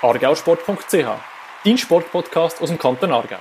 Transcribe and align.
argausport.ch, 0.00 1.06
dein 1.64 1.76
Sportpodcast 1.76 2.62
aus 2.62 2.68
dem 2.68 2.78
Kanton 2.78 3.10
Aargau. 3.10 3.38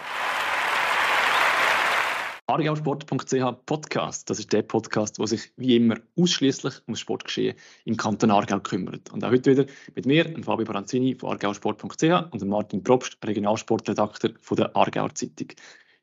Argausport.ch 2.47 3.65
Podcast, 3.67 4.27
das 4.27 4.39
ist 4.39 4.51
der 4.51 4.63
Podcast, 4.63 5.19
der 5.19 5.27
sich 5.27 5.51
wie 5.57 5.75
immer 5.75 5.97
ausschließlich 6.19 6.81
um 6.87 6.95
das 6.95 7.01
Sportgeschehen 7.01 7.55
im 7.85 7.95
Kanton 7.95 8.31
Aargau 8.31 8.59
kümmert. 8.59 9.13
Und 9.13 9.23
auch 9.23 9.29
heute 9.29 9.51
wieder 9.51 9.65
mit 9.93 10.07
mir, 10.07 10.25
Fabio 10.43 10.65
Baranzini 10.65 11.13
von 11.13 11.29
argausport.ch 11.29 12.03
und 12.31 12.47
Martin 12.47 12.81
Probst, 12.81 13.19
Regionalsportredakteur 13.23 14.31
der 14.55 14.75
Aargauer 14.75 15.13
Zeitung. 15.13 15.49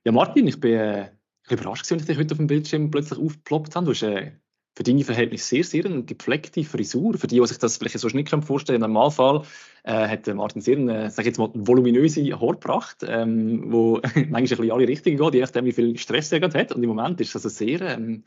Ja, 0.04 0.12
Martin, 0.12 0.46
ich 0.46 0.60
bin 0.60 0.74
äh, 0.78 1.10
überrascht, 1.50 1.90
als 1.90 2.02
ich 2.02 2.06
dich 2.06 2.18
heute 2.18 2.32
auf 2.32 2.38
dem 2.38 2.46
Bildschirm 2.46 2.92
plötzlich 2.92 3.18
aufgeploppt 3.18 3.74
habe. 3.74 3.86
Du 3.86 3.90
hast 3.90 4.02
äh, 4.02 4.30
für 4.74 4.82
deine 4.82 5.04
Verhältnisse 5.04 5.44
sehr, 5.44 5.64
sehr 5.64 5.84
eine 5.86 6.02
gepflegte 6.02 6.64
Frisur. 6.64 7.16
Für 7.16 7.26
die, 7.26 7.40
die 7.40 7.46
sich 7.46 7.58
das 7.58 7.76
vielleicht 7.76 7.98
so 7.98 8.08
nicht 8.08 8.28
vorstellen 8.28 8.80
können, 8.80 8.90
im 8.90 8.92
Normalfall 8.92 9.42
äh, 9.84 10.08
hat 10.08 10.26
Martin 10.26 10.62
sehr 10.62 10.76
eine, 10.76 11.10
sag 11.10 11.26
jetzt 11.26 11.38
mal, 11.38 11.50
voluminöse 11.54 12.22
Haarpracht, 12.40 13.04
ähm, 13.06 13.72
wo 13.72 14.00
manchmal 14.14 14.40
ein 14.40 14.44
bisschen 14.44 14.70
alle 14.72 14.88
Richtung 14.88 15.16
geht, 15.16 15.34
je 15.34 15.40
nachdem, 15.40 15.64
wie 15.64 15.72
viel 15.72 15.96
Stress 15.98 16.32
er 16.32 16.40
gerade 16.40 16.58
hat. 16.58 16.72
Und 16.72 16.82
im 16.82 16.88
Moment 16.88 17.20
ist 17.20 17.34
das 17.34 17.44
also 17.44 17.56
sehr 17.56 17.80
ähm, 17.82 18.24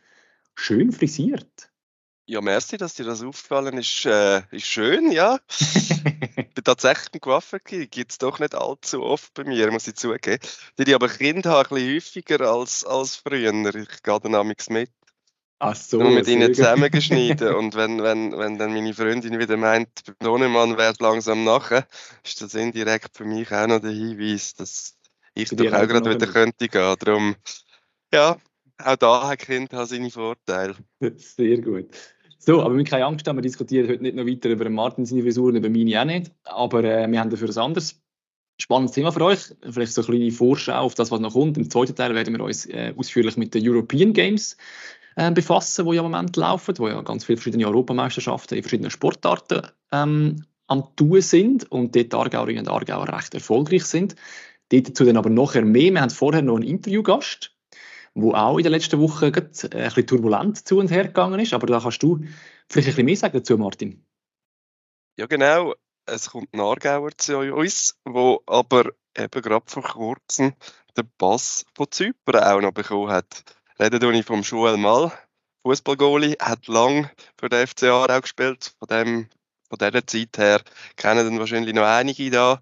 schön 0.55 0.91
frisiert. 0.91 1.70
Ja, 2.30 2.41
merci, 2.41 2.76
dass 2.76 2.94
dir 2.94 3.05
das 3.05 3.24
aufgefallen 3.24 3.77
ist. 3.77 4.05
Äh, 4.05 4.41
ist 4.52 4.66
schön, 4.66 5.12
ja. 5.12 5.40
ich 5.50 6.04
bin 6.54 6.64
tatsächlich 6.64 7.14
ein 7.14 7.22
Coiffeur, 7.22 7.60
gibt 7.60 8.12
es 8.12 8.18
doch 8.18 8.40
nicht 8.40 8.54
allzu 8.54 9.02
oft 9.02 9.34
bei 9.34 9.46
mir, 9.46 9.72
muss 9.72 9.88
ich 9.88 9.96
zugeben. 9.96 10.38
Die 10.77 10.94
aber 10.94 11.08
Kinder 11.08 11.52
haben 11.52 11.70
ein 11.70 11.76
bisschen 11.76 11.96
häufiger 11.96 12.41
als, 12.52 12.84
als 12.84 13.16
früher. 13.16 13.54
Ich 13.76 14.04
gehe 14.04 14.20
dann 14.20 14.54
mit. 14.70 14.91
Ach 15.60 15.76
so, 15.76 16.00
nur 16.00 16.12
mit 16.12 16.28
ihnen 16.28 16.54
zusammengeschnitten. 16.54 17.48
und 17.56 17.76
wenn, 17.76 18.02
wenn, 18.04 18.38
wenn 18.38 18.58
dann 18.58 18.74
meine 18.74 18.94
Freundin 18.94 19.40
wieder 19.40 19.58
meint, 19.58 19.90
Sohnemann 20.22 20.78
wäre 20.78 20.94
langsam 21.00 21.44
nachher, 21.44 21.88
ist 22.24 22.42
das 22.42 22.54
indirekt 22.54 23.18
für 23.18 23.26
mich 23.26 23.52
auch 23.52 23.68
noch 23.68 23.80
der 23.80 23.92
Hinweis, 23.92 24.54
dass 24.54 24.98
ich 25.34 25.49
doch 25.49 25.66
auch 25.74 25.88
gerade 25.88 26.10
wieder 26.12 26.27
könnte 26.27 26.68
gehen. 26.68 26.96
Darum, 26.99 27.36
ja, 28.14 28.38
auch 28.84 28.96
da 28.96 29.27
hat 29.27 29.40
Kind 29.40 29.72
seine 29.72 30.12
Vorteile. 30.12 30.76
Sehr 31.18 31.60
gut. 31.62 31.90
So, 32.38 32.62
aber 32.62 32.76
wir 32.76 32.80
haben 32.80 32.86
keine 32.86 33.05
Angst, 33.05 33.26
wir 33.26 33.42
diskutieren 33.42 33.90
heute 33.90 34.04
nicht 34.04 34.16
noch 34.16 34.26
weiter 34.26 34.49
über 34.49 34.70
Martin 34.70 35.05
seine 35.05 35.24
Frisur 35.24 35.49
und 35.49 35.55
über 35.55 35.70
meine 35.70 35.99
auch 35.99 36.05
nicht. 36.05 36.32
Aber 36.44 36.84
äh, 36.84 37.10
wir 37.10 37.20
haben 37.20 37.30
dafür 37.30 37.49
ein 37.49 37.58
anderes 37.58 37.99
spannendes 38.60 38.96
Thema 38.96 39.12
für 39.12 39.26
euch. 39.26 39.55
Vielleicht 39.70 39.94
so 39.94 40.02
eine 40.02 40.18
kleine 40.18 40.32
Vorschau 40.32 40.80
auf 40.80 40.96
das, 40.96 41.12
was 41.12 41.20
noch 41.20 41.34
kommt. 41.34 41.58
Im 41.58 41.70
zweiten 41.70 41.96
Teil 41.96 42.16
werden 42.16 42.36
wir 42.36 42.44
uns 42.44 42.66
äh, 42.68 42.94
ausführlich 42.96 43.38
mit 43.38 43.54
den 43.54 43.68
European 43.68 44.14
Games 44.14 44.55
äh, 45.18 45.32
befassen, 45.32 45.85
die 45.85 45.96
ja 45.96 46.04
im 46.04 46.12
Moment 46.12 46.35
laufen, 46.37 46.77
wo 46.77 46.87
ja 46.87 47.01
ganz 47.01 47.26
viele 47.26 47.37
verschiedene 47.37 47.65
Europameisterschaften 47.65 48.55
in 48.55 48.63
verschiedenen 48.63 48.91
Sportarten 48.91 49.68
ähm, 49.91 50.46
am 50.68 50.96
Tun 50.96 51.21
sind 51.21 51.70
und 51.71 51.96
dort 51.96 52.13
Aargauerinnen 52.13 52.68
und 52.68 52.71
Aargauer 52.71 53.09
recht 53.12 53.34
erfolgreich 53.34 53.84
sind. 53.85 54.15
Dazu 54.70 55.05
dann 55.05 55.18
aber 55.18 55.32
nachher 55.32 55.65
mehr. 55.65 55.91
Wir 55.91 56.01
haben 56.01 56.12
vorher 56.12 56.43
noch 56.43 56.57
einen 56.57 56.68
Interviewgast, 56.68 57.55
der 58.13 58.34
auch 58.35 58.57
in 58.57 58.63
den 58.63 58.71
letzten 58.71 58.99
Wochen 58.99 59.26
äh, 59.26 59.27
ein 59.27 59.41
bisschen 59.41 60.07
turbulent 60.07 60.68
zu 60.68 60.77
und 60.77 60.91
her 60.91 61.05
gegangen 61.05 61.40
ist. 61.40 61.54
Aber 61.54 61.65
da 61.65 61.79
kannst 61.79 62.04
du 62.04 62.20
vielleicht 62.70 62.90
ein 62.90 62.91
bisschen 62.91 63.05
mehr 63.05 63.18
sagen 63.18 63.37
dazu, 63.37 63.57
Martin. 63.57 64.06
Ja, 65.18 65.25
genau. 65.25 65.74
Es 66.06 66.29
kommt 66.29 66.53
ein 66.53 66.59
Aargauer 66.59 67.09
zu 67.18 67.40
uns, 67.40 67.97
der 68.07 68.38
aber 68.46 68.91
eben 69.18 69.41
gerade 69.41 69.66
vor 69.68 69.84
kurzem 69.84 70.53
den 70.96 71.09
Pass 71.18 71.66
von 71.74 71.88
Zypern 71.90 72.44
auch 72.44 72.62
noch 72.62 72.72
bekommen 72.72 73.09
hat. 73.09 73.56
Reden 73.80 74.00
tue 74.00 74.18
ich 74.18 74.25
vom 74.25 74.42
Joel 74.42 74.78
Mal, 74.78 75.12
Fußballgoalie, 75.62 76.38
hat 76.42 76.68
lang 76.68 77.12
für 77.40 77.47
den 77.47 77.68
FC 77.68 77.84
Aarau 77.84 78.22
gespielt. 78.22 78.74
Von, 78.80 78.88
dem, 78.88 79.30
von 79.70 79.78
dieser 79.78 80.08
Zeit 80.08 80.36
her 80.40 80.62
kennen 80.96 81.24
dann 81.24 81.40
wahrscheinlich 81.40 81.75
noch 81.75 81.86
einige 81.86 82.31
da. 82.31 82.59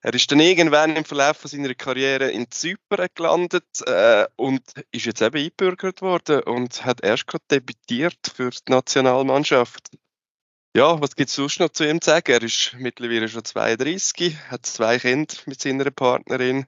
Er 0.00 0.12
ist 0.12 0.32
dann 0.32 0.40
irgendwann 0.40 0.96
im 0.96 1.04
Verlauf 1.04 1.40
seiner 1.44 1.72
Karriere 1.74 2.32
in 2.32 2.50
Zypern 2.50 3.06
gelandet 3.14 3.80
äh, 3.86 4.26
und 4.34 4.60
ist 4.90 5.06
jetzt 5.06 5.22
eben 5.22 5.38
eingebürgert 5.38 6.02
worden 6.02 6.42
und 6.42 6.84
hat 6.84 7.04
erst 7.04 7.28
gerade 7.28 7.44
debütiert 7.52 8.18
für 8.34 8.50
die 8.50 8.72
Nationalmannschaft. 8.72 9.90
Ja, 10.76 11.00
was 11.00 11.14
gibt 11.14 11.30
es 11.30 11.36
sonst 11.36 11.60
noch 11.60 11.68
zu 11.68 11.88
ihm 11.88 12.00
zu 12.00 12.10
sagen? 12.10 12.32
Er 12.32 12.42
ist 12.42 12.74
mittlerweile 12.76 13.28
schon 13.28 13.44
32, 13.44 14.36
hat 14.50 14.66
zwei 14.66 14.98
Kinder 14.98 15.36
mit 15.46 15.60
seiner 15.60 15.92
Partnerin 15.92 16.66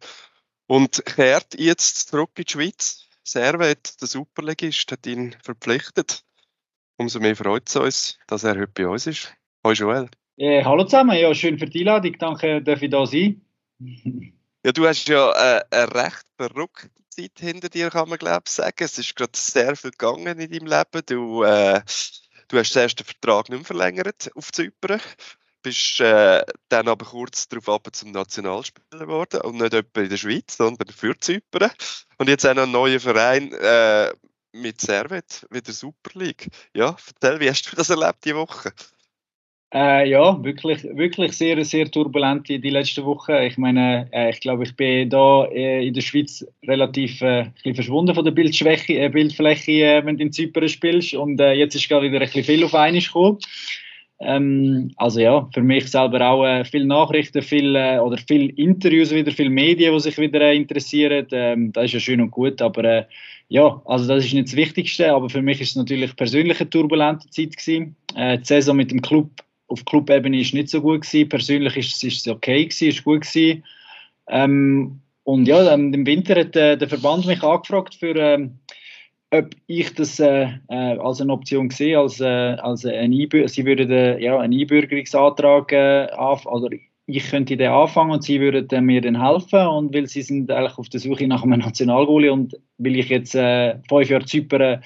und 0.69 1.05
kehrt 1.05 1.59
jetzt 1.59 2.09
zurück 2.11 2.31
in 2.37 2.45
die 2.45 2.53
Schweiz 2.53 3.06
Servet, 3.27 4.01
der 4.01 4.07
Superligist, 4.07 4.93
hat 4.93 5.05
ihn 5.05 5.35
verpflichtet. 5.43 6.23
Umso 6.97 7.19
mehr 7.19 7.35
freut 7.35 7.69
es 7.69 7.75
uns, 7.75 8.19
dass 8.29 8.45
er 8.45 8.55
heute 8.55 8.69
bei 8.69 8.87
uns 8.87 9.09
ist. 9.09 9.35
Hallo 9.65 9.75
Joel. 9.75 10.09
Äh, 10.37 10.63
hallo 10.63 10.85
zusammen, 10.85 11.19
ja, 11.19 11.35
schön 11.35 11.59
für 11.59 11.67
die 11.67 11.81
Einladung. 11.81 12.17
Danke, 12.21 12.63
dass 12.63 12.81
ich 12.81 12.91
da 12.91 13.05
sein. 13.05 13.45
ja, 14.65 14.73
du 14.73 14.87
hast 14.87 15.09
ja 15.09 15.33
äh, 15.33 15.65
eine 15.73 15.93
recht 15.93 16.25
verrückte 16.37 16.91
Zeit 17.09 17.33
hinter 17.41 17.69
dir, 17.69 17.91
kann 17.91 18.09
man 18.09 18.19
glaube 18.19 18.45
ich 18.47 18.53
sagen. 18.53 18.77
Es 18.79 18.97
ist 18.97 19.17
gerade 19.17 19.33
sehr 19.35 19.75
viel 19.75 19.91
gegangen 19.91 20.39
in 20.39 20.51
deinem 20.51 20.67
Leben. 20.67 21.03
Du, 21.07 21.43
äh, 21.43 21.83
du 22.47 22.59
hast 22.59 22.75
den 22.77 22.83
ersten 22.83 23.05
Vertrag 23.05 23.49
nicht 23.49 23.59
mehr 23.59 23.65
verlängert 23.65 24.31
auf 24.37 24.53
Zypern 24.53 25.01
bist 25.67 26.01
äh, 26.01 26.45
dann 26.69 26.87
aber 26.87 27.05
kurz 27.05 27.49
darauf 27.49 27.69
ab 27.69 27.89
zum 27.91 28.13
Nationalspieler 28.13 29.01
geworden 29.01 29.41
und 29.41 29.57
nicht 29.57 29.75
etwa 29.75 30.01
in 30.01 30.09
der 30.09 30.17
Schweiz, 30.17 30.57
sondern 30.57 30.87
für 30.95 31.19
Zypern. 31.19 31.73
Und 32.19 32.29
jetzt 32.29 32.47
auch 32.47 32.55
noch 32.55 32.63
ein 32.63 32.71
neuer 32.71 33.01
Verein 33.01 33.53
äh, 33.53 34.13
mit 34.53 34.81
Servet, 34.81 35.45
wieder 35.51 35.73
Super 35.73 36.21
League. 36.21 36.47
Ja, 36.73 36.95
erzähl, 37.09 37.41
wie 37.41 37.51
hast 37.51 37.65
du 37.73 37.75
das 37.75 37.91
erlebt 37.91 38.25
die 38.25 38.37
Woche? 38.37 38.71
Äh, 39.75 40.09
ja, 40.09 40.41
wirklich, 40.45 40.85
wirklich 40.85 41.33
sehr, 41.33 41.65
sehr 41.65 41.91
turbulent 41.91 42.49
die, 42.49 42.61
die 42.61 42.71
letzten 42.71 43.05
Wochen. 43.05 43.33
Ich 43.33 43.59
meine, 43.59 44.09
äh, 44.13 44.31
ich 44.31 44.39
glaube, 44.39 44.63
ich 44.63 44.77
bin 44.77 45.11
da 45.11 45.47
äh, 45.47 45.85
in 45.85 45.95
der 45.95 46.01
Schweiz 46.03 46.47
relativ 46.65 47.21
äh, 47.23 47.51
verschwunden 47.75 48.15
von 48.15 48.25
der 48.25 48.31
Bildschwäche, 48.31 49.01
äh, 49.01 49.09
Bildfläche, 49.09 49.73
äh, 49.73 50.07
wenn 50.07 50.17
du 50.17 50.23
in 50.23 50.33
Zypern 50.33 50.69
spielst. 50.69 51.15
Und 51.15 51.41
jetzt 51.41 51.75
ist 51.75 51.89
gerade 51.89 52.07
wieder 52.07 52.21
ein 52.21 52.27
bisschen 52.27 52.45
viel 52.45 52.63
auf 52.63 52.75
einmal 52.77 53.01
gekommen. 53.01 53.39
Ähm, 54.19 54.93
also 54.97 55.21
ja, 55.21 55.49
für 55.53 55.63
mich 55.63 55.91
selber 55.91 56.27
auch 56.27 56.45
äh, 56.45 56.65
viele 56.65 56.87
Nachrichten, 56.87 57.43
viel, 57.43 57.77
äh, 57.77 57.99
oder 57.99 58.17
viele 58.17 58.51
Interviews 58.53 59.11
wieder, 59.11 59.31
viele 59.31 59.51
Medien, 59.51 59.93
die 59.93 60.01
sich 60.01 60.17
wieder 60.17 60.41
äh, 60.41 60.57
interessieren. 60.57 61.27
Ähm, 61.33 61.73
das 61.73 61.87
ist 61.87 61.93
ja 61.93 62.01
schön 62.01 62.21
und 62.23 62.31
gut, 62.31 62.63
aber 62.63 62.85
äh, 62.85 63.05
ja, 63.49 63.81
also 63.85 64.09
das 64.09 64.25
ist 64.25 64.33
nicht 64.33 64.49
das 64.49 64.57
Wichtigste, 64.57 65.13
aber 65.13 65.29
für 65.29 65.43
mich 65.43 65.61
ist 65.61 65.71
es 65.71 65.77
natürlich 65.77 66.17
persönlich 66.17 66.61
eine 66.61 66.71
turbulente 66.71 67.29
Zeit 67.29 67.57
gewesen. 67.57 67.95
Äh, 68.15 68.39
die 68.39 68.45
Saison 68.45 68.77
mit 68.77 68.91
dem 68.91 69.03
Club 69.03 69.31
auf 69.69 69.85
Clubebene 69.85 70.41
ist 70.41 70.55
nicht 70.55 70.71
so 70.71 70.81
gut 70.81 71.03
gewesen. 71.03 71.29
Persönlich 71.29 71.77
ist, 71.77 72.03
es 72.03 72.27
okay 72.27 72.65
gewesen, 72.65 72.89
ist 72.89 73.05
gut 73.05 73.21
gewesen. 73.23 73.65
Ähm, 74.29 75.01
und 75.25 75.47
ja, 75.47 75.75
im 75.75 76.07
Winter 76.07 76.37
hat 76.37 76.57
äh, 76.57 76.79
der 76.79 76.89
Verband 76.89 77.27
mich 77.27 77.43
angefragt 77.43 77.97
für 77.97 78.15
ähm, 78.17 78.59
ob 79.31 79.51
ich 79.67 79.95
das 79.95 80.21
äh, 80.21 80.49
äh, 80.69 80.99
als 80.99 81.21
eine 81.21 81.33
Option 81.33 81.71
sehe, 81.71 81.99
als, 81.99 82.21
äh, 82.21 82.25
als 82.25 82.85
ein 82.85 83.13
sie 83.13 83.65
würden 83.65 83.91
äh, 83.91 84.23
ja, 84.23 84.39
einen 84.39 84.59
Einbürgerungsantrag 84.59 85.73
äh, 85.73 86.09
also 86.13 86.69
ich 87.09 87.31
könnte 87.31 87.57
den 87.57 87.71
anfangen 87.71 88.13
und 88.13 88.25
sie 88.25 88.41
würden 88.41 88.69
äh, 88.71 88.81
mir 88.81 89.01
dann 89.01 89.21
helfen 89.21 89.67
und 89.67 89.95
weil 89.95 90.07
sie 90.07 90.23
sind 90.23 90.51
eigentlich 90.51 90.79
auf 90.79 90.89
der 90.89 91.01
Suche 91.01 91.27
nach 91.27 91.43
einem 91.43 91.61
Nationalgoalie 91.61 92.33
und 92.33 92.57
weil 92.79 92.97
ich 92.97 93.09
jetzt 93.09 93.33
fünf 93.33 94.09
Jahre 94.09 94.25
Zypern 94.25 94.83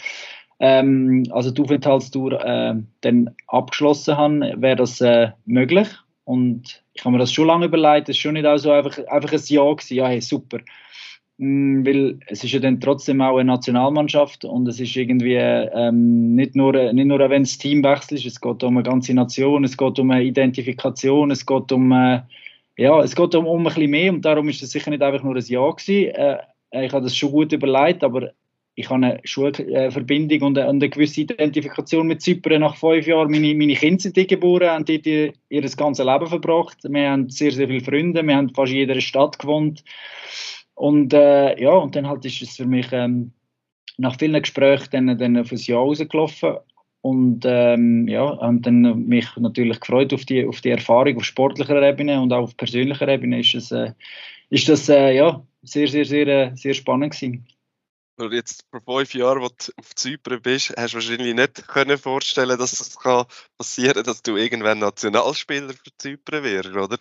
ähm, 0.59 1.25
also 1.31 1.51
die 1.51 1.63
Aufenthaltstour 1.63 2.85
dann 3.01 3.31
abgeschlossen 3.47 4.17
habe, 4.17 4.55
wäre 4.57 4.77
das 4.77 5.03
möglich. 5.47 5.89
Und 6.25 6.83
ich 6.93 7.03
habe 7.03 7.13
mir 7.13 7.19
das 7.19 7.33
schon 7.33 7.47
lange 7.47 7.65
überlegt, 7.65 8.11
es 8.11 8.17
ist 8.17 8.21
schon 8.21 8.35
nicht 8.35 8.45
also 8.45 8.71
einfach, 8.71 8.99
einfach 9.09 9.33
ein 9.33 9.41
Ja 9.47 9.73
gewesen, 9.73 9.95
ja 9.95 10.07
hey, 10.07 10.21
super 10.21 10.59
weil 11.43 12.21
es 12.27 12.45
ist 12.45 12.53
ja 12.53 12.61
dann 12.61 12.81
trotzdem 12.81 13.23
auch 13.23 13.39
eine 13.39 13.51
Nationalmannschaft 13.51 14.45
und 14.45 14.69
es 14.69 14.79
ist 14.79 14.95
irgendwie 14.95 15.37
ähm, 15.37 16.35
nicht 16.35 16.55
nur, 16.55 16.93
nicht 16.93 17.07
nur 17.07 17.19
wenn 17.19 17.45
das 17.45 17.57
Team 17.57 17.83
wechselt, 17.83 18.27
es 18.27 18.41
geht 18.43 18.63
um 18.63 18.77
eine 18.77 18.83
ganze 18.83 19.15
Nation, 19.15 19.65
es 19.65 19.79
geht 19.79 19.99
um 19.99 20.11
eine 20.11 20.23
Identifikation, 20.23 21.31
es 21.31 21.47
geht 21.47 21.73
um, 21.73 21.93
äh, 21.93 22.21
ja, 22.77 23.01
es 23.01 23.17
geht 23.17 23.35
um, 23.35 23.47
um 23.47 23.61
ein 23.61 23.65
bisschen 23.65 23.91
mehr 23.91 24.13
und 24.13 24.23
darum 24.23 24.51
ist 24.51 24.63
es 24.63 24.71
sicher 24.71 24.91
nicht 24.91 25.03
einfach 25.03 25.23
nur 25.23 25.35
ein 25.35 25.45
Ja 25.47 25.71
gewesen. 25.71 26.15
Äh, 26.15 26.39
ich 26.73 26.93
habe 26.93 27.05
das 27.05 27.17
schon 27.17 27.31
gut 27.31 27.53
überlegt, 27.53 28.05
aber 28.05 28.33
ich 28.75 28.91
habe 28.91 29.07
eine 29.07 29.21
Schulverbindung 29.25 30.43
und 30.43 30.59
eine, 30.59 30.69
eine, 30.69 30.89
gewisse 30.91 31.23
Identifikation 31.23 32.07
mit 32.07 32.21
Zypern. 32.21 32.61
Nach 32.61 32.77
fünf 32.77 33.07
Jahren, 33.07 33.31
meine, 33.31 33.55
meine 33.55 33.75
Kinder 33.75 34.01
sind 34.01 34.15
hier 34.15 34.27
geboren, 34.27 34.69
haben 34.69 34.85
dort 34.85 35.07
ihr, 35.07 35.33
ihr 35.49 35.63
ganzes 35.63 36.05
Leben 36.05 36.27
verbracht. 36.27 36.79
Wir 36.83 37.11
haben 37.11 37.31
sehr, 37.31 37.51
sehr 37.51 37.67
viele 37.67 37.83
Freunde, 37.83 38.23
wir 38.23 38.37
haben 38.37 38.51
fast 38.51 38.73
in 38.73 38.79
jeder 38.79 39.01
Stadt 39.01 39.39
gewohnt. 39.39 39.83
Und 40.81 41.13
äh, 41.13 41.61
ja, 41.61 41.73
und 41.73 41.95
dann 41.95 42.09
halt 42.09 42.25
ist 42.25 42.41
es 42.41 42.57
für 42.57 42.65
mich 42.65 42.91
ähm, 42.91 43.33
nach 43.99 44.19
vielen 44.19 44.41
Gesprächen 44.41 45.09
dann, 45.09 45.19
dann 45.19 45.37
auf 45.37 45.53
ein 45.53 45.59
Jahr 45.59 45.81
rausgelaufen. 45.81 46.57
Und 47.03 47.43
ähm, 47.45 48.09
ja, 48.09 48.23
und 48.23 48.65
dann 48.65 49.07
mich 49.07 49.27
natürlich 49.37 49.79
gefreut 49.79 50.15
auf 50.15 50.25
die, 50.25 50.47
auf 50.47 50.63
die 50.63 50.71
Erfahrung 50.71 51.19
auf 51.19 51.25
sportlicher 51.25 51.83
Ebene 51.83 52.19
und 52.19 52.33
auch 52.33 52.45
auf 52.45 52.57
persönlicher 52.57 53.09
Ebene 53.09 53.41
ist, 53.41 53.55
es, 53.55 53.71
äh, 53.73 53.93
ist 54.49 54.71
das 54.71 54.89
äh, 54.89 55.15
ja, 55.15 55.47
sehr, 55.61 55.87
sehr, 55.87 56.07
sehr, 56.07 56.27
äh, 56.27 56.57
sehr 56.57 56.73
spannend 56.73 57.13
gewesen. 57.13 57.47
Jetzt 58.31 58.65
vor 58.71 58.81
fünf 58.81 59.13
Jahren, 59.13 59.43
wo 59.43 59.49
du 59.49 59.73
auf 59.77 59.95
Zypern 59.95 60.41
bist, 60.41 60.73
hast 60.79 60.95
du 60.95 60.97
wahrscheinlich 60.97 61.35
nicht 61.35 61.69
können 61.69 61.99
vorstellen 61.99 62.59
dass 62.59 62.73
es 62.73 62.95
das 62.95 63.29
passieren 63.59 63.95
kann, 63.95 64.05
dass 64.05 64.23
du 64.23 64.37
irgendwann 64.37 64.79
Nationalspieler 64.79 65.75
für 65.75 65.91
Zypern 65.99 66.43
wirst, 66.43 66.71
oder? 66.71 66.97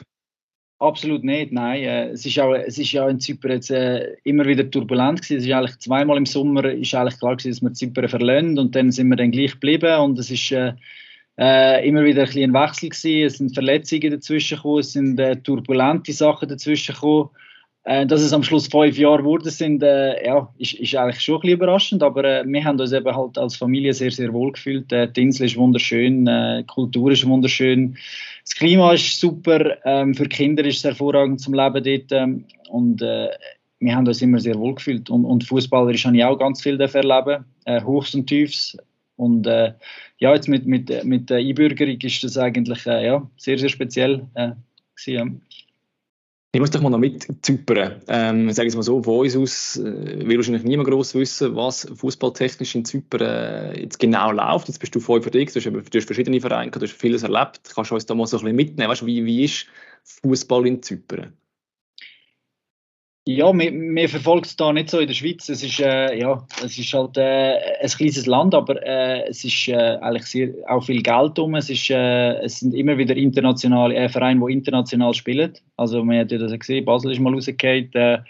Absolut 0.79 1.25
nicht, 1.25 1.51
nein. 1.51 1.83
Äh, 1.83 2.09
es, 2.11 2.25
ist 2.25 2.39
auch, 2.39 2.53
es 2.53 2.77
ist 2.77 2.93
ja 2.93 3.07
in 3.09 3.19
Zypern 3.19 3.51
jetzt 3.51 3.69
äh, 3.69 4.15
immer 4.23 4.45
wieder 4.45 4.69
turbulent 4.69 5.21
gewesen. 5.21 5.37
Es 5.37 5.45
ist 5.45 5.51
eigentlich 5.51 5.77
zweimal 5.79 6.15
im 6.15 6.25
Sommer 6.25 6.63
ist 6.65 6.95
eigentlich 6.95 7.19
klar 7.19 7.35
gewesen, 7.35 7.51
dass 7.51 7.61
wir 7.61 7.73
Zypern 7.73 8.07
verlassen 8.07 8.57
und 8.57 8.73
dann 8.75 8.89
sind 8.91 9.09
wir 9.09 9.17
dann 9.17 9.31
gleich 9.31 9.51
geblieben 9.51 9.99
und 9.99 10.17
es 10.17 10.31
ist 10.31 10.51
äh, 10.53 10.71
äh, 11.37 11.85
immer 11.85 12.05
wieder 12.05 12.23
ein, 12.23 12.29
ein 12.29 12.53
Wechsel 12.53 12.89
gewesen. 12.89 13.25
Es 13.25 13.37
sind 13.39 13.53
Verletzungen 13.53 14.11
dazwischen 14.11 14.55
gekommen, 14.55 14.79
es 14.79 14.93
sind 14.93 15.19
äh, 15.19 15.35
turbulente 15.35 16.13
Sachen 16.13 16.47
dazwischen 16.47 16.95
gekommen. 16.95 17.29
Äh, 17.89 18.05
dass 18.05 18.21
es 18.21 18.33
am 18.33 18.43
Schluss 18.43 18.67
fünf 18.67 18.99
Jahre 18.99 19.17
geworden 19.17 19.49
sind, 19.49 19.81
äh, 19.81 20.23
ja, 20.23 20.47
ist, 20.59 20.73
ist 20.75 20.95
eigentlich 20.95 21.21
schon 21.21 21.37
ein 21.37 21.41
bisschen 21.41 21.55
überraschend, 21.55 22.03
aber 22.03 22.23
äh, 22.23 22.43
wir 22.45 22.63
haben 22.63 22.79
uns 22.79 22.91
eben 22.91 23.15
halt 23.15 23.35
als 23.39 23.55
Familie 23.55 23.95
sehr, 23.95 24.11
sehr 24.11 24.31
wohl 24.31 24.51
gefühlt. 24.51 24.91
Äh, 24.91 25.11
die 25.11 25.23
Insel 25.23 25.47
ist 25.47 25.57
wunderschön, 25.57 26.27
äh, 26.27 26.59
die 26.59 26.67
Kultur 26.67 27.09
ist 27.09 27.27
wunderschön, 27.27 27.97
das 28.43 28.53
Klima 28.53 28.93
ist 28.93 29.19
super, 29.19 29.75
ähm, 29.85 30.13
für 30.13 30.27
Kinder 30.27 30.63
ist 30.65 30.77
es 30.77 30.83
hervorragend 30.83 31.41
zum 31.41 31.55
Leben 31.55 31.83
dort 31.83 32.11
ähm, 32.11 32.45
und 32.69 33.01
wir 33.01 33.95
haben 33.95 34.07
uns 34.07 34.21
immer 34.21 34.37
sehr 34.37 34.59
wohl 34.59 34.75
gefühlt 34.75 35.09
und, 35.09 35.25
und 35.25 35.45
fußballerisch 35.45 36.05
habe 36.05 36.15
ich 36.15 36.23
auch 36.23 36.37
ganz 36.37 36.61
viel 36.61 36.79
erleben, 36.79 37.45
äh, 37.65 37.81
Hochs 37.81 38.13
und 38.13 38.27
Tiefs 38.27 38.77
und 39.15 39.47
ja, 39.47 39.73
jetzt 40.35 40.47
mit, 40.47 40.67
mit, 40.67 41.03
mit 41.05 41.29
der 41.31 41.37
Einbürgerung 41.37 41.97
ist 42.01 42.23
das 42.23 42.37
eigentlich 42.37 42.85
ja, 42.85 43.27
sehr, 43.37 43.57
sehr 43.57 43.69
speziell 43.69 44.27
gewesen, 44.95 45.41
ich 46.51 46.59
muss 46.59 46.71
doch 46.71 46.81
mal 46.81 46.89
noch 46.89 46.97
mit 46.97 47.27
Zypern. 47.45 48.01
Ähm, 48.07 48.51
sage 48.51 48.67
ich 48.67 48.75
mal 48.75 48.81
so, 48.81 49.03
von 49.03 49.19
uns 49.19 49.35
aus 49.35 49.77
äh, 49.77 50.27
will 50.27 50.37
wahrscheinlich 50.37 50.63
niemand 50.63 50.89
groß 50.89 51.13
wissen, 51.13 51.55
was 51.55 51.87
fußballtechnisch 51.93 52.73
in 52.73 52.85
Zypern 52.85 53.21
äh, 53.21 53.81
jetzt 53.81 53.99
genau 53.99 54.31
läuft. 54.31 54.67
Jetzt 54.67 54.79
bist 54.79 54.95
du 54.95 54.99
voll 54.99 55.21
hast, 55.23 55.65
du 55.65 55.97
hast 55.97 56.05
verschiedene 56.05 56.41
Vereine, 56.41 56.71
du 56.71 56.81
hast 56.81 56.93
vieles 56.93 57.21
erlebt. 57.21 57.61
Kannst 57.75 57.91
du 57.91 57.95
uns 57.95 58.07
da 58.07 58.15
mal 58.15 58.25
so 58.25 58.37
ein 58.37 58.43
bisschen 58.43 58.55
mitnehmen? 58.55 58.89
Weißt, 58.89 59.05
wie, 59.05 59.25
wie 59.25 59.43
ist 59.43 59.67
Fußball 60.03 60.65
in 60.65 60.81
Zypern? 60.81 61.33
Ja, 63.31 63.53
wir 63.53 64.09
verfolgen 64.09 64.43
es 64.43 64.55
da 64.55 64.73
nicht 64.73 64.89
so 64.89 64.97
in 64.97 65.05
der 65.05 65.13
Schweiz. 65.13 65.49
Es 65.49 65.61
ist, 65.61 65.79
äh, 65.79 66.17
ja, 66.17 66.43
es 66.65 66.79
ist 66.79 66.91
halt 66.93 67.15
äh, 67.15 67.59
ein 67.79 67.87
kleines 67.87 68.25
Land, 68.25 68.55
aber 68.55 68.81
äh, 68.81 69.29
es 69.29 69.43
ist 69.45 69.67
äh, 69.67 69.75
eigentlich 70.01 70.25
sehr, 70.25 70.49
auch 70.67 70.83
viel 70.83 71.03
Geld 71.03 71.37
um. 71.37 71.53
Es, 71.53 71.69
ist, 71.69 71.91
äh, 71.91 72.41
es 72.41 72.61
sind 72.61 72.73
immer 72.73 72.97
wieder 72.97 73.15
internationale 73.15 73.93
äh, 73.93 74.09
Vereine, 74.09 74.43
die 74.47 74.53
international 74.53 75.13
spielen. 75.13 75.53
Also 75.77 76.03
man 76.03 76.17
hat 76.17 76.31
ja 76.31 76.39
das 76.39 76.57
gesehen, 76.57 76.85
Basel 76.85 77.11
ist 77.11 77.19
mal 77.19 77.31
rausgefallen. 77.31 78.25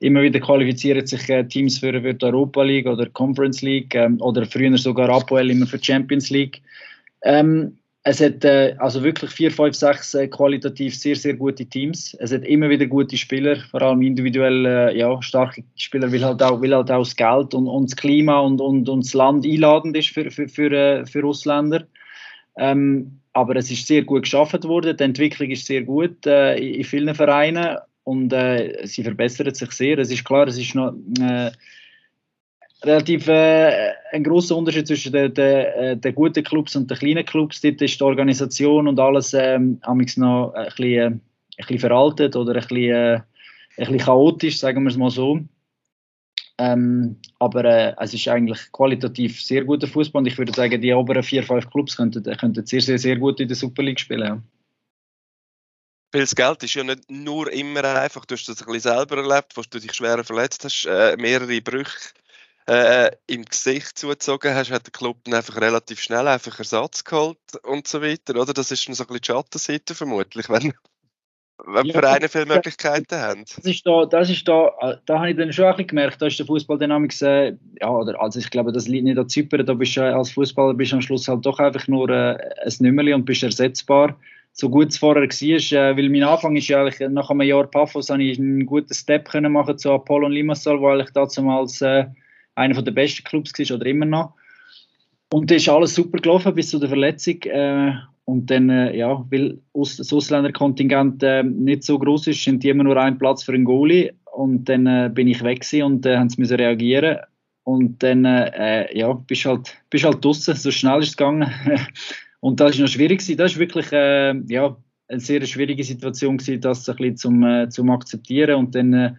Immer 0.00 0.20
wieder 0.20 0.40
qualifizieren 0.40 1.06
sich 1.06 1.22
Teams 1.48 1.78
für, 1.78 1.98
für 1.98 2.12
die 2.12 2.26
Europa 2.26 2.64
League 2.64 2.86
oder 2.86 3.08
Conference 3.08 3.62
League 3.62 3.94
ähm, 3.94 4.20
oder 4.20 4.44
früher 4.44 4.76
sogar 4.76 5.08
Apoel 5.08 5.52
immer 5.52 5.66
für 5.66 5.78
die 5.78 5.86
Champions 5.86 6.28
League. 6.28 6.60
Ähm, 7.22 7.78
es 8.06 8.20
hat 8.20 8.44
äh, 8.44 8.76
also 8.78 9.02
wirklich 9.02 9.30
vier, 9.30 9.50
fünf, 9.50 9.74
sechs 9.74 10.12
äh, 10.12 10.28
qualitativ 10.28 10.94
sehr, 10.94 11.16
sehr 11.16 11.32
gute 11.34 11.64
Teams. 11.64 12.14
Es 12.20 12.32
hat 12.32 12.44
immer 12.44 12.68
wieder 12.68 12.84
gute 12.86 13.16
Spieler, 13.16 13.56
vor 13.70 13.80
allem 13.80 14.02
individuell 14.02 14.66
äh, 14.66 14.98
ja, 14.98 15.20
starke 15.22 15.64
Spieler, 15.76 16.12
weil 16.12 16.22
halt 16.22 16.42
auch, 16.42 16.60
weil 16.60 16.74
halt 16.74 16.90
auch 16.90 17.02
das 17.02 17.16
Geld 17.16 17.54
und, 17.54 17.66
und 17.66 17.90
das 17.90 17.96
Klima 17.96 18.40
und, 18.40 18.60
und, 18.60 18.90
und 18.90 19.06
das 19.06 19.14
Land 19.14 19.46
einladend 19.46 19.96
ist 19.96 20.10
für, 20.10 20.30
für, 20.30 20.48
für, 20.48 20.70
äh, 20.70 21.06
für 21.06 21.24
Ausländer. 21.24 21.86
Ähm, 22.58 23.20
aber 23.32 23.56
es 23.56 23.70
ist 23.70 23.86
sehr 23.86 24.02
gut 24.02 24.24
geschaffen 24.24 24.62
worden. 24.64 24.98
Die 24.98 25.04
Entwicklung 25.04 25.50
ist 25.50 25.64
sehr 25.64 25.82
gut 25.82 26.26
äh, 26.26 26.56
in 26.56 26.84
vielen 26.84 27.14
Vereinen 27.14 27.78
und 28.04 28.34
äh, 28.34 28.86
sie 28.86 29.02
verbessert 29.02 29.56
sich 29.56 29.72
sehr. 29.72 29.98
Es 29.98 30.10
ist 30.10 30.26
klar, 30.26 30.46
es 30.46 30.58
ist 30.58 30.74
noch 30.74 30.92
relativ 32.82 33.28
äh, 33.28 33.92
ein 34.12 34.24
großer 34.24 34.56
Unterschied 34.56 34.86
zwischen 34.86 35.12
den, 35.12 35.32
den, 35.34 35.66
äh, 35.66 35.96
den, 35.96 36.14
guten 36.14 36.44
Clubs 36.44 36.76
und 36.76 36.90
den 36.90 36.98
kleinen 36.98 37.24
Clubs. 37.24 37.60
Dort 37.60 37.80
ist 37.80 37.98
die 37.98 38.04
Organisation 38.04 38.88
und 38.88 38.98
alles 38.98 39.34
ähm, 39.34 39.80
noch 39.82 39.88
ein 39.88 39.98
bisschen, 39.98 40.94
äh, 40.94 41.06
ein 41.06 41.20
bisschen 41.56 41.78
veraltet 41.78 42.36
oder 42.36 42.54
ein 42.54 42.60
bisschen, 42.60 42.90
äh, 42.90 43.14
ein 43.14 43.24
bisschen 43.76 43.98
chaotisch, 43.98 44.58
sagen 44.58 44.82
wir 44.82 44.90
es 44.90 44.96
mal 44.96 45.10
so. 45.10 45.40
Ähm, 46.56 47.16
aber 47.40 47.64
äh, 47.64 47.94
es 47.98 48.14
ist 48.14 48.28
eigentlich 48.28 48.70
qualitativ 48.70 49.42
sehr 49.42 49.64
guter 49.64 49.88
Fußball 49.88 50.20
und 50.20 50.26
ich 50.26 50.38
würde 50.38 50.52
sagen, 50.52 50.80
die 50.80 50.92
oberen 50.92 51.22
vier, 51.22 51.42
fünf 51.42 51.68
Clubs 51.68 51.96
könnten, 51.96 52.22
könnten 52.22 52.64
sehr, 52.64 52.80
sehr, 52.80 52.98
sehr 52.98 53.16
gut 53.16 53.40
in 53.40 53.48
der 53.48 53.56
Super 53.56 53.82
League 53.82 53.98
spielen. 53.98 54.22
Ja. 54.22 54.42
Weil 56.12 56.20
das 56.20 56.36
Geld 56.36 56.62
ist 56.62 56.74
ja 56.74 56.84
nicht 56.84 57.10
nur 57.10 57.52
immer 57.52 57.82
einfach, 57.82 58.24
du 58.24 58.36
hast 58.36 58.48
das 58.48 58.60
ein 58.60 58.66
bisschen 58.66 58.92
selber 58.92 59.16
erlebt, 59.16 59.56
wo 59.56 59.62
du 59.68 59.80
dich 59.80 59.92
schwer 59.92 60.22
verletzt 60.22 60.64
hast, 60.64 60.86
äh, 60.86 61.16
mehrere 61.16 61.60
Brüche 61.60 62.14
äh, 62.66 63.10
im 63.26 63.44
Gesicht 63.44 63.98
zugezogen 63.98 64.54
hast, 64.54 64.70
hat 64.70 64.86
der 64.86 64.92
Club 64.92 65.18
dann 65.24 65.34
einfach 65.34 65.60
relativ 65.60 66.00
schnell 66.00 66.26
einfach 66.26 66.58
Ersatz 66.58 67.04
geholt 67.04 67.38
und 67.62 67.86
so 67.86 68.00
weiter, 68.00 68.40
oder? 68.40 68.52
Das 68.52 68.70
ist 68.70 68.86
dann 68.88 68.94
so 68.94 69.04
ein 69.04 69.08
bisschen 69.08 69.22
die 69.22 69.26
Schattenseite 69.26 69.94
vermutlich, 69.94 70.48
wenn, 70.48 70.72
wenn 71.66 71.86
ja, 71.86 71.92
Vereine 71.92 72.28
viele 72.28 72.46
Möglichkeiten 72.46 73.16
haben. 73.16 73.44
Das 73.54 73.64
ist 73.64 73.86
da, 73.86 74.06
das 74.06 74.30
ist 74.30 74.48
da, 74.48 74.72
äh, 74.80 74.96
da 75.04 75.18
habe 75.18 75.30
ich 75.30 75.36
dann 75.36 75.52
schon 75.52 75.66
ein 75.66 75.72
bisschen 75.72 75.88
gemerkt, 75.88 76.22
da 76.22 76.26
ist 76.26 76.38
der 76.38 76.46
Fußballdynamik 76.46 77.20
äh, 77.22 77.56
ja, 77.80 77.88
oder, 77.90 78.20
also 78.20 78.38
ich 78.38 78.50
glaube, 78.50 78.72
das 78.72 78.88
liegt 78.88 79.04
nicht 79.04 79.18
an 79.18 79.28
Zypern, 79.28 79.66
da 79.66 79.74
bist 79.74 79.96
du 79.96 80.02
als 80.02 80.30
Fußballer 80.30 80.74
bist 80.74 80.92
du 80.92 80.96
am 80.96 81.02
Schluss 81.02 81.28
halt 81.28 81.44
doch 81.44 81.58
einfach 81.58 81.86
nur 81.86 82.08
äh, 82.08 82.38
ein 82.64 82.72
Nümmerli 82.80 83.12
und 83.12 83.24
bist 83.24 83.42
ersetzbar 83.42 84.16
so 84.56 84.70
gut 84.70 84.90
es 84.90 84.98
vorher 84.98 85.24
war, 85.24 85.28
äh, 85.28 85.96
weil 85.96 86.08
mein 86.08 86.22
Anfang 86.22 86.56
ist 86.56 86.68
ja 86.68 86.80
eigentlich, 86.80 87.08
nach 87.10 87.28
einem 87.28 87.42
Jahr 87.42 87.66
Paphos 87.66 88.08
habe 88.08 88.22
ich 88.22 88.38
einen 88.38 88.64
guten 88.64 88.94
Step 88.94 89.28
können 89.28 89.52
machen 89.52 89.76
zu 89.76 89.90
Apollon 89.90 90.30
Limassol, 90.30 90.80
wo 90.80 90.94
ich 90.94 91.10
damals 91.10 91.82
äh, 91.82 92.06
einer 92.54 92.80
der 92.82 92.92
besten 92.92 93.24
Clubs 93.24 93.52
war 93.58 93.76
oder 93.76 93.86
immer 93.86 94.06
noch. 94.06 94.34
Und 95.32 95.50
das 95.50 95.58
ist 95.62 95.68
alles 95.68 95.94
super 95.94 96.18
gelaufen 96.18 96.54
bis 96.54 96.70
zu 96.70 96.78
der 96.78 96.88
Verletzung. 96.88 97.42
Äh, 97.42 97.92
und 98.24 98.50
dann, 98.50 98.70
äh, 98.70 98.96
ja, 98.96 99.24
weil 99.30 99.58
das 99.74 100.12
Ausländerkontingent 100.12 101.22
äh, 101.22 101.42
nicht 101.42 101.84
so 101.84 101.98
groß 101.98 102.28
ist, 102.28 102.44
sind 102.44 102.64
immer 102.64 102.84
nur 102.84 102.96
ein 102.96 103.18
Platz 103.18 103.42
für 103.42 103.52
einen 103.52 103.64
Goalie. 103.64 104.14
Und 104.32 104.68
dann 104.68 104.86
äh, 104.86 105.10
bin 105.12 105.28
ich 105.28 105.42
weg 105.42 105.64
und 105.82 106.06
äh, 106.06 106.16
haben 106.16 106.28
sie 106.28 106.40
müssen 106.40 106.56
reagieren. 106.56 107.18
Und 107.64 108.02
dann, 108.02 108.24
äh, 108.24 108.96
ja, 108.96 109.12
bist 109.12 109.44
halt, 109.44 109.76
bist 109.90 110.04
halt 110.04 110.24
draußen, 110.24 110.54
so 110.54 110.70
schnell 110.70 111.00
ist 111.00 111.10
es 111.10 111.16
gegangen. 111.16 111.50
und 112.40 112.60
das 112.60 112.72
ist 112.72 112.80
noch 112.80 112.88
schwierig 112.88 113.20
gewesen. 113.20 113.38
Das 113.38 113.52
ist 113.52 113.58
wirklich, 113.58 113.90
äh, 113.92 114.34
ja, 114.48 114.76
eine 115.08 115.20
sehr 115.20 115.44
schwierige 115.44 115.84
Situation 115.84 116.38
gewesen, 116.38 116.60
das 116.60 116.88
ein 116.88 116.96
bisschen 116.96 117.16
zum, 117.16 117.70
zum 117.70 117.90
akzeptieren. 117.90 118.54
Und 118.54 118.74
dann, 118.74 119.18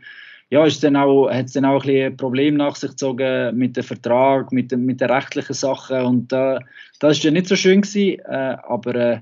ja, 0.49 0.65
ist 0.65 0.83
dann 0.83 0.95
auch, 0.95 1.29
hat 1.29 1.45
es 1.45 1.53
dann 1.53 1.65
auch 1.65 1.85
ein, 1.85 2.05
ein 2.05 2.17
Problem 2.17 2.55
nach 2.55 2.75
sich 2.75 2.91
gezogen 2.91 3.57
mit 3.57 3.75
dem 3.75 3.83
Vertrag, 3.83 4.51
mit, 4.51 4.71
dem, 4.71 4.85
mit 4.85 5.01
den 5.01 5.09
rechtlichen 5.09 5.53
Sachen 5.53 6.01
und 6.01 6.33
äh, 6.33 6.59
das 6.99 7.17
ist 7.17 7.23
ja 7.23 7.31
nicht 7.31 7.47
so 7.47 7.55
schön 7.55 7.81
gewesen, 7.81 8.19
äh, 8.25 8.57
aber 8.63 8.95
äh, 8.95 9.19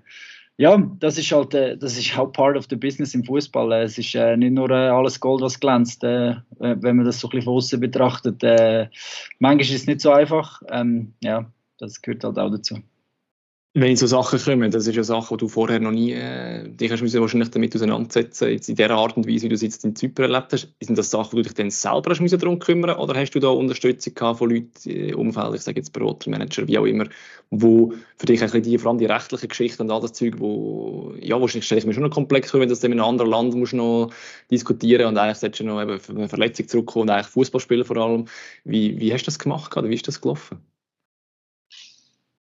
ja, 0.58 0.78
das 1.00 1.18
ist 1.18 1.32
halt, 1.32 1.54
äh, 1.56 1.78
das 1.78 1.98
ist 1.98 2.18
auch 2.18 2.32
part 2.32 2.58
of 2.58 2.68
the 2.70 2.76
business 2.76 3.16
im 3.16 3.24
Fußball. 3.24 3.72
Äh, 3.72 3.84
es 3.84 3.98
ist 3.98 4.14
äh, 4.14 4.38
nicht 4.38 4.54
nur 4.54 4.70
alles 4.70 5.20
Gold, 5.20 5.42
was 5.42 5.60
glänzt, 5.60 6.04
wenn 6.04 6.44
man 6.60 7.06
das 7.06 7.20
so 7.20 7.28
ein 7.28 7.32
bisschen 7.32 7.44
von 7.46 7.56
außen 7.56 7.80
betrachtet. 7.80 8.44
manchmal 9.40 9.62
ist 9.62 9.74
es 9.74 9.88
nicht 9.88 10.02
so 10.02 10.12
einfach. 10.12 10.62
Ähm, 10.70 11.14
ja, 11.22 11.52
das 11.80 12.02
gehört 12.02 12.24
halt 12.24 12.38
auch 12.38 12.52
dazu. 12.52 12.78
Wenn 13.76 13.96
so 13.96 14.06
Sachen 14.06 14.38
kommen, 14.38 14.70
das 14.70 14.86
ist 14.86 14.96
ja 14.96 15.04
Sachen, 15.04 15.36
die 15.36 15.46
du 15.46 15.48
vorher 15.48 15.80
noch 15.80 15.90
nie 15.90 16.12
äh, 16.12 16.70
dich 16.70 16.92
hast 16.92 17.02
müssen 17.02 17.20
wahrscheinlich 17.20 17.50
damit 17.50 17.76
auseinandersetzen 17.76 18.50
jetzt 18.50 18.70
in 18.70 18.76
der 18.76 18.92
Art 18.92 19.18
und 19.18 19.28
Weise, 19.28 19.46
wie 19.46 19.50
du 19.50 19.56
es 19.56 19.64
jetzt 19.64 19.84
in 19.84 19.96
Zypern 19.96 20.32
erlebt 20.32 20.54
hast. 20.54 20.68
Sind 20.80 20.96
das 20.96 21.10
Sachen, 21.10 21.32
wo 21.32 21.38
du 21.38 21.42
dich 21.42 21.56
dann 21.56 21.72
selber 21.72 22.12
hast 22.12 22.22
müssen 22.22 22.38
darum 22.38 22.60
kümmern 22.60 22.96
oder 23.00 23.20
hast 23.20 23.32
du 23.32 23.40
da 23.40 23.48
Unterstützung 23.48 24.14
gehabt 24.14 24.38
von 24.38 24.52
Leuten 24.52 24.90
im 24.92 25.18
Umfeld, 25.18 25.56
ich 25.56 25.62
sage 25.62 25.80
jetzt 25.80 25.92
Berater, 25.92 26.30
wie 26.68 26.78
auch 26.78 26.86
immer, 26.86 27.06
wo 27.50 27.94
für 28.18 28.28
dich 28.28 28.42
ein 28.42 28.46
bisschen 28.46 28.62
die, 28.62 28.78
vor 28.78 28.92
allem 28.92 29.00
die 29.00 29.08
rechtlichen 29.08 29.48
Geschichten 29.48 29.82
und 29.82 29.90
all 29.90 30.02
das 30.02 30.14
Zeug, 30.14 30.36
wo, 30.38 31.16
ja, 31.20 31.42
wahrscheinlich 31.42 31.66
stelle 31.66 31.80
ich 31.80 31.88
mir 31.88 31.94
schon 31.96 32.04
noch 32.04 32.12
komplex 32.12 32.52
vor, 32.52 32.60
wenn 32.60 32.70
du 32.70 32.76
das 32.76 32.84
in 32.84 32.92
einem 32.92 33.04
anderen 33.04 33.32
Land 33.32 33.56
musst 33.56 33.74
noch 33.74 34.12
diskutieren 34.52 35.08
und 35.08 35.18
eigentlich 35.18 35.38
solltest 35.38 35.62
du 35.62 35.66
noch 35.66 35.82
eben 35.82 36.00
eine 36.16 36.30
Verletzung 36.30 36.68
zurückkommen 36.68 37.04
und 37.04 37.10
eigentlich 37.10 37.26
Fußball 37.26 37.60
spielen 37.60 37.86
vor 37.86 37.98
allem. 37.98 38.26
Wie, 38.66 39.00
wie 39.00 39.12
hast 39.12 39.24
du 39.24 39.26
das 39.26 39.40
gemacht 39.40 39.76
oder 39.76 39.90
wie 39.90 39.96
ist 39.96 40.08
das 40.08 40.22
gelaufen? 40.22 40.60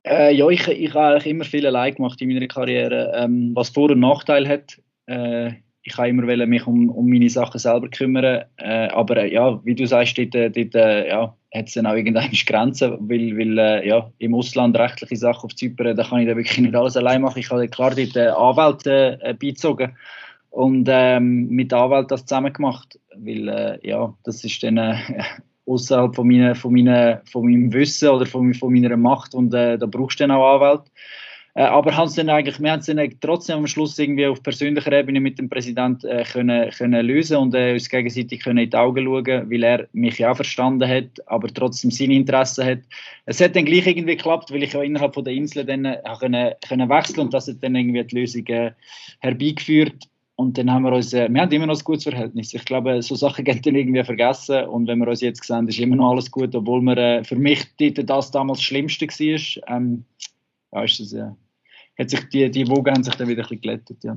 Äh, 0.10 0.34
ja, 0.36 0.48
ich, 0.50 0.68
ich 0.68 0.94
habe 0.94 1.08
eigentlich 1.08 1.28
immer 1.28 1.44
viel 1.44 1.66
allein 1.66 1.96
gemacht 1.96 2.22
in 2.22 2.30
meiner 2.30 2.48
Karriere, 2.48 3.12
ähm, 3.16 3.52
was 3.56 3.70
Vor- 3.70 3.92
und 3.92 4.00
Nachteil 4.00 4.48
hat. 4.48 4.80
Äh, 5.08 5.54
ich 5.84 5.98
habe 5.98 6.10
immer 6.10 6.46
mich 6.46 6.68
um, 6.68 6.90
um 6.90 7.10
meine 7.10 7.30
Sachen 7.30 7.60
selber 7.60 7.90
kümmern, 7.90 8.44
äh, 8.58 8.88
aber 8.90 9.18
äh, 9.18 9.34
ja, 9.34 9.60
wie 9.64 9.76
du 9.76 9.86
sagst, 9.88 10.18
dort, 10.18 10.36
äh, 10.36 10.50
dort 10.50 10.76
äh, 10.76 11.10
ja, 11.10 11.36
hat 11.54 11.68
es 11.68 11.74
dann 11.74 11.86
auch 11.86 11.96
irgendeine 11.96 12.30
Grenzen, 12.46 12.98
weil, 13.10 13.38
weil 13.38 13.88
ja, 13.88 14.12
im 14.18 14.36
Ausland 14.36 14.78
rechtliche 14.78 15.16
Sachen 15.16 15.46
auf 15.46 15.56
Zypern, 15.56 15.96
da 15.96 16.04
kann 16.04 16.20
ich 16.20 16.28
da 16.28 16.36
wirklich 16.36 16.58
nicht 16.58 16.76
alles 16.76 16.98
allein 16.98 17.22
machen. 17.22 17.40
Ich 17.40 17.50
habe 17.50 17.68
klar 17.68 17.94
dort 17.96 18.16
äh, 18.16 18.28
Anwälte 18.28 19.20
äh, 19.22 19.34
beizogen 19.34 19.96
und 20.50 20.88
ähm, 20.90 21.48
mit 21.50 21.74
Anwalt 21.74 22.12
das 22.12 22.26
zusammen 22.26 22.54
gemacht, 22.54 23.00
weil 23.16 23.80
ja, 23.84 24.14
das 24.24 24.44
ist 24.44 24.64
dann 24.64 24.78
außerhalb 25.68 26.16
von, 26.16 26.28
meine, 26.28 26.56
von, 26.56 26.74
meine, 26.74 27.22
von 27.30 27.44
meinem 27.44 27.72
Wissen 27.74 28.10
oder 28.10 28.26
von, 28.26 28.54
von 28.54 28.74
meiner 28.74 28.96
Macht 28.98 29.36
und 29.36 29.54
äh, 29.54 29.78
da 29.78 29.86
brauchst 29.86 30.20
du 30.20 30.24
dann 30.24 30.32
auch 30.32 30.56
Anwalt. 30.56 30.84
Äh, 31.58 31.64
aber 31.64 31.98
haben 31.98 32.14
dann 32.16 32.30
eigentlich, 32.30 32.60
wir 32.60 32.72
haben 32.72 32.82
es 32.82 32.86
dann 32.86 33.20
trotzdem 33.20 33.58
am 33.58 33.68
Schluss 33.68 33.98
irgendwie 33.98 34.28
auf 34.28 34.44
persönlicher 34.44 34.92
Ebene 34.92 35.20
mit 35.20 35.40
dem 35.40 35.50
Präsidenten 35.50 36.06
äh, 36.08 36.24
können, 36.24 36.70
können 36.70 37.04
lösen 37.04 37.38
und 37.38 37.56
äh, 37.56 37.74
uns 37.74 37.90
gegenseitig 37.90 38.44
können 38.44 38.60
in 38.60 38.70
die 38.70 38.78
Augen 38.78 39.06
schauen, 39.06 39.50
weil 39.50 39.64
er 39.64 39.88
mich 39.92 40.20
ja 40.20 40.36
verstanden 40.36 40.88
hat, 40.88 41.28
aber 41.28 41.48
trotzdem 41.48 41.90
seine 41.90 42.14
Interessen 42.14 42.64
hat. 42.64 42.80
Es 43.26 43.42
hat 43.42 43.56
dann 43.56 43.66
gleich 43.66 43.88
irgendwie 43.88 44.16
geklappt, 44.16 44.52
weil 44.52 44.62
ich 44.62 44.74
ja 44.74 44.84
innerhalb 44.84 45.16
von 45.16 45.24
der 45.24 45.34
Insel 45.34 45.66
dann 45.66 45.86
äh, 45.86 46.00
können, 46.20 46.54
können 46.68 46.90
wechseln 46.90 47.22
und 47.22 47.34
das 47.34 47.48
hat 47.48 47.58
dann 47.62 47.76
irgendwie 47.76 48.04
die 48.04 48.16
Lösung 48.16 48.46
äh, 48.48 48.72
herbeigeführt 49.20 50.08
und 50.39 50.56
dann 50.56 50.72
haben 50.72 50.84
wir 50.84 50.94
uns, 50.94 51.13
äh, 51.13 51.27
wir 51.34 51.41
haben 51.41 51.51
immer 51.51 51.65
noch 51.65 51.79
ein 51.79 51.84
gutes 51.84 52.03
Verhältnis. 52.03 52.53
Ich 52.53 52.63
glaube, 52.63 53.01
so 53.01 53.15
Sachen 53.15 53.44
gehen 53.44 53.60
dann 53.63 53.74
irgendwie 53.74 54.03
vergessen. 54.03 54.65
Und 54.65 54.86
wenn 54.86 55.00
wir 55.00 55.08
uns 55.08 55.22
jetzt 55.22 55.44
sehen, 55.44 55.67
ist 55.67 55.79
immer 55.79 55.96
noch 55.96 56.12
alles 56.12 56.29
gut, 56.29 56.53
obwohl 56.53 56.79
wir, 56.82 56.96
äh, 56.96 57.24
für 57.24 57.36
mich 57.36 57.65
das 57.75 58.29
damals 58.29 58.60
das 58.60 58.65
Schlimmste 58.65 59.08
war. 59.08 59.75
Ähm, 59.75 60.06
ja, 60.72 60.84
ist 60.84 61.00
das, 61.00 61.13
äh, 61.13 61.32
hat 61.98 62.12
sich 62.12 62.29
die, 62.29 62.51
die 62.51 62.67
Wogen 62.67 62.94
haben 62.94 63.03
sich 63.03 63.15
dann 63.15 63.27
wieder 63.27 63.41
ein 63.41 63.48
bisschen 63.50 63.62
glättet, 63.62 64.03
ja. 64.03 64.15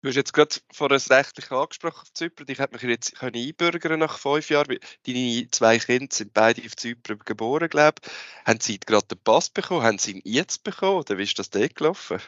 Du 0.00 0.08
hast 0.08 0.16
jetzt 0.16 0.32
gerade 0.32 0.56
vor 0.72 0.88
das 0.88 1.10
rechtlich 1.10 1.50
angesprochen 1.52 2.00
auf 2.00 2.14
Zypern. 2.14 2.46
Ich 2.48 2.58
hätte 2.58 2.72
mich 2.72 2.82
jetzt 2.82 3.14
können 3.14 3.36
einbürgern 3.36 4.00
nach 4.00 4.18
fünf 4.18 4.48
Jahren. 4.48 4.78
Deine 5.06 5.48
zwei 5.50 5.78
Kinder 5.78 6.08
sind 6.10 6.32
beide 6.32 6.62
auf 6.64 6.76
Zypern 6.76 7.18
geboren, 7.26 7.68
glaube 7.68 7.96
ich. 8.02 8.10
Haben 8.46 8.60
sie 8.60 8.80
gerade 8.80 9.06
den 9.06 9.18
Pass 9.22 9.50
bekommen? 9.50 9.82
Haben 9.82 9.98
sie 9.98 10.12
ihn 10.12 10.22
jetzt 10.24 10.64
bekommen? 10.64 11.00
Oder 11.00 11.18
wie 11.18 11.24
ist 11.24 11.38
das 11.38 11.50
dort 11.50 11.76
gelaufen? 11.76 12.20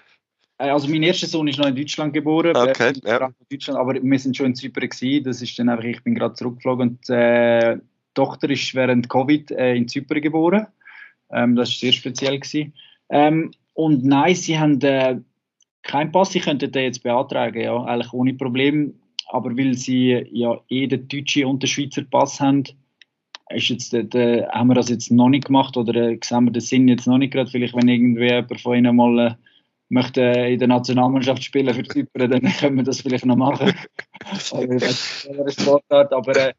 Äh, 0.64 0.70
also 0.70 0.88
mein 0.88 1.02
erster 1.02 1.26
Sohn 1.26 1.48
ist 1.48 1.58
noch 1.58 1.66
in 1.66 1.76
Deutschland 1.76 2.12
geboren, 2.12 2.56
okay, 2.56 2.92
ja. 3.04 3.30
Deutschland, 3.50 3.78
aber 3.78 3.94
wir 3.94 4.18
sind 4.18 4.36
schon 4.36 4.46
in 4.46 4.54
Zypern 4.54 4.88
gewesen. 4.88 5.24
Das 5.24 5.42
ist 5.42 5.58
dann 5.58 5.68
einfach, 5.68 5.84
ich 5.84 6.02
bin 6.02 6.14
gerade 6.14 6.34
zurückgeflogen 6.34 6.88
und 6.90 7.10
äh, 7.10 7.76
die 7.76 7.82
Tochter 8.14 8.50
ist 8.50 8.74
während 8.74 9.08
Covid 9.08 9.50
äh, 9.52 9.74
in 9.74 9.88
Zypern 9.88 10.20
geboren. 10.20 10.66
Ähm, 11.30 11.56
das 11.56 11.70
war 11.70 11.76
sehr 11.76 11.92
speziell 11.92 12.38
gewesen. 12.38 12.72
Ähm, 13.10 13.52
und 13.74 14.04
nein, 14.04 14.34
sie 14.34 14.58
haben 14.58 14.80
äh, 14.80 15.18
keinen 15.82 16.12
Pass, 16.12 16.30
sie 16.30 16.40
könnten 16.40 16.70
den 16.70 16.84
jetzt 16.84 17.02
beantragen, 17.02 17.60
ja, 17.60 17.82
eigentlich 17.84 18.12
ohne 18.12 18.34
Problem. 18.34 18.94
Aber 19.28 19.56
weil 19.56 19.74
sie 19.74 20.26
ja 20.30 20.60
eh 20.68 20.86
den 20.86 21.08
deutschen 21.08 21.46
und 21.46 21.62
den 21.62 21.68
Schweizer 21.68 22.02
Pass 22.02 22.40
haben, 22.40 22.64
ist 23.50 23.68
jetzt, 23.68 23.92
äh, 23.92 24.46
haben 24.48 24.68
wir 24.68 24.74
das 24.74 24.88
jetzt 24.88 25.10
noch 25.10 25.28
nicht 25.28 25.46
gemacht 25.46 25.76
oder 25.76 25.94
äh, 25.94 26.18
sehen 26.22 26.44
wir 26.44 26.52
den 26.52 26.60
Sinn 26.60 26.88
jetzt 26.88 27.06
noch 27.06 27.18
nicht 27.18 27.32
gerade. 27.32 27.50
Vielleicht, 27.50 27.74
wenn 27.74 27.88
irgendwie 27.88 28.26
jemand 28.26 28.60
von 28.60 28.76
ihnen 28.76 28.96
mal 28.96 29.18
äh, 29.18 29.34
möchte 29.94 30.20
in 30.20 30.58
der 30.58 30.68
Nationalmannschaft 30.68 31.42
spielen 31.42 31.72
für 31.72 31.84
Zypern, 31.84 32.30
dann 32.30 32.42
können 32.58 32.76
wir 32.76 32.84
das 32.84 33.00
vielleicht 33.00 33.24
noch 33.24 33.36
machen. 33.36 33.72
aber 36.10 36.36
äh, 36.36 36.52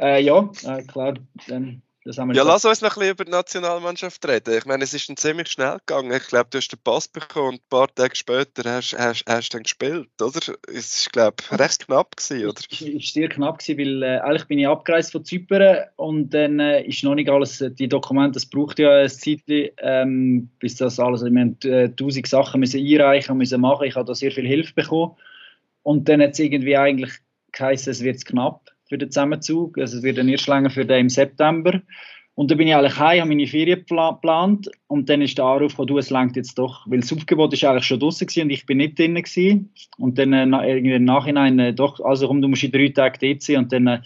äh, 0.00 0.22
ja, 0.22 0.50
äh, 0.64 0.82
klar, 0.82 1.14
dann 1.46 1.82
ja, 2.12 2.42
lass 2.42 2.64
uns 2.64 2.80
noch 2.80 2.96
ein 2.96 3.00
bisschen 3.00 3.12
über 3.12 3.24
die 3.24 3.30
Nationalmannschaft 3.30 4.26
reden. 4.26 4.56
Ich 4.56 4.64
meine, 4.64 4.84
es 4.84 4.94
ist 4.94 5.08
dann 5.08 5.16
ziemlich 5.16 5.48
schnell 5.48 5.78
gegangen. 5.86 6.12
Ich 6.12 6.26
glaube, 6.26 6.48
du 6.50 6.58
hast 6.58 6.68
den 6.68 6.78
Pass 6.82 7.08
bekommen 7.08 7.48
und 7.48 7.54
ein 7.56 7.68
paar 7.68 7.92
Tage 7.94 8.16
später 8.16 8.70
hast 8.70 8.92
du 8.92 8.98
hast, 8.98 9.24
hast 9.28 9.54
dann 9.54 9.62
gespielt, 9.62 10.08
oder? 10.20 10.40
Es 10.72 11.06
war, 11.06 11.12
glaube 11.12 11.36
ich, 11.40 11.58
recht 11.58 11.86
knapp 11.86 12.16
gewesen, 12.16 12.46
oder? 12.46 12.60
Es 12.70 12.82
war 12.82 13.00
sehr 13.00 13.28
knapp 13.28 13.58
gewesen, 13.58 13.78
weil 13.78 14.02
äh, 14.02 14.18
eigentlich 14.20 14.46
bin 14.46 14.58
ich 14.58 14.68
abgereist 14.68 15.12
von 15.12 15.24
Zypern 15.24 15.84
und 15.96 16.30
dann 16.30 16.60
äh, 16.60 16.82
ist 16.84 17.04
noch 17.04 17.14
nicht 17.14 17.28
alles, 17.28 17.60
äh, 17.60 17.70
die 17.70 17.88
Dokumente, 17.88 18.34
das 18.34 18.46
braucht 18.46 18.78
ja 18.78 19.02
ein 19.02 19.08
Zeitchen, 19.08 19.70
ähm, 19.78 20.50
bis 20.58 20.76
das 20.76 20.98
alles, 20.98 21.24
wir 21.24 21.40
haben 21.40 21.58
äh, 21.64 21.90
tausend 21.90 22.26
Sachen 22.26 22.60
müssen 22.60 22.80
einreichen 22.80 23.36
müssen 23.36 23.60
machen. 23.60 23.86
Ich 23.86 23.96
habe 23.96 24.06
da 24.06 24.14
sehr 24.14 24.32
viel 24.32 24.46
Hilfe 24.46 24.74
bekommen 24.74 25.16
und 25.82 26.08
dann 26.08 26.22
hat 26.22 26.32
es 26.32 26.38
irgendwie 26.38 26.76
eigentlich 26.76 27.12
geheißen, 27.52 27.90
es 27.90 28.02
wird 28.02 28.24
knapp 28.24 28.70
für 28.88 28.98
den 28.98 29.10
Zusammenzug. 29.10 29.78
Also 29.78 29.98
es 29.98 30.02
wird 30.02 30.18
dann 30.18 30.28
erst 30.28 30.48
länger 30.48 30.70
für 30.70 30.84
den 30.84 31.00
im 31.00 31.08
September. 31.08 31.80
Und 32.38 32.52
dann 32.52 32.58
bin 32.58 32.68
ich 32.68 32.74
eigentlich 32.76 32.96
heim, 33.00 33.22
habe 33.22 33.30
meine 33.30 33.48
Ferien 33.48 33.84
geplant 33.84 34.70
und 34.86 35.08
dann 35.08 35.22
ist 35.22 35.38
der 35.38 35.44
Anruf 35.44 35.72
gekommen, 35.72 35.88
du, 35.88 35.98
es 35.98 36.10
längt 36.10 36.36
jetzt 36.36 36.56
doch, 36.56 36.86
weil 36.88 37.00
das 37.00 37.12
Aufgebot 37.12 37.52
ist 37.52 37.64
eigentlich 37.64 37.84
schon 37.84 37.98
draußen 37.98 38.28
und 38.42 38.50
ich 38.50 38.64
bin 38.64 38.76
nicht 38.78 38.96
drin 38.96 39.16
gewesen. 39.16 39.72
Und 39.98 40.18
dann 40.20 40.32
äh, 40.32 40.44
irgendwie 40.44 40.94
im 40.94 41.04
Nachhinein 41.04 41.58
äh, 41.58 41.74
doch, 41.74 41.98
also 41.98 42.28
komm, 42.28 42.40
du 42.40 42.46
musst 42.46 42.62
in 42.62 42.70
drei 42.70 42.90
Tagen 42.90 43.18
dort 43.20 43.42
sein 43.42 43.56
und 43.56 43.72
dann, 43.72 43.86
äh, 43.88 44.00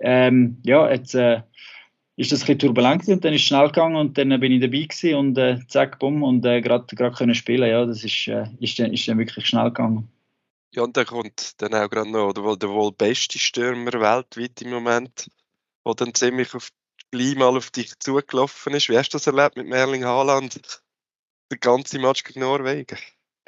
ähm, 0.00 0.56
ja, 0.64 0.90
jetzt 0.90 1.14
äh, 1.14 1.42
ist 2.16 2.32
das 2.32 2.40
ein 2.40 2.46
bisschen 2.46 2.58
turbulent 2.60 3.06
und 3.06 3.22
dann 3.22 3.34
ist 3.34 3.42
es 3.42 3.46
schnell 3.48 3.66
gegangen 3.66 3.96
und 3.96 4.16
dann 4.16 4.40
bin 4.40 4.52
ich 4.52 4.62
dabei 4.62 4.84
gewesen 4.84 5.14
und 5.16 5.36
äh, 5.36 5.58
zack, 5.68 5.98
bumm 5.98 6.22
und 6.22 6.46
äh, 6.46 6.62
gerade 6.62 6.86
können 6.96 7.34
spielen, 7.34 7.68
ja, 7.68 7.84
das 7.84 8.02
ist, 8.02 8.28
äh, 8.28 8.46
ist, 8.60 8.78
dann, 8.78 8.94
ist 8.94 9.06
dann 9.06 9.18
wirklich 9.18 9.44
schnell 9.44 9.66
gegangen. 9.66 10.08
Ja, 10.74 10.82
und 10.82 10.96
dann 10.96 11.06
kommt 11.06 11.60
dann 11.62 11.74
auch 11.74 11.88
gerade 11.88 12.10
noch 12.10 12.32
der, 12.32 12.56
der 12.56 12.68
wohl 12.68 12.92
beste 12.92 13.38
Stürmer 13.38 13.92
weltweit 13.92 14.60
im 14.62 14.70
Moment, 14.70 15.30
der 15.86 15.94
dann 15.94 16.14
ziemlich 16.14 16.54
auf 16.54 16.70
gleich 17.10 17.36
mal 17.36 17.56
auf 17.56 17.70
dich 17.70 17.98
zugelaufen 17.98 18.74
ist. 18.74 18.88
Wie 18.88 18.98
hast 18.98 19.10
du 19.10 19.16
das 19.16 19.26
erlebt 19.26 19.56
mit 19.56 19.66
Merling 19.66 20.04
Haaland? 20.04 20.82
Der 21.50 21.58
ganze 21.58 21.98
Match 21.98 22.22
gegen 22.24 22.40
Norwegen? 22.40 22.98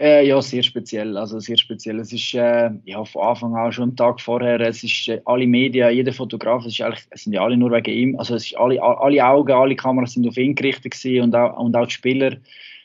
Äh, 0.00 0.26
ja, 0.26 0.40
sehr 0.40 0.62
speziell. 0.62 1.18
Also 1.18 1.40
sehr 1.40 1.58
speziell. 1.58 2.00
Es 2.00 2.10
ist 2.10 2.32
äh, 2.32 2.70
ja 2.84 3.04
von 3.04 3.22
Anfang 3.22 3.54
an 3.54 3.70
schon 3.70 3.90
einen 3.90 3.96
Tag 3.96 4.18
vorher. 4.18 4.58
Es 4.60 4.82
ist 4.82 5.08
äh, 5.08 5.20
alle 5.26 5.46
Medien, 5.46 5.94
jeder 5.94 6.14
Fotograf, 6.14 6.64
es, 6.64 6.72
ist 6.72 6.80
eigentlich, 6.80 7.04
es 7.10 7.24
sind 7.24 7.34
ja 7.34 7.42
alle 7.42 7.58
nur 7.58 7.70
wegen 7.70 7.94
ihm. 7.94 8.18
Also 8.18 8.34
es 8.34 8.46
ist 8.46 8.56
alle, 8.56 8.82
alle 8.82 9.22
Augen, 9.26 9.52
alle 9.52 9.76
Kameras 9.76 10.14
sind 10.14 10.26
auf 10.26 10.38
ihn 10.38 10.54
gerichtet 10.54 10.94
und 11.22 11.34
auch, 11.34 11.58
und 11.58 11.76
auch 11.76 11.86
die 11.86 11.92
Spieler. 11.92 12.38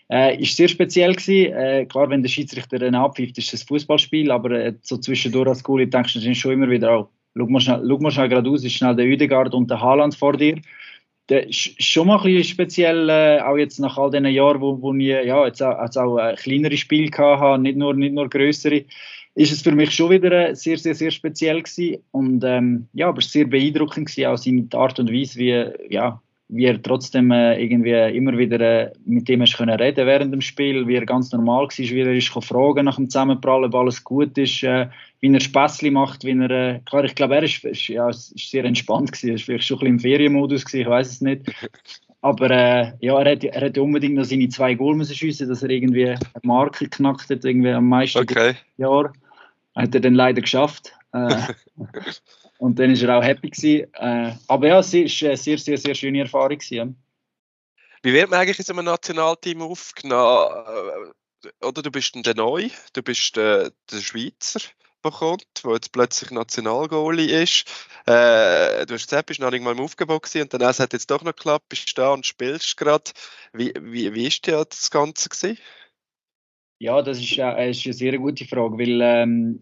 Äh, 0.10 0.42
ist 0.42 0.56
sehr 0.56 0.68
speziell 0.68 1.14
gewesen. 1.14 1.54
Äh, 1.54 1.86
klar, 1.86 2.10
wenn 2.10 2.22
der 2.22 2.30
Schiedsrichter 2.30 2.78
dann 2.78 2.96
abpfeift, 2.96 3.38
ist 3.38 3.54
es 3.54 3.64
ein 3.64 3.68
Fußballspiel, 3.68 4.32
aber 4.32 4.52
äh, 4.52 4.74
so 4.82 4.98
zwischendurch 4.98 5.48
als 5.48 5.64
Goalie 5.64 5.88
denkst 5.88 6.14
du 6.14 6.36
schon 6.36 6.54
immer 6.54 6.70
wieder, 6.70 7.00
oh, 7.00 7.10
schau 7.36 7.48
mal 7.48 7.60
schnell, 7.60 7.84
schau 7.88 7.98
mal 7.98 8.30
geradeaus, 8.30 8.64
ist 8.64 8.74
schnell 8.74 8.96
der 8.96 9.08
Udegaard 9.08 9.54
und 9.54 9.70
der 9.70 9.82
Haaland 9.82 10.16
vor 10.16 10.34
dir. 10.34 10.60
Ist 11.28 11.82
schon 11.84 12.08
mal 12.08 12.18
ein 12.18 12.24
bisschen 12.24 12.44
speziell, 12.44 13.10
äh, 13.10 13.42
auch 13.42 13.58
jetzt 13.58 13.80
nach 13.80 13.98
all 13.98 14.12
diesen 14.12 14.28
Jahren, 14.28 14.62
wo, 14.62 14.80
wo 14.80 14.94
ich 14.94 15.08
ja, 15.08 15.46
jetzt 15.46 15.62
auch, 15.64 15.82
jetzt 15.82 15.98
auch 15.98 16.20
äh, 16.20 16.36
kleinere 16.36 16.78
Spiele 16.78 17.10
hatte, 17.18 17.62
nicht 17.62 17.78
nur, 17.78 17.96
nicht 17.96 18.14
nur 18.14 18.30
größere, 18.30 18.86
ist 19.34 19.52
es 19.52 19.64
für 19.64 19.72
mich 19.72 19.90
schon 19.92 20.12
wieder 20.12 20.50
äh, 20.50 20.56
sehr, 20.56 20.78
sehr, 20.78 20.94
sehr 20.94 21.10
speziell 21.10 21.64
gewesen. 21.64 22.04
Und 22.12 22.44
ähm, 22.44 22.88
ja, 22.94 23.08
aber 23.10 23.22
sehr 23.22 23.46
beeindruckend 23.46 24.08
gewesen, 24.08 24.28
auch 24.28 24.38
seine 24.38 24.68
Art 24.74 25.00
und 25.00 25.12
Weise, 25.12 25.40
wie, 25.40 25.94
ja, 25.94 26.22
wie 26.48 26.66
er 26.66 26.82
trotzdem 26.82 27.32
äh, 27.32 27.60
irgendwie 27.60 27.92
immer 28.16 28.38
wieder 28.38 28.60
äh, 28.60 28.92
mit 29.06 29.28
dem 29.28 29.42
hast 29.42 29.58
können 29.58 29.80
reden 29.80 30.06
während 30.06 30.32
dem 30.32 30.42
Spiel, 30.42 30.88
wie 30.88 30.96
er 30.96 31.06
ganz 31.06 31.32
normal 31.32 31.64
war, 31.64 31.78
wie 31.78 32.00
er 32.00 32.14
ist 32.14 32.28
fragen 32.28 32.86
nach 32.86 32.98
dem 32.98 33.10
Zusammenprallen, 33.10 33.66
ob 33.66 33.76
alles 33.76 34.04
gut 34.04 34.38
ist, 34.38 34.62
äh, 34.64 34.88
wie 35.22 35.34
er 35.34 35.40
Späßli 35.40 35.90
macht, 35.90 36.24
wie 36.24 36.40
er, 36.40 36.52
äh, 36.52 36.80
klar, 36.86 37.04
ich 37.04 37.16
glaube, 37.16 37.36
er 37.36 37.44
ist, 37.44 37.64
ist, 37.66 37.88
ja, 37.88 38.10
ist 38.10 38.52
sehr 38.52 38.64
entspannt 38.64 39.12
gewesen, 39.12 39.30
er 39.30 39.36
ist 39.36 39.44
vielleicht 39.44 39.66
schon 39.66 39.78
ein 39.78 39.80
bisschen 39.80 39.94
im 39.96 40.00
Ferienmodus 40.00 40.66
gewesen, 40.66 40.82
ich 40.82 40.88
weiß 40.88 41.10
es 41.10 41.22
nicht. 41.22 41.52
Aber 42.22 42.50
äh, 42.52 42.94
ja, 43.00 43.20
er 43.20 43.26
hätte, 43.26 43.52
er 43.52 43.62
hätte 43.62 43.82
unbedingt 43.82 44.16
noch 44.16 44.24
seine 44.24 44.50
zwei 44.50 44.76
Goal 44.76 44.96
müssen 44.96 45.16
schiessen, 45.16 45.50
dass 45.50 45.64
er 45.64 45.70
irgendwie 45.70 46.10
eine 46.10 46.20
Marke 46.44 46.86
geknackt 46.86 47.30
hat, 47.30 47.46
irgendwie 47.46 47.72
am 47.72 47.90
meisten 47.90 48.20
okay. 48.20 48.54
Jahr. 48.78 49.14
Hat 49.76 49.94
er 49.94 50.02
dann 50.02 50.16
leider 50.16 50.42
geschafft. 50.42 50.94
Äh, 52.60 52.64
Und 52.64 52.80
dann 52.80 53.00
war 53.00 53.10
er 53.10 53.20
auch 53.20 53.24
happy. 53.24 53.50
Gewesen. 53.50 53.94
Äh, 53.94 54.36
aber 54.48 54.68
ja, 54.68 54.80
es 54.80 54.94
war 54.94 55.00
eine 55.00 55.38
sehr, 55.38 55.58
sehr, 55.58 55.78
sehr 55.78 55.96
schöne 55.96 56.22
Erfahrung. 56.22 56.58
Gewesen. 56.58 57.02
Wie 58.04 58.14
wird 58.14 58.30
man 58.30 58.40
eigentlich 58.40 58.60
in 58.60 58.66
so 58.66 58.74
einem 58.74 58.86
Nationalteam 58.86 59.62
aufgenommen? 59.62 61.12
Äh, 61.44 61.66
oder 61.66 61.82
du 61.82 61.92
bist 61.92 62.16
der 62.16 62.36
Neu, 62.36 62.70
du 62.94 63.04
bist 63.04 63.36
der, 63.36 63.72
der 63.92 63.98
Schweizer, 63.98 64.60
der 65.04 65.12
kommt, 65.12 65.46
der 65.64 65.74
jetzt 65.74 65.92
plötzlich 65.92 66.32
Nationalgoalie 66.32 67.44
ist. 67.44 67.66
Äh, 68.08 68.86
du 68.86 68.94
hast 68.96 69.08
gesagt, 69.08 69.28
bist 69.28 69.40
noch 69.40 69.52
nicht 69.52 69.64
mal 69.64 69.74
im 69.74 69.80
Aufgebot 69.80 70.24
gewesen 70.24 70.44
und 70.44 70.54
dann 70.54 70.64
hat 70.64 70.80
es 70.80 70.88
jetzt 70.92 71.12
doch 71.12 71.24
noch 71.24 71.36
geklappt, 71.36 71.70
bist 71.70 71.96
da 71.98 72.14
und 72.14 72.26
spielst 72.26 72.78
gerade. 72.78 73.12
Wie, 73.54 73.74
wie, 73.80 74.14
wie 74.14 74.28
ist 74.28 74.46
dir 74.46 74.66
das 74.66 74.90
Ganze 74.90 75.30
gewesen? 75.30 75.60
Ja, 76.80 77.02
das 77.02 77.20
ist, 77.20 77.38
äh, 77.38 77.70
ist 77.70 77.86
eine 77.86 77.94
sehr 77.94 78.18
gute 78.18 78.46
Frage, 78.46 78.78
weil 78.78 79.02
ähm, 79.02 79.60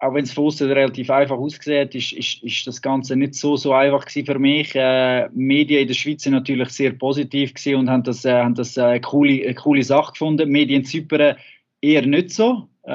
auch 0.00 0.14
wenn 0.14 0.24
es 0.24 0.32
von 0.32 0.48
relativ 0.48 1.10
einfach 1.10 1.36
aussieht, 1.36 1.94
ist, 1.94 2.12
ist, 2.12 2.42
ist 2.42 2.66
das 2.66 2.80
Ganze 2.80 3.16
nicht 3.16 3.34
so, 3.34 3.56
so 3.56 3.74
einfach 3.74 4.08
für 4.08 4.38
mich. 4.38 4.74
Äh, 4.74 5.28
Medien 5.34 5.82
in 5.82 5.88
der 5.88 5.94
Schweiz 5.94 6.22
sind 6.22 6.32
natürlich 6.32 6.70
sehr 6.70 6.92
positiv 6.92 7.52
und 7.66 7.90
haben 7.90 8.02
das, 8.02 8.24
äh, 8.24 8.32
haben 8.32 8.54
das 8.54 8.78
äh, 8.78 8.82
eine, 8.82 9.00
coole, 9.02 9.44
eine 9.44 9.54
coole 9.54 9.82
Sache 9.82 10.12
gefunden. 10.12 10.48
Medien 10.48 10.80
in 10.80 10.86
Zypern 10.86 11.36
eher 11.82 12.06
nicht 12.06 12.30
so, 12.30 12.66
äh, 12.84 12.92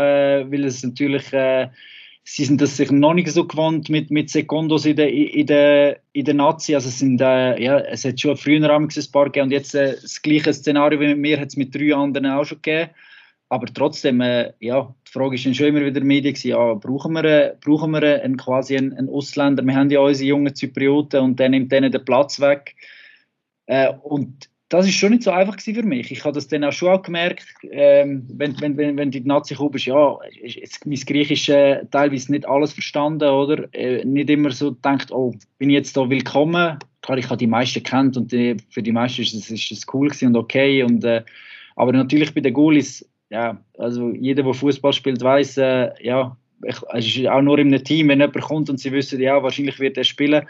weil 0.50 0.66
es 0.66 0.84
natürlich, 0.84 1.32
äh, 1.32 1.70
sie 2.24 2.46
sind 2.46 2.60
das 2.60 2.76
sich 2.76 2.90
noch 2.90 3.14
nicht 3.14 3.30
so 3.30 3.46
gewohnt 3.46 3.88
mit, 3.88 4.10
mit 4.10 4.32
Sekundos 4.32 4.88
in 4.88 4.96
der, 4.96 5.14
in 5.14 5.46
der, 5.46 6.00
in 6.14 6.26
der 6.26 6.34
Nazi. 6.34 6.74
Also 6.74 6.90
es, 6.90 6.98
sind, 6.98 7.22
äh, 7.22 7.62
ja, 7.62 7.82
es 7.82 8.04
hat 8.04 8.20
schon 8.20 8.36
früher 8.36 8.68
ein 8.68 8.90
paar 9.12 9.26
gegeben 9.26 9.46
und 9.46 9.52
jetzt 9.52 9.76
das 9.76 10.24
gleiche 10.24 10.52
Szenario 10.54 11.00
wie 11.00 11.08
mit 11.10 11.20
mir 11.20 11.40
hat 11.40 11.50
es 11.50 11.56
mit 11.56 11.76
drei 11.76 11.94
anderen 11.94 12.26
auch 12.26 12.46
schon 12.46 12.64
gegeben 12.64 12.90
aber 13.50 13.68
trotzdem, 13.68 14.22
äh, 14.22 14.54
ja, 14.60 14.94
die 15.08 15.12
Frage 15.12 15.36
ist 15.36 15.46
dann 15.46 15.54
schon 15.54 15.68
immer 15.68 15.86
wieder 15.86 16.02
Medien 16.02 16.34
gewesen, 16.34 16.50
ja, 16.50 16.74
brauchen 16.74 17.14
wir, 17.14 17.24
äh, 17.24 17.56
brauchen 17.62 17.92
wir 17.92 18.24
einen, 18.24 18.38
quasi 18.38 18.78
einen, 18.78 18.94
einen, 18.94 19.10
Ausländer? 19.10 19.64
Wir 19.64 19.76
haben 19.76 19.90
ja 19.92 20.00
unsere 20.00 20.30
jungen 20.30 20.56
Zyprioten 20.56 21.22
und 21.22 21.40
der 21.40 21.50
nimmt 21.50 21.72
denen 21.72 21.92
den 21.92 22.04
Platz 22.04 22.40
weg. 22.40 22.76
Äh, 23.68 23.94
und 24.04 24.50
das 24.70 24.88
ist 24.88 24.96
schon 24.96 25.12
nicht 25.12 25.24
so 25.24 25.32
einfach 25.32 25.60
für 25.60 25.84
mich. 25.84 26.12
Ich 26.12 26.24
habe 26.24 26.34
das 26.34 26.48
dann 26.48 26.64
auch 26.64 26.72
schon 26.72 26.90
auch 26.90 27.04
gemerkt, 27.04 27.46
ähm, 27.72 28.28
wenn, 28.34 28.60
wenn, 28.60 28.78
wenn, 28.78 28.98
wenn 28.98 29.12
die 29.12 29.22
Nazi 29.22 29.54
gekommen 29.54 29.76
ist, 29.76 29.86
ja, 29.86 30.18
mein 30.86 31.00
Griechisch 31.00 31.50
äh, 31.50 31.86
teilweise 31.92 32.32
nicht 32.32 32.48
alles 32.48 32.74
verstanden, 32.74 33.30
oder? 33.30 33.72
Äh, 33.74 34.04
nicht 34.06 34.30
immer 34.30 34.50
so 34.50 34.72
denkt, 34.72 35.12
oh, 35.12 35.36
bin 35.60 35.70
ich 35.70 35.76
jetzt 35.76 35.96
da 35.96 36.10
willkommen? 36.10 36.80
Klar, 37.02 37.18
ich 37.20 37.26
habe 37.26 37.38
die 37.38 37.46
meisten 37.46 37.84
kennt 37.84 38.18
und 38.18 38.32
die, 38.32 38.58
für 38.72 38.82
die 38.82 38.92
meisten 38.92 39.22
ist 39.22 39.52
es, 39.52 39.86
cool 39.94 40.12
und 40.24 40.36
okay. 40.36 40.82
Und, 40.82 41.04
äh, 41.04 41.24
aber 41.76 41.92
natürlich 41.92 42.34
bei 42.34 42.42
den 42.42 42.54
Gulis 42.54 43.08
ja, 43.30 43.62
also 43.78 44.12
jeder, 44.12 44.44
der 44.44 44.54
Fußball 44.54 44.94
spielt, 44.94 45.22
weiß, 45.22 45.58
äh, 45.58 45.92
ja, 46.02 46.38
ich, 46.64 46.78
es 46.94 47.06
ist 47.18 47.28
auch 47.28 47.42
nur 47.42 47.58
einem 47.58 47.84
Team, 47.84 48.10
wenn 48.10 48.20
jemand 48.20 48.42
kommt 48.42 48.70
und 48.70 48.80
sie 48.80 48.92
wissen, 48.92 49.20
ja, 49.20 49.42
wahrscheinlich 49.42 49.80
wird 49.80 49.98
er 49.98 50.04
spielen, 50.04 50.46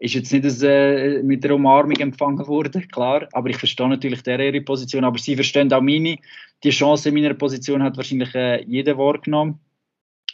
ist 0.00 0.14
jetzt 0.14 0.32
nicht 0.32 0.44
das, 0.44 0.62
äh, 0.62 1.22
mit 1.22 1.44
der 1.44 1.54
Umarmung 1.54 1.96
empfangen 1.96 2.46
worden, 2.46 2.88
klar, 2.88 3.28
aber 3.32 3.50
ich 3.50 3.56
verstehe 3.56 3.88
natürlich 3.88 4.22
der 4.22 4.40
ihre 4.40 4.60
Position, 4.60 5.04
aber 5.04 5.18
sie 5.18 5.36
verstehen 5.36 5.72
auch 5.72 5.80
meine. 5.80 6.16
Die 6.64 6.70
Chance 6.70 7.08
in 7.08 7.14
meiner 7.14 7.34
Position 7.34 7.82
hat 7.82 7.96
wahrscheinlich 7.96 8.34
äh, 8.34 8.64
jeder 8.64 8.98
wahrgenommen. 8.98 9.60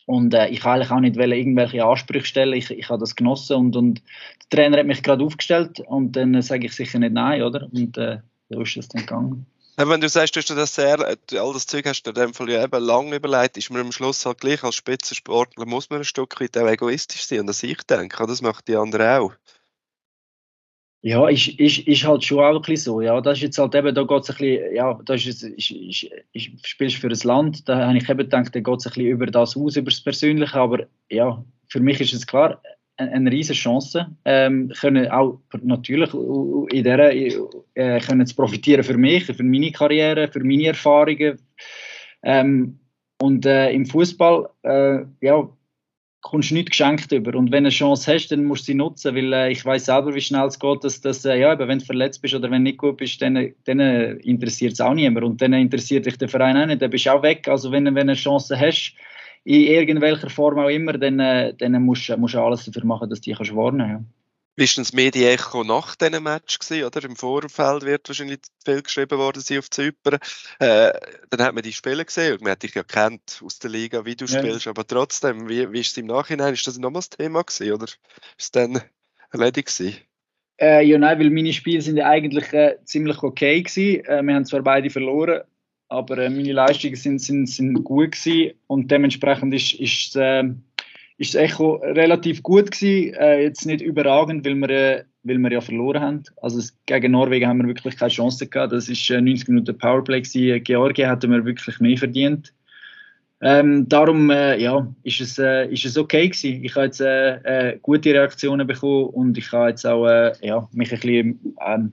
Und 0.06 0.32
äh, 0.32 0.48
ich 0.48 0.64
eigentlich 0.64 0.90
auch 0.90 1.00
nicht 1.00 1.16
irgendwelche 1.16 1.84
Ansprüche 1.84 2.24
stellen. 2.24 2.54
Ich, 2.54 2.70
ich 2.70 2.88
habe 2.88 2.98
das 2.98 3.14
genossen 3.14 3.56
und, 3.56 3.76
und 3.76 4.02
der 4.50 4.58
Trainer 4.58 4.78
hat 4.78 4.86
mich 4.86 5.02
gerade 5.02 5.22
aufgestellt 5.22 5.80
und 5.80 6.16
dann 6.16 6.34
äh, 6.34 6.40
sage 6.40 6.64
ich 6.64 6.72
sicher 6.72 6.98
nicht 6.98 7.12
nein, 7.12 7.42
oder? 7.42 7.68
Und 7.70 7.98
äh, 7.98 8.20
so 8.48 8.62
ist 8.62 8.78
es 8.78 8.88
dann 8.88 9.02
gegangen. 9.02 9.46
Wenn 9.86 10.00
du 10.00 10.08
sagst, 10.08 10.34
du 10.34 10.40
hast 10.40 10.50
das 10.50 10.74
sehr, 10.74 10.98
äh, 10.98 11.38
all 11.38 11.52
das 11.52 11.66
Zeug 11.66 11.86
hast 11.86 12.02
du 12.02 12.10
in 12.10 12.14
dem 12.14 12.34
Fall 12.34 12.50
ja 12.50 12.64
eben 12.64 12.82
lange 12.82 13.14
überlegt, 13.14 13.56
ist 13.56 13.70
man 13.70 13.82
am 13.82 13.92
Schluss 13.92 14.26
halt 14.26 14.40
gleich 14.40 14.64
als 14.64 14.74
Spitzensportler 14.74 15.66
muss 15.66 15.88
man 15.88 16.00
ein 16.00 16.04
Stück 16.04 16.40
weit 16.40 16.58
auch 16.58 16.66
egoistisch 16.66 17.24
sein 17.26 17.40
und 17.40 17.46
das 17.46 17.62
ich 17.62 17.82
denke, 17.84 18.26
das 18.26 18.42
macht 18.42 18.66
die 18.66 18.76
anderen 18.76 19.06
auch. 19.06 19.32
Ja, 21.00 21.28
ist, 21.28 21.46
ist, 21.46 21.86
ist 21.86 22.04
halt 22.04 22.24
schon 22.24 22.40
auch 22.40 22.66
ein 22.66 22.76
so. 22.76 23.00
Ja, 23.00 23.20
das 23.20 23.38
ist 23.38 23.42
jetzt 23.42 23.58
halt 23.58 23.74
eben, 23.76 23.94
da 23.94 24.02
geht 24.02 24.22
es 24.22 24.30
ein 24.30 24.36
bisschen, 24.36 24.74
ja, 24.74 24.98
das 25.04 25.24
ist, 25.24 25.44
ist, 25.44 25.70
ist, 25.70 26.06
ist, 26.32 26.66
spielst 26.66 26.96
für 26.96 27.06
ein 27.06 27.20
Land, 27.22 27.68
da 27.68 27.86
habe 27.86 27.98
ich 27.98 28.08
eben 28.08 28.18
gedacht, 28.18 28.52
da 28.52 28.58
geht 28.58 28.78
es 28.78 28.86
ein 28.86 28.92
bisschen 28.92 29.06
über 29.06 29.26
das 29.26 29.56
aus, 29.56 29.76
über 29.76 29.90
das 29.90 30.00
Persönliche, 30.00 30.58
aber 30.58 30.86
ja, 31.08 31.44
für 31.68 31.78
mich 31.78 32.00
ist 32.00 32.14
es 32.14 32.26
klar, 32.26 32.60
eine, 32.98 33.30
riesige 33.30 33.58
Chance, 33.58 34.06
ähm, 34.24 34.72
können 34.80 35.08
auch 35.10 35.40
natürlich 35.62 36.12
in 36.12 36.84
der, 36.84 37.14
äh, 37.14 38.00
können 38.00 38.26
zu 38.26 38.34
profitieren 38.34 38.82
für 38.82 38.98
mich, 38.98 39.24
für 39.24 39.42
meine 39.42 39.72
Karriere, 39.72 40.28
für 40.28 40.40
meine 40.40 40.66
Erfahrungen. 40.66 41.38
Ähm, 42.22 42.78
und 43.20 43.46
äh, 43.46 43.70
im 43.70 43.86
Fußball, 43.86 44.48
äh, 44.62 44.98
ja, 45.20 45.48
kommst 46.20 46.50
du 46.50 46.54
nicht 46.54 46.70
geschenkt 46.70 47.10
über. 47.12 47.36
Und 47.36 47.52
wenn 47.52 47.64
du 47.64 47.68
eine 47.68 47.70
Chance 47.70 48.12
hast, 48.12 48.28
dann 48.28 48.44
musst 48.44 48.62
du 48.62 48.72
sie 48.72 48.74
nutzen, 48.74 49.14
weil 49.14 49.32
äh, 49.32 49.52
ich 49.52 49.64
weiß 49.64 49.86
selber, 49.86 50.14
wie 50.14 50.20
schnell 50.20 50.46
es 50.46 50.58
geht, 50.58 50.84
dass, 50.84 51.00
dass 51.00 51.24
äh, 51.24 51.38
ja, 51.38 51.52
eben, 51.52 51.68
wenn 51.68 51.78
du 51.78 51.84
verletzt 51.84 52.20
bist 52.22 52.34
oder 52.34 52.50
wenn 52.50 52.64
du 52.64 52.70
nicht 52.70 52.78
gut 52.78 52.96
bist, 52.96 53.22
dann, 53.22 53.52
dann 53.64 53.80
interessiert 53.80 54.72
es 54.72 54.80
auch 54.80 54.94
niemand. 54.94 55.24
Und 55.24 55.40
dann 55.40 55.52
interessiert 55.52 56.06
dich 56.06 56.18
der 56.18 56.28
Verein 56.28 56.56
auch 56.56 56.66
nicht, 56.66 56.82
dann 56.82 56.90
bist 56.90 57.06
du 57.06 57.10
auch 57.10 57.22
weg. 57.22 57.46
Also 57.48 57.70
wenn, 57.70 57.84
wenn 57.86 57.94
du 57.94 58.00
eine 58.00 58.14
Chance 58.14 58.58
hast, 58.58 58.94
in 59.44 59.62
irgendwelcher 59.62 60.30
Form 60.30 60.58
auch 60.58 60.68
immer, 60.68 60.94
dann, 60.94 61.20
äh, 61.20 61.54
dann 61.54 61.82
musst, 61.82 62.08
du 62.08 62.14
alles 62.14 62.64
dafür 62.64 62.84
machen, 62.84 63.08
dass 63.08 63.20
du 63.20 63.30
dich 63.30 63.54
warnen 63.54 63.78
kannst. 63.78 64.04
Ja. 64.04 64.18
Wie 64.58 64.64
war 64.64 64.82
das 64.82 64.92
Medienecho 64.92 65.62
nach 65.62 65.94
diesem 65.94 66.24
Match? 66.24 66.58
Gewesen, 66.58 66.84
oder? 66.84 67.04
Im 67.04 67.14
Vorfeld 67.14 67.84
wird 67.84 68.08
wahrscheinlich 68.08 68.40
viel 68.64 68.82
geschrieben 68.82 69.16
worden 69.16 69.40
sein 69.40 69.58
auf 69.58 69.70
Zypern. 69.70 70.18
Äh, 70.58 70.90
dann 71.30 71.46
hat 71.46 71.54
man 71.54 71.62
die 71.62 71.72
Spiele 71.72 72.04
gesehen 72.04 72.32
und 72.32 72.42
man 72.42 72.50
hat 72.50 72.64
dich 72.64 72.74
ja 72.74 72.82
kennt 72.82 73.40
aus 73.44 73.60
der 73.60 73.70
Liga, 73.70 74.04
wie 74.04 74.16
du 74.16 74.24
ja. 74.24 74.36
spielst. 74.36 74.66
Aber 74.66 74.84
trotzdem, 74.84 75.48
wie, 75.48 75.70
wie 75.72 75.78
ist 75.78 75.92
es 75.92 75.96
im 75.98 76.06
Nachhinein? 76.06 76.54
Ist 76.54 76.66
das 76.66 76.76
nochmals 76.76 77.08
Thema 77.08 77.44
gewesen, 77.44 77.72
oder 77.72 77.84
ist 77.84 78.00
es 78.36 78.50
dann 78.50 78.80
erledigt 79.30 79.68
gewesen? 79.68 79.98
Äh, 80.60 80.84
ja, 80.84 80.98
nein, 80.98 81.20
weil 81.20 81.30
meine 81.30 81.52
Spiele 81.52 81.80
sind 81.80 81.96
ja 81.96 82.08
eigentlich 82.08 82.52
äh, 82.52 82.78
ziemlich 82.84 83.22
okay 83.22 83.62
gewesen. 83.62 84.04
Äh, 84.06 84.22
wir 84.24 84.34
haben 84.34 84.44
zwar 84.44 84.62
beide 84.62 84.90
verloren, 84.90 85.42
aber 85.88 86.18
äh, 86.18 86.30
meine 86.30 86.52
Leistungen 86.52 86.96
sind, 86.96 87.20
sind, 87.20 87.48
sind 87.48 87.84
gut 87.84 88.12
gewesen 88.12 88.52
und 88.66 88.90
dementsprechend 88.90 89.54
ist, 89.54 89.74
ist 89.74 90.16
äh, 90.16 90.44
ist 91.18 91.34
das 91.34 91.42
Echo 91.42 91.74
relativ 91.82 92.42
gut 92.42 92.70
gewesen. 92.70 93.14
Äh, 93.14 93.42
jetzt 93.42 93.66
nicht 93.66 93.80
überragend, 93.80 94.46
weil 94.46 94.54
wir, 94.54 94.70
äh, 94.70 95.04
weil 95.24 95.38
wir 95.38 95.50
ja 95.52 95.60
verloren 95.60 96.00
haben. 96.00 96.22
Also 96.40 96.62
gegen 96.86 97.12
Norwegen 97.12 97.48
haben 97.48 97.58
wir 97.58 97.66
wirklich 97.66 97.96
keine 97.96 98.10
Chance 98.10 98.46
gehabt. 98.46 98.72
Das 98.72 98.88
ist 98.88 99.10
äh, 99.10 99.20
90 99.20 99.48
Minuten 99.48 99.76
Powerplay 99.76 100.22
gewesen. 100.22 100.62
Georgien 100.62 101.10
hätten 101.10 101.32
wir 101.32 101.44
wirklich 101.44 101.80
mehr 101.80 101.98
verdient. 101.98 102.54
Ähm, 103.40 103.88
darum 103.88 104.30
äh, 104.30 104.60
ja, 104.60 104.86
ist, 105.02 105.20
es, 105.20 105.38
äh, 105.38 105.66
ist 105.66 105.84
es 105.84 105.98
okay 105.98 106.28
gewesen. 106.28 106.64
Ich 106.64 106.74
habe 106.74 106.86
jetzt 106.86 107.00
äh, 107.00 107.72
äh 107.72 107.78
gute 107.82 108.12
Reaktionen 108.12 108.66
bekommen 108.66 109.06
und 109.10 109.38
ich 109.38 109.52
habe 109.52 109.70
jetzt 109.70 109.86
auch 109.86 110.06
äh, 110.06 110.32
ja, 110.42 110.68
mich 110.72 110.92
ein 110.92 111.00
bisschen 111.00 111.54
ähm, 111.64 111.92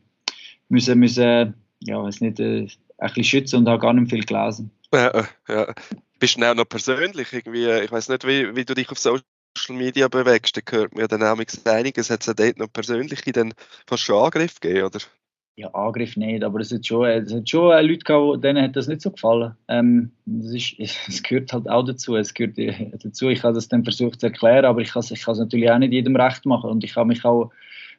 müssen, 0.69 0.99
müssen 0.99 1.53
ja, 1.81 2.01
weiß 2.01 2.21
nicht, 2.21 2.39
ein 2.97 3.07
bisschen 3.07 3.23
schützen 3.23 3.57
und 3.57 3.69
habe 3.69 3.81
gar 3.81 3.93
nicht 3.93 4.09
viel 4.09 4.23
gelesen. 4.23 4.71
Ja, 4.93 5.27
ja 5.47 5.73
bist 6.19 6.37
du 6.37 6.49
auch 6.49 6.55
noch 6.55 6.67
persönlich 6.67 7.31
irgendwie, 7.33 7.69
ich 7.69 7.91
weiß 7.91 8.09
nicht, 8.09 8.25
wie, 8.25 8.55
wie 8.55 8.65
du 8.65 8.73
dich 8.73 8.89
auf 8.89 8.99
Social 8.99 9.23
Media 9.69 10.07
bewegst, 10.07 10.57
da 10.57 10.61
gehört 10.63 10.96
mir 10.96 11.07
dann 11.07 11.24
auch 11.24 11.37
einiges. 11.65 12.09
Hat 12.09 12.27
es 12.27 12.35
dort 12.35 12.57
noch 12.57 12.72
persönliche 12.72 13.31
dann 13.31 13.53
fast 13.87 14.03
schon 14.03 14.24
Angriff 14.24 14.59
gegeben, 14.59 14.85
oder? 14.85 15.00
Ja, 15.57 15.70
Angriff 15.70 16.17
nicht, 16.17 16.43
aber 16.43 16.59
es 16.59 16.74
hat 16.74 16.85
schon, 16.85 17.07
es 17.07 17.33
hat 17.33 17.50
schon 17.50 17.70
Leute 17.87 18.00
gehabt, 18.00 18.43
denen 18.43 18.61
hat 18.61 18.75
das 18.75 18.87
nicht 18.87 19.01
so 19.01 19.11
gefallen. 19.11 19.55
Ähm, 19.70 20.11
das, 20.25 20.53
ist, 20.53 20.75
es 21.07 21.24
gehört 21.24 21.53
halt 21.53 21.70
auch 21.70 21.85
dazu. 21.85 22.15
Es 22.15 22.33
gehört 22.33 22.57
äh, 22.57 22.91
dazu. 23.01 23.29
Ich 23.29 23.43
habe 23.43 23.53
das 23.53 23.70
dann 23.70 23.83
versucht 23.83 24.20
zu 24.20 24.27
erklären, 24.27 24.65
aber 24.65 24.81
ich 24.81 24.91
kann 24.91 25.03
es 25.03 25.27
natürlich 25.27 25.72
auch 25.72 25.77
nicht 25.77 25.93
jedem 25.93 26.15
recht 26.15 26.46
machen. 26.46 26.70
Und 26.70 26.83
ich 26.83 26.96
habe 26.96 27.07
mich 27.07 27.24
auch 27.24 27.51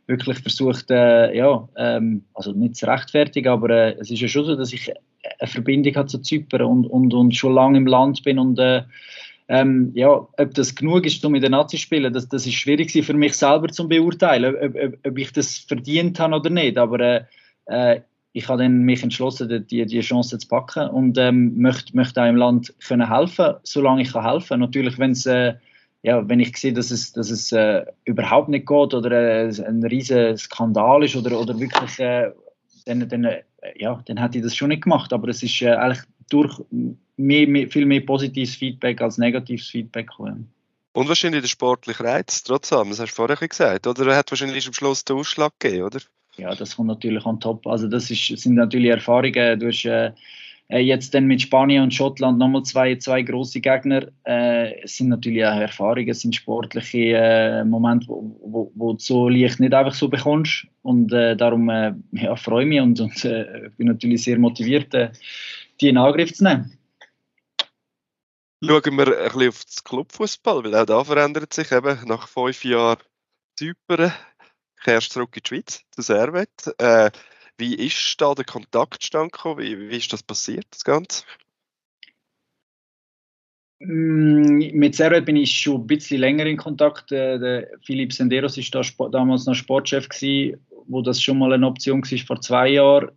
wirklich 0.07 0.38
versucht, 0.38 0.90
äh, 0.90 1.37
ja, 1.37 1.69
ähm, 1.77 2.25
also 2.35 2.53
nicht 2.53 2.77
zu 2.77 2.87
rechtfertigen, 2.87 3.49
aber 3.49 3.71
äh, 3.71 3.97
es 3.99 4.11
ist 4.11 4.21
ja 4.21 4.29
schon 4.29 4.45
so, 4.45 4.57
dass 4.57 4.73
ich 4.73 4.92
eine 5.40 5.49
Verbindung 5.49 5.95
habe 5.97 6.07
zu 6.07 6.21
Zypern 6.21 6.62
und, 6.62 6.87
und, 6.87 7.12
und 7.12 7.35
schon 7.35 7.55
lange 7.55 7.79
im 7.79 7.87
Land 7.87 8.23
bin 8.23 8.38
und 8.38 8.59
äh, 8.59 8.83
ähm, 9.49 9.92
ja, 9.95 10.09
ob 10.09 10.55
das 10.55 10.75
genug 10.75 11.07
ist, 11.07 11.25
um 11.25 11.35
in 11.35 11.40
der 11.40 11.51
Nazi 11.51 11.77
zu 11.77 11.83
spielen, 11.83 12.12
das, 12.12 12.29
das 12.29 12.47
ist 12.47 12.55
schwierig 12.55 12.90
für 12.90 13.14
mich 13.14 13.35
selber 13.35 13.69
zu 13.69 13.88
beurteilen, 13.88 14.57
ob, 14.57 14.75
ob, 14.75 15.07
ob 15.07 15.19
ich 15.19 15.33
das 15.33 15.59
verdient 15.59 16.19
habe 16.19 16.37
oder 16.37 16.51
nicht, 16.51 16.79
aber 16.79 17.01
äh, 17.01 17.25
äh 17.66 18.01
ich 18.37 18.49
habe 18.49 18.64
dann 18.64 18.83
mich 18.83 19.03
entschlossen, 19.03 19.66
die, 19.66 19.87
die 19.87 20.01
Chance 20.01 20.37
zu 20.37 20.47
packen 20.47 20.90
und 20.90 21.16
ähm, 21.16 21.57
möchte, 21.57 21.97
möchte 21.97 22.23
auch 22.23 22.29
im 22.29 22.37
Land 22.37 22.75
können 22.87 23.09
helfen, 23.09 23.55
solange 23.62 24.03
ich 24.03 24.12
kann 24.12 24.31
helfen. 24.31 24.61
Natürlich, 24.61 24.99
wenn 24.99 25.12
es 25.12 25.25
äh, 25.25 25.55
ja, 26.07 26.29
wenn 26.29 26.38
ich 26.38 26.57
sehe, 26.57 26.73
dass 26.73 26.92
es, 26.92 27.12
dass 27.12 27.31
es 27.31 27.51
äh, 27.51 27.85
überhaupt 28.05 28.49
nicht 28.49 28.69
geht 28.69 28.95
oder 28.95 29.11
äh, 29.11 29.53
ein 29.66 29.83
riesiger 29.83 30.37
Skandal 30.37 31.03
ist 31.03 31.16
oder, 31.16 31.37
oder 31.37 31.59
wirklich, 31.59 31.99
äh, 31.99 32.31
dann, 32.85 33.09
dann 33.09 33.25
äh, 33.25 33.42
ja, 33.75 34.01
dann 34.07 34.16
hätte 34.16 34.38
ich 34.38 34.45
das 34.45 34.55
schon 34.55 34.69
nicht 34.69 34.85
gemacht. 34.85 35.12
Aber 35.12 35.27
es 35.27 35.42
ist 35.42 35.61
äh, 35.62 35.71
eigentlich 35.71 36.05
durch 36.31 36.62
mehr, 37.16 37.49
mehr, 37.49 37.66
viel 37.66 37.87
mehr 37.87 38.03
positives 38.03 38.55
Feedback 38.55 39.01
als 39.01 39.19
negatives 39.19 39.66
Feedback 39.66 40.07
gekommen. 40.07 40.49
Und 40.92 41.09
wahrscheinlich 41.09 41.40
der 41.40 41.49
sportliche 41.49 42.05
Reiz, 42.05 42.45
trotzdem, 42.45 42.88
das 42.90 43.01
hast 43.01 43.11
du 43.11 43.16
vorher 43.16 43.37
gesagt, 43.37 43.88
oder? 43.88 44.07
Er 44.07 44.16
hat 44.16 44.31
wahrscheinlich 44.31 44.64
am 44.69 44.75
Schluss 44.75 45.05
den 45.05 45.16
Ausschlag 45.16 45.55
gegeben, 45.59 45.87
oder? 45.87 45.99
Ja, 46.37 46.55
das 46.55 46.77
kommt 46.77 46.87
natürlich 46.87 47.27
on 47.27 47.40
top. 47.40 47.66
Also 47.66 47.88
das 47.88 48.12
ist, 48.12 48.27
sind 48.29 48.55
natürlich 48.55 48.90
Erfahrungen. 48.90 49.59
Du 49.59 49.66
hast, 49.66 49.85
äh, 50.68 50.81
jetzt 50.81 51.14
dann 51.14 51.26
mit 51.26 51.42
Spanien 51.42 51.85
und 51.85 51.94
Schottland 51.94 52.38
nochmal 52.38 52.62
zwei, 52.62 52.96
zwei 52.96 53.22
große 53.22 53.61
Gegner. 53.61 54.09
Äh, 54.24 54.83
es 54.83 54.96
sind 54.96 55.09
natürlich 55.09 55.44
auch 55.44 55.61
Erfahrungen, 55.61 56.09
es 56.09 56.20
sind 56.20 56.35
sportliche 56.35 57.16
äh, 57.16 57.64
Momente, 57.64 58.09
wo, 58.09 58.72
du 58.74 58.96
so 58.98 59.29
leicht 59.29 59.61
nicht 59.61 59.74
einfach 59.74 59.94
so 59.94 60.09
bekommst. 60.09 60.66
Und 60.83 61.12
äh, 61.12 61.37
darum 61.37 61.68
äh, 61.68 61.94
ja, 62.12 62.37
freue 62.37 62.64
ich 62.64 62.68
mich 62.68 62.81
und, 62.81 63.00
und 63.00 63.22
bin 63.76 63.87
natürlich 63.87 64.24
sehr 64.24 64.38
motiviert, 64.38 64.92
die 65.81 65.88
in 65.88 65.98
Angriff 65.98 66.33
zu 66.33 66.44
nehmen. 66.44 66.76
Schauen 68.64 68.96
wir 68.96 69.07
ein 69.07 69.24
bisschen 69.24 69.48
auf 69.48 69.64
das 69.64 69.85
Clubfußball, 69.85 70.64
weil 70.64 70.74
auch 70.74 70.87
da 70.87 71.05
verändert 71.05 71.52
sich 71.52 71.70
eben 71.72 71.98
nach 72.07 72.26
fünf 72.26 72.64
Jahren 72.64 72.98
Zypern, 73.57 74.12
kehrst 74.83 75.12
zurück 75.12 75.37
in 75.37 75.42
die 75.44 75.48
Schweiz, 75.48 75.83
zu 75.90 76.02
Servet. 76.02 76.50
Äh, 76.79 77.11
wie 77.59 77.75
ist 77.75 78.21
da 78.21 78.35
der 78.35 78.45
Kontakt 78.45 79.05
stand 79.05 79.33
Wie, 79.33 79.90
wie 79.90 79.97
ist 79.97 80.12
das 80.12 80.23
passiert, 80.23 80.66
das 80.71 80.85
Ganze? 80.85 81.25
Mm, 83.81 84.59
mit 84.73 84.95
Servet 84.95 85.27
bin 85.27 85.37
ich 85.37 85.53
schon 85.53 85.83
ein 85.83 85.87
bisschen 85.87 86.21
länger 86.21 86.47
in 86.47 86.57
Kontakt. 86.57 87.12
Äh, 87.12 87.38
der 87.38 87.69
Philipp 87.83 88.12
Senderos 88.12 88.57
war 88.57 89.11
da 89.11 89.19
damals 89.19 89.47
noch 89.47 89.55
Sportchef 89.55 90.09
gewesen, 90.09 90.64
wo 90.87 91.03
das 91.03 91.23
schon 91.23 91.38
mal 91.38 91.53
eine 91.53 91.66
Option 91.66 92.03
war 92.03 92.19
vor 92.27 92.40
zwei 92.40 92.69
Jahren 92.69 93.11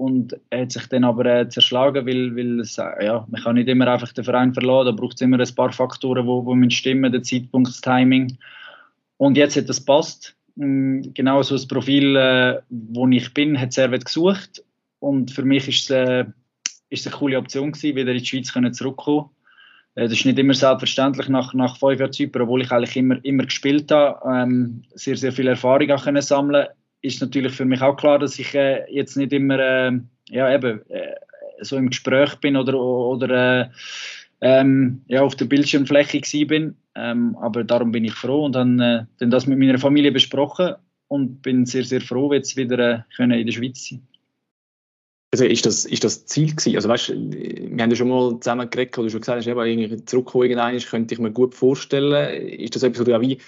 und 0.00 0.34
er 0.48 0.62
hat 0.62 0.72
sich 0.72 0.86
dann 0.86 1.04
aber 1.04 1.26
äh, 1.26 1.48
zerschlagen, 1.50 2.06
weil, 2.06 2.34
weil 2.34 2.60
äh, 2.60 3.04
ja, 3.04 3.26
man 3.28 3.42
kann 3.42 3.56
nicht 3.56 3.68
immer 3.68 3.86
einfach 3.86 4.10
den 4.14 4.24
Verein 4.24 4.54
verlassen, 4.54 4.86
da 4.86 4.92
braucht 4.92 5.16
es 5.16 5.20
immer 5.20 5.38
ein 5.38 5.54
paar 5.54 5.72
Faktoren, 5.72 6.26
wo, 6.26 6.46
wo 6.46 6.70
stimmen, 6.70 7.12
der 7.12 7.22
Zeitpunkt, 7.22 7.68
das 7.68 7.82
Timing. 7.82 8.38
Und 9.18 9.36
jetzt 9.36 9.58
hat 9.58 9.68
das 9.68 9.84
passt. 9.84 10.34
Mm, 10.60 11.14
genau 11.14 11.42
so 11.42 11.54
das 11.54 11.66
Profil, 11.66 12.16
äh, 12.16 12.60
wo 12.68 13.08
ich 13.08 13.32
bin, 13.32 13.58
hat 13.58 13.72
Servet 13.72 14.04
gesucht 14.04 14.62
und 14.98 15.30
für 15.30 15.42
mich 15.42 15.66
ist 15.68 15.84
es, 15.84 15.90
äh, 15.90 16.24
ist 16.90 17.06
eine 17.06 17.16
coole 17.16 17.38
Option 17.38 17.72
gewesen, 17.72 17.96
wieder 17.96 18.12
in 18.12 18.18
die 18.18 18.26
Schweiz 18.26 18.52
können 18.52 18.74
zurückkommen. 18.74 19.30
Äh, 19.94 20.02
das 20.02 20.12
ist 20.12 20.26
nicht 20.26 20.38
immer 20.38 20.52
selbstverständlich 20.52 21.28
nach, 21.28 21.54
nach 21.54 21.78
fünf 21.78 21.98
Jahren 21.98 22.12
Zypern, 22.12 22.42
obwohl 22.42 22.60
ich 22.60 22.70
eigentlich 22.70 22.94
immer, 22.94 23.24
immer 23.24 23.44
gespielt 23.44 23.90
habe, 23.90 24.20
ähm, 24.30 24.82
sehr, 24.92 25.16
sehr 25.16 25.32
viel 25.32 25.48
Erfahrung 25.48 25.90
auch 25.92 26.04
können 26.04 26.20
sammeln 26.20 26.66
ist 27.02 27.22
natürlich 27.22 27.54
für 27.54 27.64
mich 27.64 27.80
auch 27.80 27.96
klar, 27.96 28.18
dass 28.18 28.38
ich 28.38 28.54
äh, 28.54 28.84
jetzt 28.92 29.16
nicht 29.16 29.32
immer 29.32 29.58
äh, 29.58 29.92
ja, 30.28 30.54
eben, 30.54 30.82
äh, 30.90 31.14
so 31.60 31.78
im 31.78 31.88
Gespräch 31.88 32.34
bin 32.36 32.56
oder, 32.56 32.78
oder 32.78 33.60
äh, 33.62 33.68
ähm, 34.40 35.02
ja, 35.06 35.22
auf 35.22 35.36
der 35.36 35.46
Bildschirmfläche 35.46 36.20
bin. 36.46 36.76
Ähm, 36.94 37.36
aber 37.40 37.64
darum 37.64 37.92
bin 37.92 38.04
ich 38.04 38.14
froh 38.14 38.44
und 38.44 38.56
habe 38.56 39.06
äh, 39.18 39.28
das 39.28 39.46
mit 39.46 39.58
meiner 39.58 39.78
Familie 39.78 40.12
besprochen 40.12 40.74
und 41.08 41.42
bin 41.42 41.66
sehr, 41.66 41.84
sehr 41.84 42.00
froh, 42.00 42.32
jetzt 42.32 42.56
wieder 42.56 43.06
äh, 43.18 43.22
in 43.22 43.46
der 43.46 43.52
Schweiz 43.52 43.88
sein 43.88 44.06
also 45.32 45.44
ist 45.44 45.64
das, 45.64 45.84
ist 45.84 46.02
das 46.02 46.26
Ziel 46.26 46.50
gewesen? 46.50 46.76
Also 46.76 46.88
weißt, 46.88 47.08
wir 47.10 47.82
haben 47.82 47.90
ja 47.90 47.96
schon 47.96 48.08
mal 48.08 48.40
zusammen 48.40 48.68
geredet, 48.68 48.98
oder 48.98 49.10
schon 49.10 49.20
gesagt 49.20 49.38
hast, 49.38 49.46
eben, 49.46 50.06
zurückkommen 50.06 50.44
irgendwann, 50.44 50.78
könnte 50.78 51.14
ich 51.14 51.20
mir 51.20 51.30
gut 51.30 51.54
vorstellen. 51.54 52.48
Ist 52.48 52.74
das 52.74 52.82
etwas, 52.82 53.00
was 53.00 53.06
du 53.06 53.16
auch 53.16 53.20
wie 53.20 53.38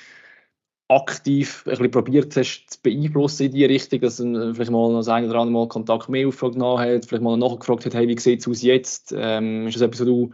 aktiv 0.89 1.63
ein 1.67 1.71
bisschen 1.71 1.91
probiert 1.91 2.37
hast 2.37 2.67
zu 2.69 2.79
beeinflussen 2.83 3.47
in 3.47 3.53
die 3.53 3.65
Richtung, 3.65 4.01
dass 4.01 4.19
du 4.19 4.55
vielleicht 4.55 4.71
mal 4.71 4.93
das 4.93 5.09
eine 5.09 5.27
oder 5.29 5.41
andere 5.41 5.53
Mal 5.53 5.69
Kontakt 5.69 6.09
mehr 6.09 6.29
aufgenommen 6.29 6.79
hat, 6.79 7.07
vielleicht 7.07 7.23
mal 7.23 7.37
nachgefragt 7.37 7.87
hat, 7.87 7.95
hey, 7.95 8.07
wie 8.07 8.19
sieht 8.19 8.41
es 8.41 8.49
aus 8.49 8.63
jetzt? 8.63 9.15
Ähm, 9.17 9.67
ist 9.67 9.77
das 9.77 9.83
etwas, 9.83 10.01
was 10.01 10.07
du 10.07 10.33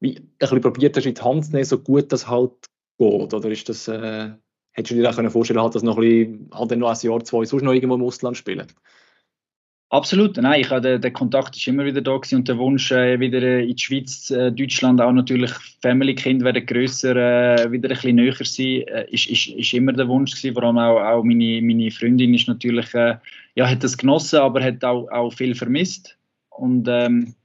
wie 0.00 0.16
ein 0.16 0.30
bisschen 0.38 0.60
probiert 0.60 0.96
hast, 0.96 1.06
in 1.06 1.14
die 1.14 1.22
Hand 1.22 1.46
zu 1.46 1.52
nehmen, 1.52 1.64
so 1.64 1.78
gut 1.78 2.12
das 2.12 2.28
halt 2.28 2.52
geht? 2.98 3.32
Oder 3.32 3.50
ist 3.50 3.68
das, 3.68 3.88
äh, 3.88 4.30
hättest 4.72 4.90
du 4.90 4.94
dir 4.94 5.08
auch 5.08 5.30
vorstellen 5.30 5.58
können, 5.58 5.72
dass 5.72 5.82
noch 5.82 5.98
ein 5.98 6.02
bisschen, 6.02 6.50
halt 6.52 6.78
noch 6.78 6.90
ein 6.90 7.06
Jahr, 7.06 7.24
zwei 7.24 7.44
sonst 7.44 7.62
noch 7.62 7.72
irgendwo 7.72 7.94
im 7.94 8.02
Ausland 8.02 8.36
spielen? 8.36 8.66
Absolut, 9.94 10.36
nein, 10.38 10.62
ich 10.62 10.70
habe, 10.70 10.98
der, 10.98 11.12
Kontakt 11.12 11.56
ist 11.56 11.68
immer 11.68 11.84
wieder 11.84 12.00
da 12.00 12.16
gewesen 12.16 12.36
und 12.36 12.48
der 12.48 12.58
Wunsch, 12.58 12.90
äh, 12.90 13.20
wieder 13.20 13.40
äh, 13.40 13.62
in 13.62 13.76
die 13.76 13.80
Schweiz, 13.80 14.28
äh, 14.30 14.50
Deutschland, 14.50 15.00
auch 15.00 15.12
natürlich 15.12 15.52
Family-Kind 15.82 16.42
werden 16.42 16.66
grösser, 16.66 17.14
äh, 17.14 17.70
wieder 17.70 17.90
ein 17.90 17.94
bisschen 17.94 18.16
näher 18.16 18.34
sein, 18.40 18.82
äh, 18.88 19.06
ist, 19.12 19.28
ist, 19.28 19.46
ist 19.46 19.72
immer 19.72 19.92
der 19.92 20.08
Wunsch 20.08 20.32
gewesen, 20.32 20.54
vor 20.54 20.64
allem 20.64 20.78
auch, 20.78 21.00
auch 21.00 21.22
meine, 21.22 21.62
meine 21.62 21.92
Freundin 21.92 22.34
ist 22.34 22.48
natürlich, 22.48 22.92
äh, 22.94 23.18
ja, 23.54 23.70
hat 23.70 23.84
das 23.84 23.96
genossen, 23.96 24.40
aber 24.40 24.64
hat 24.64 24.82
auch, 24.82 25.08
auch 25.12 25.32
viel 25.32 25.54
vermisst 25.54 26.18
und 26.48 26.88
ähm, 26.90 27.36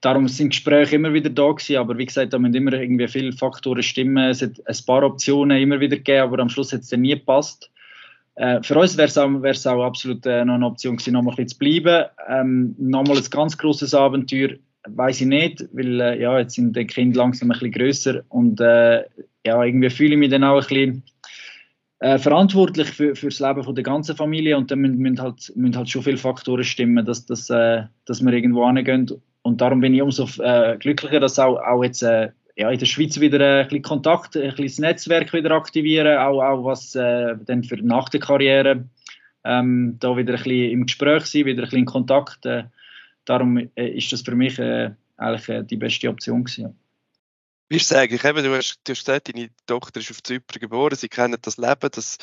darum 0.00 0.28
sind 0.28 0.50
Gespräche 0.50 0.96
immer 0.96 1.12
wieder 1.12 1.30
da 1.30 1.50
gewesen, 1.50 1.76
aber 1.76 1.98
wie 1.98 2.06
gesagt, 2.06 2.32
da 2.32 2.38
müssen 2.38 2.54
immer 2.54 2.72
irgendwie 2.72 3.08
viele 3.08 3.32
Faktoren 3.32 3.82
stimmen, 3.82 4.30
es 4.30 4.42
hat 4.42 4.52
ein 4.64 4.76
paar 4.86 5.02
Optionen 5.02 5.60
immer 5.60 5.80
wieder 5.80 5.96
gegeben, 5.96 6.22
aber 6.22 6.38
am 6.40 6.48
Schluss 6.48 6.72
hat 6.72 6.82
es 6.82 6.88
dann 6.88 7.02
nie 7.02 7.10
gepasst. 7.10 7.70
Äh, 8.36 8.62
für 8.62 8.78
uns 8.78 8.96
wäre 8.96 9.08
es 9.08 9.18
auch, 9.18 9.72
auch, 9.72 9.84
absolut 9.84 10.24
äh, 10.26 10.44
noch 10.44 10.54
eine 10.54 10.66
Option 10.66 10.96
gewesen, 10.96 11.14
noch 11.14 11.22
mal 11.22 11.32
ein 11.32 11.36
bisschen 11.36 11.48
zu 11.48 11.58
bleiben. 11.58 12.06
Ähm, 12.28 12.74
nochmal 12.78 13.16
ein 13.16 13.24
ganz 13.30 13.58
großes 13.58 13.94
Abenteuer, 13.94 14.50
weiß 14.86 15.22
ich 15.22 15.26
nicht, 15.26 15.64
weil 15.72 16.00
äh, 16.00 16.20
ja, 16.20 16.38
jetzt 16.38 16.54
sind 16.54 16.76
die 16.76 16.86
Kinder 16.86 17.18
langsam 17.18 17.50
ein 17.50 17.54
bisschen 17.54 17.72
grösser 17.72 18.22
und 18.28 18.60
äh, 18.60 19.04
ja, 19.44 19.64
irgendwie 19.64 19.90
fühle 19.90 20.14
ich 20.14 20.18
mich 20.18 20.30
dann 20.30 20.44
auch 20.44 20.62
ein 20.62 20.68
bisschen 20.68 21.02
äh, 22.00 22.18
verantwortlich 22.18 22.88
für, 22.88 23.16
für 23.16 23.28
das 23.28 23.40
Leben 23.40 23.64
von 23.64 23.74
der 23.74 23.82
ganzen 23.82 24.14
Familie 24.14 24.56
und 24.56 24.70
dann 24.70 24.78
müssen, 24.78 24.98
müssen, 24.98 25.20
halt, 25.20 25.52
müssen 25.56 25.76
halt 25.76 25.90
schon 25.90 26.02
viele 26.04 26.16
Faktoren 26.16 26.62
stimmen, 26.62 27.04
dass, 27.04 27.26
dass, 27.26 27.50
äh, 27.50 27.82
dass 28.04 28.24
wir 28.24 28.32
irgendwo 28.32 28.66
hingehen 28.68 29.10
und 29.48 29.60
darum 29.60 29.80
bin 29.80 29.94
ich 29.94 30.02
umso 30.02 30.26
glücklicher, 30.78 31.20
dass 31.20 31.38
auch, 31.38 31.56
auch 31.56 31.82
jetzt 31.82 32.04
ja, 32.58 32.70
in 32.70 32.78
der 32.78 32.86
Schweiz 32.86 33.20
wieder 33.20 33.60
ein 33.60 33.68
bisschen 33.68 33.82
Kontakt, 33.82 34.36
ein 34.36 34.50
bisschen 34.50 34.66
das 34.66 34.78
Netzwerk 34.78 35.32
wieder 35.32 35.52
aktivieren, 35.52 36.18
auch, 36.18 36.42
auch 36.42 36.64
was 36.64 36.94
äh, 36.96 37.36
dann 37.46 37.62
für 37.62 37.76
nach 37.76 38.08
der 38.08 38.18
Karriere 38.18 38.88
ähm, 39.44 39.96
da 40.00 40.16
wieder 40.16 40.34
ein 40.34 40.42
bisschen 40.42 40.70
im 40.72 40.86
Gespräch 40.86 41.26
sein, 41.26 41.44
wieder 41.44 41.62
ein 41.62 41.64
bisschen 41.66 41.78
in 41.78 41.84
Kontakt. 41.84 42.44
Äh, 42.46 42.64
darum 43.24 43.58
äh, 43.58 43.88
ist 43.90 44.12
das 44.12 44.22
für 44.22 44.34
mich 44.34 44.58
äh, 44.58 44.90
eigentlich 45.16 45.48
äh, 45.48 45.62
die 45.62 45.76
beste 45.76 46.08
Option 46.08 46.42
gewesen. 46.42 46.76
Wie 47.68 47.76
ist 47.76 47.92
es 47.92 47.96
eigentlich? 47.96 48.24
Eben, 48.24 48.42
du, 48.42 48.56
hast, 48.56 48.80
du 48.82 48.92
hast 48.92 49.04
gesagt, 49.04 49.28
deine 49.28 49.50
Tochter 49.66 50.00
ist 50.00 50.10
auf 50.10 50.22
Zypern 50.22 50.58
geboren, 50.58 50.96
sie 50.96 51.08
kennen 51.08 51.36
das 51.40 51.58
Leben, 51.58 51.90
das, 51.92 52.16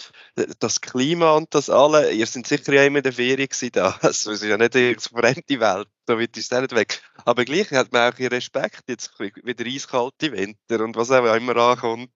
das 0.60 0.82
Klima 0.82 1.32
und 1.34 1.54
das 1.54 1.70
alle. 1.70 2.12
Ihr 2.12 2.26
seid 2.26 2.48
sicher 2.48 2.74
ja 2.74 2.84
immer 2.84 2.98
in 2.98 3.04
der 3.04 3.14
Ferien 3.14 3.48
da. 3.72 3.98
Also, 4.02 4.32
es 4.32 4.42
ist 4.42 4.50
ja 4.50 4.58
nicht 4.58 4.76
eine 4.76 4.96
fremde 5.00 5.60
Welt, 5.60 5.88
da 6.06 6.18
wird 6.20 6.38
es 6.38 6.52
nicht 6.52 6.76
weg. 6.76 7.02
Aber 7.26 7.46
gleich 7.46 7.72
hat 7.72 7.92
man 7.92 8.14
auch 8.14 8.20
Respekt, 8.20 8.84
jetzt 8.88 9.12
wieder 9.20 9.66
eiskalte 9.66 10.32
Winter 10.32 10.84
und 10.84 10.96
was 10.96 11.12
auch 11.12 11.36
immer 11.36 11.56
ankommt. 11.58 12.12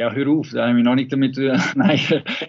Ja, 0.00 0.10
hör 0.10 0.28
auf, 0.28 0.50
da 0.50 0.68
habe 0.68 0.78
ich 0.78 0.84
noch 0.84 0.94
nicht 0.94 1.12
damit. 1.12 1.36
Nein, 1.74 2.00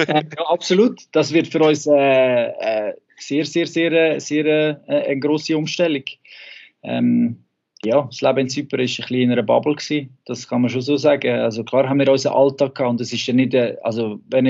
ja, 0.07 0.23
absolut. 0.47 1.01
Das 1.11 1.33
wird 1.33 1.47
für 1.47 1.59
uns 1.59 1.85
äh, 1.87 2.45
äh, 2.47 2.93
sehr, 3.17 3.45
sehr, 3.45 3.67
sehr, 3.67 4.19
sehr 4.19 4.45
äh, 4.87 5.09
eine 5.09 5.19
grosse 5.19 5.57
Umstellung. 5.57 6.03
Ähm, 6.83 7.43
ja, 7.83 8.03
das 8.03 8.21
Leben 8.21 8.39
in 8.39 8.49
Zypern 8.49 8.79
war 8.79 8.83
ein 8.83 8.87
bisschen 8.87 9.21
in 9.21 9.31
einer 9.31 9.43
Bubble 9.43 9.75
gewesen. 9.75 10.17
Das 10.25 10.47
kann 10.47 10.61
man 10.61 10.69
schon 10.69 10.81
so 10.81 10.95
sagen. 10.95 11.39
Also 11.39 11.63
klar 11.63 11.89
haben 11.89 11.99
wir 11.99 12.09
unseren 12.09 12.33
Alltag 12.33 12.75
gehabt 12.75 12.91
und 12.91 13.01
es 13.01 13.11
ist 13.11 13.27
ja 13.27 13.33
nicht, 13.33 13.53
äh, 13.53 13.75
also 13.83 14.21
wenn 14.29 14.45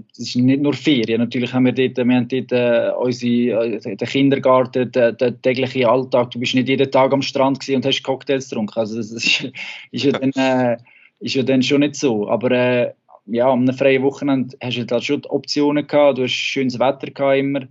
das 0.00 0.18
ist 0.18 0.36
nicht 0.36 0.62
nur 0.62 0.72
Ferien. 0.74 1.20
Natürlich 1.20 1.52
haben 1.52 1.64
wir 1.64 1.72
dort, 1.72 1.96
wir 1.96 2.14
haben 2.14 2.28
dort 2.28 2.52
äh, 2.52 2.90
unsere, 2.98 3.76
äh, 3.76 3.96
den 3.96 4.08
Kindergarten, 4.08 4.90
den, 4.92 5.16
den, 5.16 5.42
täglichen 5.42 5.84
Alltag. 5.86 6.30
Du 6.30 6.38
bist 6.38 6.54
nicht 6.54 6.68
jeden 6.68 6.90
Tag 6.90 7.12
am 7.12 7.22
Strand 7.22 7.68
und 7.68 7.86
hast 7.86 8.02
Cocktails 8.02 8.48
getrunken. 8.48 8.78
Also 8.78 8.96
das 8.96 9.10
ist, 9.12 9.44
ist, 9.90 10.04
ja, 10.04 10.12
dann, 10.12 10.32
äh, 10.32 10.76
ist 11.20 11.34
ja 11.34 11.42
dann 11.42 11.62
schon 11.62 11.80
nicht 11.80 11.96
so. 11.96 12.28
Aber 12.28 12.50
äh, 12.50 12.92
ja, 13.26 13.48
am 13.48 13.66
freien 13.72 14.02
Wochenende 14.02 14.56
hast 14.62 14.76
du 14.76 14.86
halt 14.86 15.04
schon 15.04 15.24
Optionen 15.26 15.86
gehabt. 15.86 16.18
Du 16.18 16.22
hast 16.24 16.32
schönes 16.32 16.78
Wetter 16.78 17.10
gehabt 17.10 17.38
immer. 17.38 17.66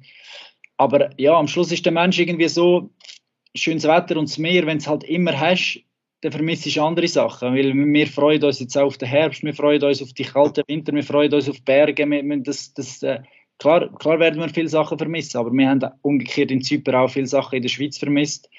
Aber 0.78 1.10
ja, 1.20 1.34
am 1.34 1.48
Schluss 1.48 1.72
ist 1.72 1.86
der 1.86 1.94
Mensch 1.94 2.20
irgendwie 2.20 2.48
so, 2.48 2.90
schönes 3.56 3.84
Wetter 3.84 4.18
und 4.18 4.30
das 4.30 4.38
Meer, 4.38 4.66
wenn 4.66 4.78
es 4.78 4.88
halt 4.88 5.04
immer 5.04 5.40
hast, 5.40 5.82
dann 6.24 6.32
vermisst 6.32 6.74
du 6.74 6.82
andere 6.82 7.08
Sachen. 7.08 7.54
Weil 7.54 7.74
wir 7.74 8.08
freuen 8.08 8.44
uns 8.44 8.60
jetzt 8.62 8.78
auch 8.78 8.88
auf 8.88 8.98
den 8.98 9.10
Herbst, 9.10 9.44
wir 9.44 9.54
freuen 9.54 9.84
uns 9.84 10.02
auf 10.02 10.14
die 10.14 10.24
kalten 10.24 10.64
Winter, 10.68 10.94
wir 10.94 11.04
freuen 11.04 11.34
uns 11.34 11.50
auf 11.50 11.62
Berge. 11.64 12.10
Wir, 12.10 12.38
das, 12.44 12.74
das, 12.74 13.04
äh, 13.04 13.20
klar, 13.60 13.94
klar 13.98 14.20
werden 14.20 14.40
wir 14.40 14.48
viele 14.48 14.70
Sachen 14.70 14.98
vermissen, 14.98 15.38
aber 15.38 15.52
wir 15.52 15.70
haben 15.70 15.86
umgekehrt 16.02 16.50
in 16.50 16.62
Zypern 16.62 16.96
auch 16.96 17.10
viele 17.10 17.28
Sachen 17.28 17.58
in 17.58 17.62
der 17.62 17.70
Schweiz 17.70 17.98
vermisst. 17.98 18.50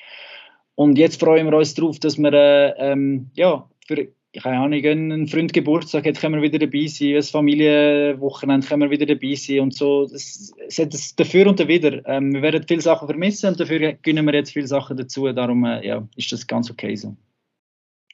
Und 0.75 0.99
jetzt 0.99 1.19
freuen 1.19 1.47
wir 1.47 1.57
uns 1.57 1.73
darauf, 1.73 1.99
dass 1.99 2.19
wir 2.19 2.33
äh, 2.35 2.75
ähm, 2.79 3.31
ja, 3.35 3.67
für 3.87 4.09
keine 4.39 4.59
Ahnung, 4.59 4.85
ein 4.85 5.29
Freund 5.29 5.53
Geburtstag 5.53 6.07
hat, 6.07 6.21
können 6.21 6.35
wir 6.35 6.43
wieder 6.43 6.59
dabei 6.59 6.89
sein, 6.89 7.15
ein 7.15 7.23
Familienwochenende 7.23 8.67
können 8.67 8.83
wir 8.83 8.91
wieder 8.91 9.07
dabei 9.07 9.37
sein 9.37 9.61
und 9.61 9.73
so. 9.73 10.07
Das, 10.07 10.53
das, 10.77 11.15
dafür 11.15 11.47
und 11.47 11.67
wieder. 11.69 12.05
Ähm, 12.09 12.35
wir 12.35 12.43
werden 12.43 12.65
viele 12.67 12.81
Sachen 12.81 13.07
vermissen 13.07 13.51
und 13.51 13.61
dafür 13.61 13.93
gönnen 14.03 14.27
wir 14.27 14.35
jetzt 14.35 14.53
viele 14.53 14.67
Sachen 14.67 14.97
dazu. 14.97 15.33
Darum 15.33 15.65
äh, 15.65 15.87
ja, 15.87 16.07
ist 16.17 16.33
das 16.33 16.45
ganz 16.49 16.69
okay 16.69 16.97
so. 16.97 17.17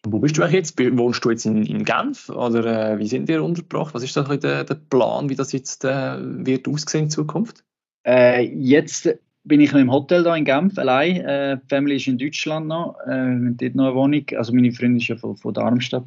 Wo 0.06 0.18
bist 0.18 0.38
du 0.38 0.42
eigentlich 0.42 0.54
jetzt? 0.54 0.98
Wohnst 0.98 1.24
du 1.24 1.30
jetzt 1.30 1.44
in, 1.44 1.64
in 1.64 1.84
Genf 1.84 2.30
oder 2.30 2.92
äh, 2.92 2.98
wie 2.98 3.06
sind 3.06 3.28
ihr 3.28 3.44
untergebracht? 3.44 3.94
Was 3.94 4.02
ist 4.02 4.16
da 4.16 4.22
der, 4.22 4.64
der 4.64 4.74
Plan, 4.74 5.28
wie 5.28 5.34
das 5.34 5.52
jetzt 5.52 5.84
äh, 5.84 6.16
wird 6.18 6.66
aussehen 6.68 7.04
in 7.04 7.10
Zukunft? 7.10 7.64
Äh, 8.06 8.46
jetzt 8.46 9.08
bin 9.44 9.60
ich 9.60 9.72
noch 9.72 9.80
im 9.80 9.92
Hotel 9.92 10.22
da 10.22 10.34
in 10.34 10.44
Genf 10.46 10.78
allein. 10.78 11.16
Äh, 11.16 11.58
die 11.58 11.68
Family 11.68 11.96
ist 11.96 12.06
in 12.06 12.16
Deutschland 12.16 12.68
noch. 12.68 12.96
Äh, 13.06 13.36
dort 13.52 13.74
noch 13.74 13.86
eine 13.86 13.94
Wohnung. 13.94 14.24
Also 14.36 14.54
meine 14.54 14.72
Freundin 14.72 15.00
ist 15.00 15.08
ja 15.08 15.16
von, 15.16 15.36
von 15.36 15.52
Darmstadt. 15.52 16.06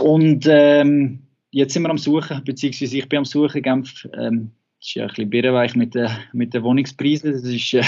Und 0.00 0.46
ähm, 0.48 1.20
jetzt 1.50 1.74
sind 1.74 1.82
wir 1.82 1.90
am 1.90 1.98
Suchen, 1.98 2.42
beziehungsweise 2.44 2.96
ich 2.96 3.08
bin 3.08 3.18
am 3.18 3.24
Suchen. 3.26 3.60
Genf 3.60 4.08
ähm, 4.16 4.52
ist 4.80 4.94
ja 4.94 5.04
ein 5.04 5.08
bisschen 5.08 5.30
birrenweich 5.30 5.76
mit, 5.76 5.94
den, 5.94 6.08
mit 6.32 6.54
den 6.54 6.62
Wohnungspreisen. 6.62 7.32
Das 7.32 7.42
ist 7.42 7.74
äh, 7.74 7.82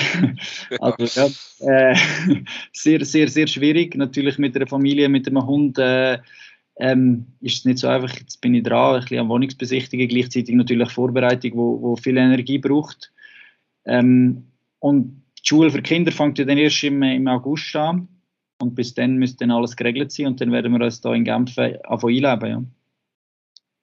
also, 0.79 1.21
ja, 1.21 1.91
äh, 1.91 1.97
sehr, 2.73 3.05
sehr, 3.05 3.29
sehr 3.29 3.47
schwierig. 3.47 3.97
Natürlich 3.97 4.39
mit 4.39 4.55
einer 4.57 4.67
Familie, 4.67 5.09
mit 5.09 5.27
einem 5.27 5.47
Hund. 5.47 5.79
Äh, 5.79 6.19
ähm, 6.79 7.27
ist 7.41 7.59
es 7.59 7.65
nicht 7.65 7.79
so 7.79 7.89
einfach, 7.89 8.15
jetzt 8.19 8.41
bin 8.41 8.55
ich 8.55 8.63
dran, 8.63 8.95
ein 8.95 9.01
bisschen 9.01 9.19
am 9.19 9.29
Wohnungsbesichtigen, 9.29 10.09
gleichzeitig 10.09 10.55
natürlich 10.55 10.91
Vorbereitung, 10.91 11.53
wo, 11.55 11.83
wo 11.83 11.97
viel 11.97 12.17
Energie 12.17 12.59
braucht. 12.59 13.13
Ähm, 13.85 14.47
und 14.79 15.23
die 15.39 15.47
Schule 15.47 15.71
für 15.71 15.83
Kinder 15.83 16.13
fängt 16.13 16.39
ja 16.39 16.45
dann 16.45 16.59
erst 16.59 16.83
im, 16.85 17.03
im 17.03 17.29
August 17.29 17.75
an. 17.77 18.09
Und 18.61 18.75
bis 18.75 18.95
dann 18.95 19.17
müsste 19.17 19.39
dann 19.39 19.51
alles 19.51 19.77
geregelt 19.77 20.13
sein 20.13 20.27
und 20.29 20.41
dann 20.41 20.53
werden 20.53 20.73
wir 20.73 20.85
uns 20.85 21.01
da 21.01 21.13
in 21.15 21.25
Genf 21.25 21.59
anfangen 21.59 22.25
einleben. 22.25 22.49
Ja. 22.49 22.63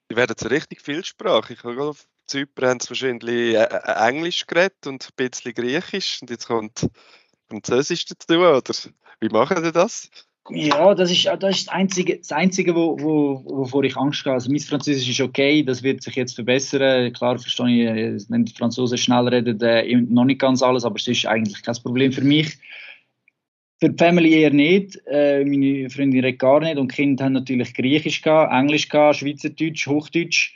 Die 0.10 0.16
werden 0.16 0.36
so 0.38 0.48
richtig 0.48 0.82
vielsprachig. 0.82 1.64
Auf 1.64 2.06
Zypern 2.26 2.70
haben 2.70 2.80
sie 2.80 2.90
wahrscheinlich 2.90 3.56
äh, 3.56 3.64
äh, 3.64 4.08
Englisch 4.08 4.46
geredet 4.48 4.88
und 4.88 5.04
ein 5.04 5.14
bisschen 5.16 5.54
Griechisch 5.54 6.20
und 6.22 6.30
jetzt 6.30 6.48
kommt 6.48 6.88
Französisch 7.50 8.06
dazu, 8.06 8.40
oder? 8.40 8.62
Wie 9.20 9.30
machen 9.30 9.64
Sie 9.64 9.72
das? 9.72 10.10
Ja, 10.52 10.96
das 10.96 11.12
ist, 11.12 11.26
das 11.26 11.58
ist 11.58 11.68
das 11.68 11.74
Einzige, 11.74 12.18
das 12.18 12.32
Einzige 12.32 12.74
wo, 12.74 13.00
wo, 13.00 13.44
wovor 13.46 13.84
ich 13.84 13.96
Angst 13.98 14.26
habe. 14.26 14.36
Also 14.36 14.50
mein 14.50 14.60
Französisch 14.60 15.10
ist 15.10 15.22
okay, 15.22 15.62
das 15.64 15.84
wird 15.84 16.02
sich 16.02 16.16
jetzt 16.16 16.34
verbessern. 16.34 17.14
Klar 17.14 17.38
verstehe 17.38 17.68
ich, 17.68 18.24
äh, 18.24 18.26
wenn 18.30 18.46
die 18.46 18.54
Franzosen 18.54 18.98
schnell 18.98 19.28
reden, 19.28 19.60
äh, 19.62 19.96
noch 19.96 20.26
nicht 20.26 20.42
ganz 20.42 20.64
alles, 20.64 20.86
aber 20.86 20.96
es 20.96 21.08
ist 21.08 21.26
eigentlich 21.26 21.62
kein 21.62 21.76
Problem 21.76 22.12
für 22.12 22.24
mich. 22.24 22.58
Für 23.80 23.90
die 23.90 23.98
Family 23.98 24.34
eher 24.34 24.52
nicht. 24.52 25.00
Äh, 25.08 25.46
meine 25.46 25.90
Freundin 25.90 26.24
redet 26.24 26.40
gar 26.40 26.60
nicht 26.60 26.78
und 26.78 26.92
die 26.92 26.96
Kinder 26.96 27.26
haben 27.26 27.34
natürlich 27.34 27.74
Griechisch 27.74 28.22
gehabt, 28.22 28.54
Englisch 28.54 28.90
gehabt, 28.90 29.18
Schweizerdeutsch, 29.18 29.88
Hochdeutsch. 29.88 30.54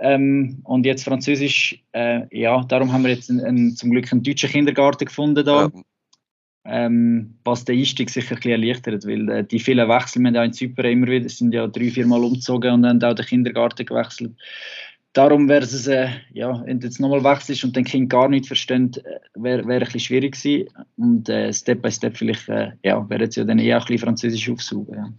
Ähm, 0.00 0.60
und 0.64 0.84
jetzt 0.84 1.04
Französisch, 1.04 1.80
äh, 1.92 2.22
ja, 2.36 2.64
darum 2.64 2.92
haben 2.92 3.04
wir 3.04 3.10
jetzt 3.10 3.30
einen, 3.30 3.44
einen, 3.44 3.76
zum 3.76 3.90
Glück 3.90 4.10
einen 4.10 4.24
deutschen 4.24 4.50
Kindergarten 4.50 5.04
gefunden 5.04 5.44
da. 5.44 5.70
Ja 5.72 5.82
ähm, 6.66 7.38
was 7.44 7.64
den 7.64 7.78
Einstieg 7.78 8.10
sicher 8.10 8.34
ein 8.34 8.36
bisschen 8.36 8.62
erleichtert, 8.62 9.06
weil 9.06 9.28
äh, 9.28 9.44
die 9.44 9.60
vielen 9.60 9.88
Wechsel, 9.88 10.22
wir 10.22 10.28
haben 10.28 10.36
auch 10.36 10.44
in 10.44 10.52
Zypern 10.52 10.86
immer 10.86 11.06
wieder, 11.08 11.28
sind 11.28 11.52
ja 11.52 11.66
drei, 11.66 11.90
vier 11.90 12.06
Mal 12.06 12.24
umgezogen 12.24 12.72
und 12.72 12.86
haben 12.86 13.02
auch 13.02 13.14
den 13.14 13.26
Kindergarten 13.26 13.84
gewechselt. 13.84 14.32
Darum 15.14 15.48
wäre 15.48 15.62
es, 15.62 15.86
äh, 15.86 16.08
ja, 16.32 16.60
wenn 16.66 16.80
du 16.80 16.88
jetzt 16.88 16.98
nochmal 16.98 17.22
wechselst 17.22 17.62
und 17.62 17.76
den 17.76 17.84
Kind 17.84 18.10
gar 18.10 18.28
nicht 18.28 18.48
versteht, 18.48 18.98
äh, 18.98 19.20
wäre 19.34 19.66
wär 19.66 19.76
ein 19.76 19.84
bisschen 19.84 20.00
schwierig 20.00 20.34
gewesen. 20.34 20.68
Und 20.96 21.28
äh, 21.28 21.52
Step 21.52 21.82
by 21.82 21.90
Step 21.92 22.16
vielleicht, 22.16 22.48
äh, 22.48 22.72
ja, 22.82 23.08
wäre 23.08 23.22
jetzt 23.22 23.36
ja 23.36 23.44
dann 23.44 23.60
eher 23.60 23.76
ein 23.76 23.80
bisschen 23.82 23.98
Französisch 23.98 24.50
aufsuchen. 24.50 24.94
Ja. 24.94 25.12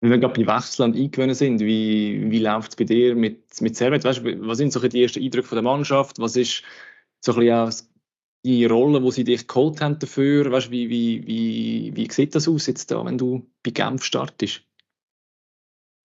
Wenn 0.00 0.10
wir 0.10 0.18
gerade 0.18 0.42
bei 0.44 0.56
Wechseln 0.56 0.94
eingewöhnt 0.94 1.36
sind, 1.36 1.60
wie, 1.60 2.30
wie 2.32 2.38
läuft 2.40 2.70
es 2.70 2.76
bei 2.76 2.84
dir 2.84 3.14
mit, 3.14 3.60
mit 3.60 3.76
Servet? 3.76 4.02
Weißt, 4.02 4.24
was 4.24 4.58
sind 4.58 4.72
so 4.72 4.80
die 4.80 5.02
ersten 5.02 5.22
Eindrücke 5.22 5.46
von 5.46 5.56
der 5.56 5.62
Mannschaft? 5.62 6.18
Was 6.18 6.34
ist 6.34 6.64
so 7.20 7.32
ein 7.34 7.38
bisschen 7.38 7.86
die 8.44 8.64
Rolle, 8.64 9.02
wo 9.04 9.12
sie 9.12 9.22
dich 9.24 9.46
geholt 9.46 9.80
haben 9.80 10.00
dafür, 10.00 10.50
weißt, 10.50 10.70
wie, 10.72 10.88
wie, 10.88 11.26
wie, 11.26 11.92
wie 11.94 12.10
sieht 12.10 12.34
das 12.34 12.48
aus 12.48 12.66
jetzt 12.66 12.90
da, 12.90 13.04
wenn 13.04 13.18
du 13.18 13.46
bei 13.62 13.70
Genf 13.70 14.02
startest? 14.02 14.62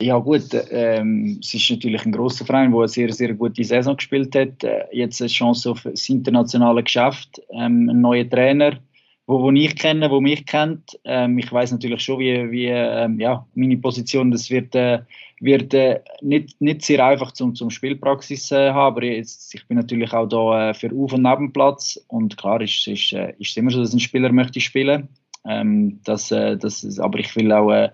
Ja 0.03 0.19
gut, 0.19 0.49
ähm, 0.71 1.39
es 1.41 1.55
ist 1.55 1.71
natürlich 1.71 2.05
ein 2.05 2.11
großer 2.11 2.45
Verein, 2.45 2.73
der 2.73 2.81
eine 2.81 2.89
sehr, 2.89 3.13
sehr 3.13 3.35
gute 3.35 3.63
Saison 3.63 3.97
gespielt 3.97 4.35
hat. 4.35 4.65
Äh, 4.65 4.85
jetzt 4.91 5.21
eine 5.21 5.29
Chance 5.29 5.71
auf 5.71 5.83
das 5.83 6.09
internationale 6.09 6.83
Geschäft, 6.83 7.41
ähm, 7.53 7.89
ein 7.89 8.01
neuer 8.01 8.29
Trainer, 8.29 8.81
wo, 9.29 9.41
wo 9.41 9.53
ich 9.53 9.77
kenne, 9.77 10.11
wo 10.11 10.21
mich 10.21 10.45
kennt. 10.45 10.99
Ähm, 11.05 11.39
ich 11.39 11.53
weiß 11.53 11.71
natürlich 11.71 12.03
schon, 12.03 12.19
wie, 12.19 12.51
wie 12.51 12.67
ähm, 12.67 13.21
ja, 13.21 13.47
meine 13.55 13.77
Position, 13.77 14.33
das 14.33 14.51
wird, 14.51 14.75
äh, 14.75 15.03
wird 15.39 15.73
äh, 15.73 16.01
nicht, 16.21 16.61
nicht 16.61 16.83
sehr 16.83 17.07
einfach 17.07 17.31
zum, 17.31 17.55
zum 17.55 17.71
Spielpraxis 17.71 18.51
äh, 18.51 18.73
haben, 18.73 18.97
aber 18.97 19.05
jetzt, 19.05 19.55
ich 19.55 19.69
bin 19.69 19.77
natürlich 19.77 20.13
auch 20.13 20.27
da 20.27 20.71
äh, 20.71 20.75
für 20.75 20.91
Auf- 20.91 21.13
und 21.13 21.23
Nebenplatz 21.23 22.05
und 22.09 22.37
klar 22.37 22.61
ist, 22.61 22.89
ist, 22.89 23.13
äh, 23.13 23.35
ist 23.39 23.57
immer 23.57 23.71
so, 23.71 23.81
dass 23.81 23.93
ein 23.93 24.01
Spieler 24.01 24.33
möchte 24.33 24.61
spielen. 24.61 25.09
Ähm, 25.45 26.01
das, 26.05 26.29
das, 26.29 26.99
aber 27.01 27.19
ich 27.19 27.35
will 27.37 27.53
auch 27.53 27.91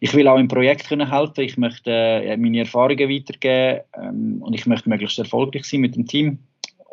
ich 0.00 0.14
will 0.14 0.28
auch 0.28 0.38
im 0.38 0.48
Projekt 0.48 0.88
können 0.88 1.10
helfen. 1.10 1.42
Ich 1.42 1.56
möchte 1.56 1.90
äh, 1.90 2.36
meine 2.36 2.60
Erfahrungen 2.60 3.10
weitergeben 3.10 3.80
ähm, 3.94 4.42
und 4.42 4.54
ich 4.54 4.66
möchte 4.66 4.88
möglichst 4.88 5.18
erfolgreich 5.18 5.64
sein 5.64 5.80
mit 5.80 5.96
dem 5.96 6.06
Team. 6.06 6.38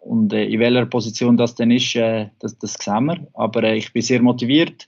Und 0.02 0.34
äh, 0.34 0.46
in 0.46 0.60
welcher 0.60 0.86
Position 0.86 1.38
das 1.38 1.56
dann 1.56 1.72
ist, 1.72 1.96
äh, 1.96 2.28
das, 2.40 2.58
das 2.58 2.74
sehen 2.74 3.06
wir. 3.06 3.28
Aber 3.34 3.64
äh, 3.64 3.78
ich 3.78 3.92
bin 3.94 4.02
sehr 4.02 4.22
motiviert 4.22 4.88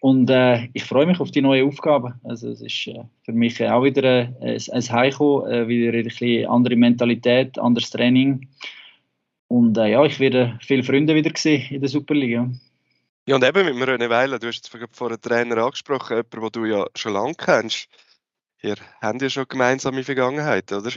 und 0.00 0.30
äh, 0.30 0.68
ich 0.72 0.84
freue 0.84 1.06
mich 1.06 1.20
auf 1.20 1.30
die 1.30 1.42
neue 1.42 1.64
Aufgabe. 1.64 2.14
Also 2.24 2.48
es 2.48 2.62
ist 2.62 2.86
äh, 2.86 3.04
für 3.22 3.32
mich 3.32 3.62
auch 3.62 3.84
wieder 3.84 4.02
ein, 4.40 4.58
ein 4.72 4.92
Heiko, 4.92 5.46
äh, 5.46 5.68
wieder 5.68 5.92
eine 5.92 6.48
andere 6.48 6.76
Mentalität, 6.76 7.58
anderes 7.58 7.90
Training. 7.90 8.48
Und 9.48 9.76
äh, 9.76 9.90
ja, 9.90 10.04
ich 10.04 10.18
werde 10.20 10.58
viele 10.62 10.84
Freunde 10.84 11.14
wieder 11.14 11.32
sehen 11.36 11.64
in 11.70 11.80
der 11.80 11.90
Superliga. 11.90 12.48
Ja, 13.30 13.36
und 13.36 13.44
eben 13.44 13.78
mit 13.78 13.88
René 13.88 14.10
Weiler, 14.10 14.40
du 14.40 14.48
hast 14.48 14.56
jetzt 14.56 14.96
vorhin 14.96 15.16
einen 15.16 15.22
Trainer 15.22 15.62
angesprochen, 15.62 16.16
jemanden, 16.16 16.40
den 16.40 16.50
du 16.50 16.64
ja 16.64 16.86
schon 16.96 17.12
lange 17.12 17.34
kennst. 17.36 17.86
Ihr 18.60 18.74
habt 19.00 19.22
ja 19.22 19.30
schon 19.30 19.44
gemeinsame 19.48 20.02
Vergangenheit, 20.02 20.72
oder? 20.72 20.90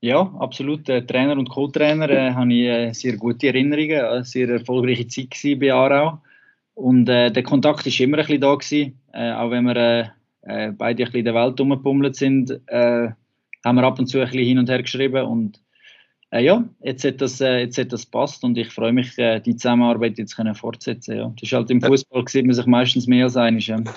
Ja, 0.00 0.20
absolut. 0.38 0.88
Äh, 0.88 1.04
Trainer 1.04 1.32
und 1.32 1.50
Co-Trainer 1.50 2.08
äh, 2.10 2.30
habe 2.30 2.52
ich 2.52 2.68
äh, 2.68 2.92
sehr 2.92 3.16
gute 3.16 3.48
Erinnerungen, 3.48 4.04
eine 4.04 4.24
sehr 4.24 4.48
erfolgreiche 4.50 5.08
Zeit 5.08 5.58
bei 5.58 5.74
Aarau. 5.74 6.22
Und 6.74 7.08
äh, 7.08 7.32
der 7.32 7.42
Kontakt 7.42 7.84
ist 7.88 7.98
immer 7.98 8.18
ein 8.18 8.24
bisschen 8.24 8.40
da 8.42 8.54
gewesen. 8.54 9.00
Äh, 9.12 9.32
auch 9.32 9.50
wenn 9.50 9.64
wir 9.64 9.76
äh, 9.76 10.02
äh 10.42 10.70
beide 10.70 11.02
ein 11.02 11.06
bisschen 11.06 11.18
in 11.18 11.24
der 11.24 11.34
Welt 11.34 11.58
rumgepummelt 11.58 12.14
sind, 12.14 12.52
äh, 12.68 13.08
haben 13.64 13.74
wir 13.74 13.82
ab 13.82 13.98
und 13.98 14.06
zu 14.06 14.20
ein 14.20 14.26
bisschen 14.26 14.46
hin 14.46 14.60
und 14.60 14.68
her 14.68 14.80
geschrieben. 14.80 15.26
Und 15.26 15.60
äh, 16.36 16.44
ja, 16.44 16.64
jetzt 16.80 17.04
hat, 17.04 17.20
das, 17.20 17.38
jetzt 17.38 17.78
hat 17.78 17.92
das 17.92 18.06
passt 18.06 18.44
und 18.44 18.56
ich 18.58 18.72
freue 18.72 18.92
mich, 18.92 19.14
die 19.16 19.56
Zusammenarbeit 19.56 20.18
jetzt 20.18 20.36
können 20.36 20.54
fortsetzen. 20.54 21.16
Ja. 21.16 21.32
Das 21.34 21.42
ist 21.42 21.52
halt 21.52 21.70
im 21.70 21.82
Fußball 21.82 22.26
sieht 22.28 22.46
man 22.46 22.54
sich 22.54 22.66
meistens 22.66 23.06
mehr 23.06 23.24
als 23.24 23.36
einig. 23.36 23.66
Ja. 23.66 23.76
Eben, 23.76 23.94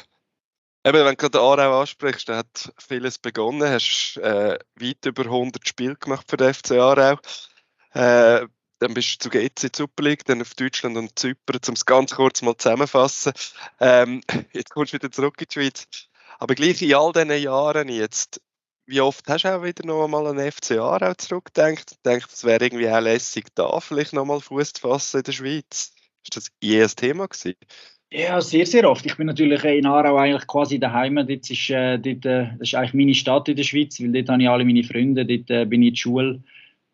wenn 1.06 1.08
du 1.08 1.16
gerade 1.18 1.40
Aarau 1.40 1.82
ansprichst, 1.82 2.30
da 2.30 2.38
hat 2.38 2.72
vieles 2.80 3.20
begonnen. 3.20 3.60
Du 3.60 3.70
hast 3.70 4.18
äh, 4.18 4.58
weit 4.76 5.06
über 5.06 5.26
100 5.26 5.68
Spiele 5.68 5.96
gemacht 5.96 6.26
für 6.30 6.38
den 6.38 6.54
FC 6.54 6.72
Aarau. 6.72 7.18
Äh, 7.94 8.48
dann 8.80 8.94
bist 8.94 9.26
du 9.26 9.30
zu 9.30 9.30
GC 9.30 9.64
in 9.64 9.70
Super 9.76 10.04
League, 10.04 10.24
dann 10.24 10.42
auf 10.42 10.54
Deutschland 10.56 10.96
und 10.96 11.20
Zypern, 11.20 11.60
um 11.68 11.74
es 11.74 11.86
ganz 11.86 12.16
kurz 12.16 12.42
mal 12.42 12.56
zusammenfassen. 12.56 13.34
Ähm, 13.82 14.22
jetzt 14.54 14.70
kommst 14.70 14.94
du 14.94 14.98
wieder 14.98 15.12
zurück 15.12 15.36
in 15.40 15.48
die 15.50 15.54
Schweiz. 15.54 15.86
Aber 16.40 16.56
gleich 16.56 16.82
in 16.82 16.96
all 16.96 17.12
diesen 17.12 17.32
Jahren 17.32 17.90
jetzt, 17.90 18.42
wie 18.90 19.02
oft 19.02 19.28
hast 19.28 19.44
du 19.44 19.56
auch 19.56 19.64
wieder 19.64 19.86
noch 19.86 20.04
einmal 20.04 20.26
an 20.28 20.52
FC 20.52 20.72
Aarau 20.80 21.14
zurückgedacht? 21.14 22.04
Denkt, 22.04 22.28
es 22.34 22.44
wäre 22.44 22.66
irgendwie 22.66 22.90
auch 22.90 23.00
lässig, 23.00 23.46
da 23.54 23.80
vielleicht 23.80 24.14
noch 24.14 24.26
mal 24.26 24.42
Fuß 24.42 24.74
zu 24.74 24.82
fassen 24.82 25.18
in 25.18 25.24
der 25.24 25.32
Schweiz? 25.32 25.94
Ist 26.24 26.36
das 26.36 26.52
je 26.60 26.82
ein 26.82 26.90
Thema 26.90 27.28
gewesen? 27.28 27.56
Ja, 28.12 28.42
sehr, 28.42 28.66
sehr 28.66 28.90
oft. 28.90 29.06
Ich 29.06 29.16
bin 29.18 29.28
natürlich 29.28 29.64
in 29.64 29.86
Aarau 29.86 30.18
eigentlich 30.18 30.48
quasi 30.48 30.80
daheim. 30.80 31.16
Dort 31.16 31.30
ist, 31.30 31.70
äh, 31.70 32.00
dort, 32.00 32.26
äh, 32.26 32.48
das 32.58 32.70
ist 32.70 32.76
eigentlich 32.76 32.94
meine 32.96 33.14
Stadt 33.14 33.48
in 33.48 33.56
der 33.56 33.64
Schweiz, 33.64 34.00
weil 34.02 34.12
dort 34.12 34.30
habe 34.30 34.42
ich 34.42 34.50
alle 34.50 34.66
meine 34.66 34.84
Freunde, 34.84 35.26
dort 35.26 35.50
äh, 35.52 35.66
bin 35.66 35.84
ich 35.84 35.90
in 35.90 35.94
der 35.94 36.00
Schule. 36.00 36.44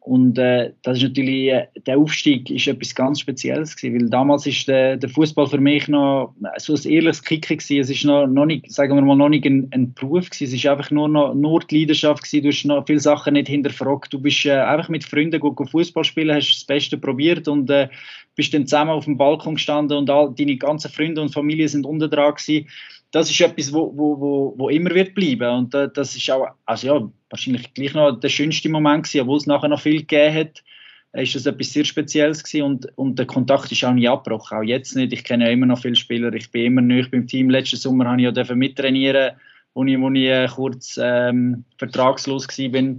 Und 0.06 0.38
äh, 0.38 0.72
das 0.84 1.00
ist 1.00 1.04
natürlich, 1.04 1.50
äh, 1.50 1.66
der 1.88 1.98
Aufstieg 1.98 2.52
ist 2.52 2.68
etwas 2.68 2.94
ganz 2.94 3.22
Spezielles 3.22 3.76
gewesen, 3.76 4.00
weil 4.00 4.10
damals 4.12 4.46
ist 4.46 4.68
der, 4.68 4.98
der 4.98 5.10
Fußball 5.10 5.48
für 5.48 5.60
mich 5.60 5.88
noch 5.88 6.36
so 6.58 6.76
ein 6.76 6.84
ehrliches 6.84 7.24
Kicken 7.24 7.58
gewesen. 7.58 7.80
Es 7.80 7.90
ist 7.90 8.06
noch, 8.06 8.28
noch 8.28 8.46
nicht, 8.46 8.72
sagen 8.72 8.96
wir 8.96 9.02
mal, 9.02 9.16
noch 9.16 9.30
nicht 9.30 9.48
ein, 9.48 9.68
ein 9.72 9.96
Beruf 9.96 10.30
gewesen. 10.30 10.44
Es 10.44 10.54
ist 10.54 10.68
einfach 10.68 10.92
nur 10.92 11.10
noch 11.10 11.34
nur 11.34 11.62
die 11.62 11.80
Leidenschaft 11.80 12.22
gewesen. 12.22 12.44
Du 12.44 12.50
hast 12.50 12.66
noch 12.66 12.86
viele 12.86 13.00
Sachen 13.00 13.34
nicht 13.34 13.48
hinterfragt. 13.48 14.14
Du 14.14 14.20
bist 14.20 14.46
äh, 14.46 14.52
einfach 14.52 14.90
mit 14.90 15.04
Freunden 15.04 15.42
Fußball 15.42 16.04
spielen, 16.04 16.36
hast 16.36 16.54
das 16.54 16.66
Beste 16.66 17.00
probiert 17.00 17.48
und 17.48 17.68
äh, 17.72 17.90
bist 18.36 18.54
dann 18.54 18.68
zusammen 18.68 18.92
auf 18.92 19.06
dem 19.06 19.18
Balkon 19.18 19.56
gestanden 19.56 19.98
und 19.98 20.10
all 20.12 20.36
deine 20.38 20.58
ganzen 20.58 20.92
Freunde 20.92 21.20
und 21.20 21.34
Familie 21.34 21.68
sind 21.68 21.84
unten 21.84 22.12
dran 22.12 22.36
gewesen 22.36 22.68
das 23.16 23.30
ist 23.32 23.40
etwas, 23.40 23.72
wo, 23.72 23.94
wo, 23.96 24.20
wo, 24.20 24.54
wo 24.58 24.70
immer 24.70 24.90
wird 24.90 25.16
bleiben. 25.16 25.50
Und 25.50 25.74
äh, 25.74 25.88
das 25.94 26.18
ist 26.18 26.30
auch, 26.30 26.48
also 26.66 26.88
ja, 26.88 27.10
wahrscheinlich 27.36 27.74
gleich 27.74 27.94
noch 27.94 28.20
der 28.20 28.30
schönste 28.30 28.70
Moment 28.70 29.04
gewesen, 29.04 29.22
obwohl 29.22 29.38
es 29.38 29.46
nachher 29.46 29.68
noch 29.68 29.82
viel 29.82 30.00
gegeben 30.00 30.36
hat, 30.36 30.64
äh, 31.12 31.24
ist 31.24 31.36
das 31.36 31.46
etwas 31.46 31.74
sehr 31.74 31.86
Spezielles 31.86 32.44
gewesen 32.44 32.64
und, 32.64 32.98
und 32.98 33.20
der 33.20 33.26
Kontakt 33.26 33.72
ist 33.72 33.84
auch 33.84 33.94
nie 33.94 34.08
abgebrochen, 34.08 34.58
auch 34.58 34.64
jetzt 34.64 34.96
nicht. 34.96 35.14
Ich 35.14 35.24
kenne 35.24 35.46
ja 35.46 35.52
immer 35.52 35.66
noch 35.66 35.82
viele 35.82 35.96
Spieler, 35.96 36.34
ich 36.34 36.50
bin 36.52 36.66
immer 36.66 36.82
neu 36.82 37.04
beim 37.10 37.28
Team. 37.28 37.50
Letzten 37.50 37.78
Sommer 37.78 38.06
habe 38.10 38.22
ich 38.22 38.36
ja 38.36 38.56
mittrainieren, 38.56 39.36
wo 39.74 39.84
ich, 39.84 40.00
wo 40.00 40.10
ich 40.12 40.26
äh, 40.26 40.48
kurz 40.48 41.00
ähm, 41.02 41.66
vertragslos 41.78 42.48
war. 42.48 42.96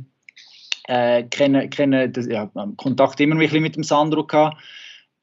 Äh, 0.88 1.24
kenne, 1.24 1.68
kenne 1.68 2.08
das, 2.08 2.26
ja, 2.26 2.48
Kontakt 2.76 3.20
immer 3.20 3.34
ein 3.34 3.40
bisschen 3.40 3.62
mit 3.62 3.74
dem 3.74 3.82
Sandro 3.82 4.24
gehabt 4.24 4.56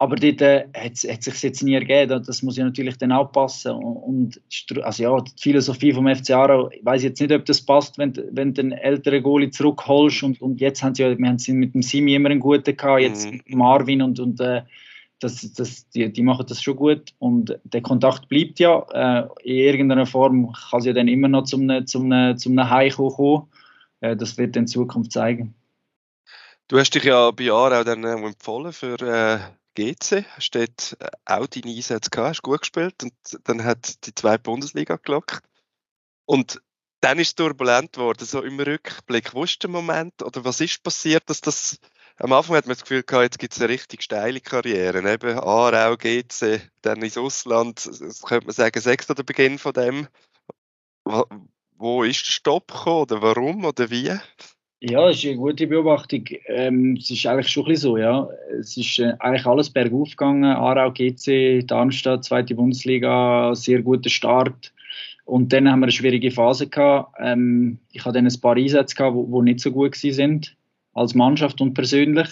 aber 0.04 0.18
dort 0.18 0.42
äh, 0.42 0.66
hat, 0.76 0.98
hat 1.10 1.24
sich 1.24 1.42
jetzt 1.44 1.64
nie 1.64 1.76
ergeben. 1.76 2.22
Das 2.28 2.44
muss 2.44 2.58
ich 2.58 2.64
natürlich 2.64 2.98
dann 2.98 3.14
auch 3.14 3.32
passen. 3.32 3.72
Und, 3.72 4.42
also 4.82 5.04
ja, 5.04 5.22
die 5.22 5.32
Philosophie 5.40 5.94
vom 5.94 6.14
FC 6.14 6.32
Aarau, 6.32 6.70
ich 6.72 6.84
weiß 6.84 7.04
jetzt 7.04 7.22
nicht, 7.22 7.32
ob 7.32 7.46
das 7.46 7.62
passt, 7.62 7.98
wenn, 7.98 8.14
wenn 8.32 8.54
du 8.54 8.62
einen 8.64 8.74
älteren 8.74 9.24
Goalie 9.24 9.50
zurückholst. 9.50 10.24
Und, 10.24 10.42
und 10.42 10.60
jetzt 10.60 10.84
haben 10.84 10.94
sie 10.94 11.04
ja, 11.04 11.18
wir 11.18 11.26
haben 11.26 11.40
sie 11.40 11.54
mit 11.54 11.74
dem 11.74 11.82
Simi 11.82 12.16
immer 12.16 12.30
einen 12.30 12.42
guten 12.42 12.76
gehabt, 12.76 13.00
jetzt 13.00 13.28
mhm. 13.28 13.38
mit 13.38 13.56
Marvin 13.56 14.02
und, 14.02 14.20
und 14.20 14.42
äh, 14.42 14.64
das, 15.22 15.54
das, 15.54 15.88
die, 15.92 16.12
die 16.12 16.22
machen 16.22 16.48
das 16.50 16.62
schon 16.62 16.76
gut. 16.76 17.14
Und 17.20 17.58
der 17.64 17.82
Kontakt 17.82 18.28
bleibt 18.28 18.60
ja. 18.60 18.86
Äh, 18.92 19.30
in 19.44 19.56
irgendeiner 19.56 20.06
Form 20.06 20.52
kann 20.70 20.82
es 20.82 20.86
ja 20.86 20.92
dann 20.92 21.08
immer 21.08 21.30
noch 21.30 21.46
zum, 21.46 21.88
zum, 21.88 22.38
zum 22.38 22.70
Heimkommen 22.70 23.14
kommen. 23.14 23.48
Äh, 24.02 24.18
das 24.18 24.38
wird 24.38 24.58
dann 24.58 24.68
Zukunft 24.68 25.14
zeigen. 25.14 25.56
Du 26.68 26.78
hast 26.78 26.94
dich 26.94 27.06
ja 27.06 27.32
bei 27.32 27.52
Aarau 27.52 27.86
dann 27.86 28.04
äh, 28.04 28.12
empfohlen 28.14 28.74
für 28.74 28.96
äh, 28.96 29.40
GC, 29.76 30.26
hast 30.36 30.52
dort 30.52 30.98
äh, 31.00 31.10
auch 31.26 31.48
deine 31.48 31.76
Einsätze 31.76 32.10
gehabt, 32.10 32.30
hast 32.30 32.42
gut 32.44 32.62
gespielt 32.62 33.04
und 33.04 33.14
dann 33.44 33.64
hat 33.64 34.06
die 34.06 34.16
zweite 34.16 34.44
Bundesliga 34.44 34.98
gelockt. 34.98 35.40
Und 36.26 36.62
dann 37.02 37.20
ist 37.20 37.28
es 37.30 37.36
turbulent 37.36 37.94
geworden, 37.94 38.26
so 38.26 38.42
im 38.42 38.60
Rückblick. 38.60 39.34
Wo 39.34 39.44
ist 39.44 39.62
der 39.62 39.70
Moment 39.70 40.24
oder 40.24 40.46
was 40.46 40.62
ist 40.62 40.84
passiert, 40.84 41.30
dass 41.30 41.42
das 41.42 41.80
am 42.18 42.32
Anfang 42.32 42.56
hat 42.56 42.66
man 42.66 42.76
das 42.76 42.84
Gefühl 42.84 43.04
gehabt, 43.04 43.24
jetzt 43.24 43.40
gibt 43.40 43.54
es 43.54 43.60
eine 43.60 43.70
richtig 43.70 44.04
steile 44.04 44.40
Karriere. 44.40 45.00
Eben 45.12 45.40
Aarau, 45.40 45.98
GC, 45.98 46.62
dann 46.82 47.02
ins 47.02 47.18
Ausland. 47.18 47.86
Das 47.86 48.22
könnte 48.22 48.46
man 48.46 48.54
sagen, 48.54 48.80
sechs 48.80 49.08
der 49.08 49.16
Beginn 49.24 49.58
von 49.58 49.74
dem. 49.74 50.08
Wo 51.76 52.04
ist 52.04 52.26
der 52.26 52.32
Stopp 52.32 52.72
gekommen 52.72 53.02
oder 53.02 53.22
warum 53.22 53.66
oder 53.66 53.90
wie? 53.90 54.16
Ja, 54.86 55.08
das 55.08 55.16
ist 55.16 55.26
eine 55.26 55.38
gute 55.38 55.66
Beobachtung. 55.66 56.26
Ähm, 56.48 56.98
es 57.00 57.10
ist 57.10 57.26
eigentlich 57.26 57.48
schon 57.48 57.64
ein 57.64 57.70
bisschen 57.70 57.92
so, 57.92 57.98
ja. 57.98 58.28
Es 58.60 58.76
ist 58.76 59.00
äh, 59.00 59.14
eigentlich 59.20 59.46
alles 59.46 59.70
bergauf 59.70 60.10
gegangen. 60.10 60.44
Aarau, 60.44 60.92
GC, 60.92 61.66
Darmstadt, 61.66 62.26
zweite 62.26 62.54
Bundesliga, 62.54 63.56
sehr 63.56 63.82
guter 63.82 64.10
Start. 64.10 64.74
Und 65.24 65.54
dann 65.54 65.72
haben 65.72 65.80
wir 65.80 65.86
eine 65.86 65.94
schwierige 65.94 66.32
Phase 66.32 66.68
gehabt. 66.68 67.16
Ähm, 67.18 67.80
ich 67.94 68.04
hatte 68.04 68.16
dann 68.16 68.28
ein 68.28 68.42
paar 68.42 68.58
Einsätze 68.58 68.94
gehabt, 68.94 69.16
die 69.16 69.42
nicht 69.42 69.62
so 69.62 69.72
gut 69.72 69.96
sind 69.96 70.58
als 70.94 71.16
Mannschaft 71.16 71.62
und 71.62 71.76
persönlich 71.76 72.28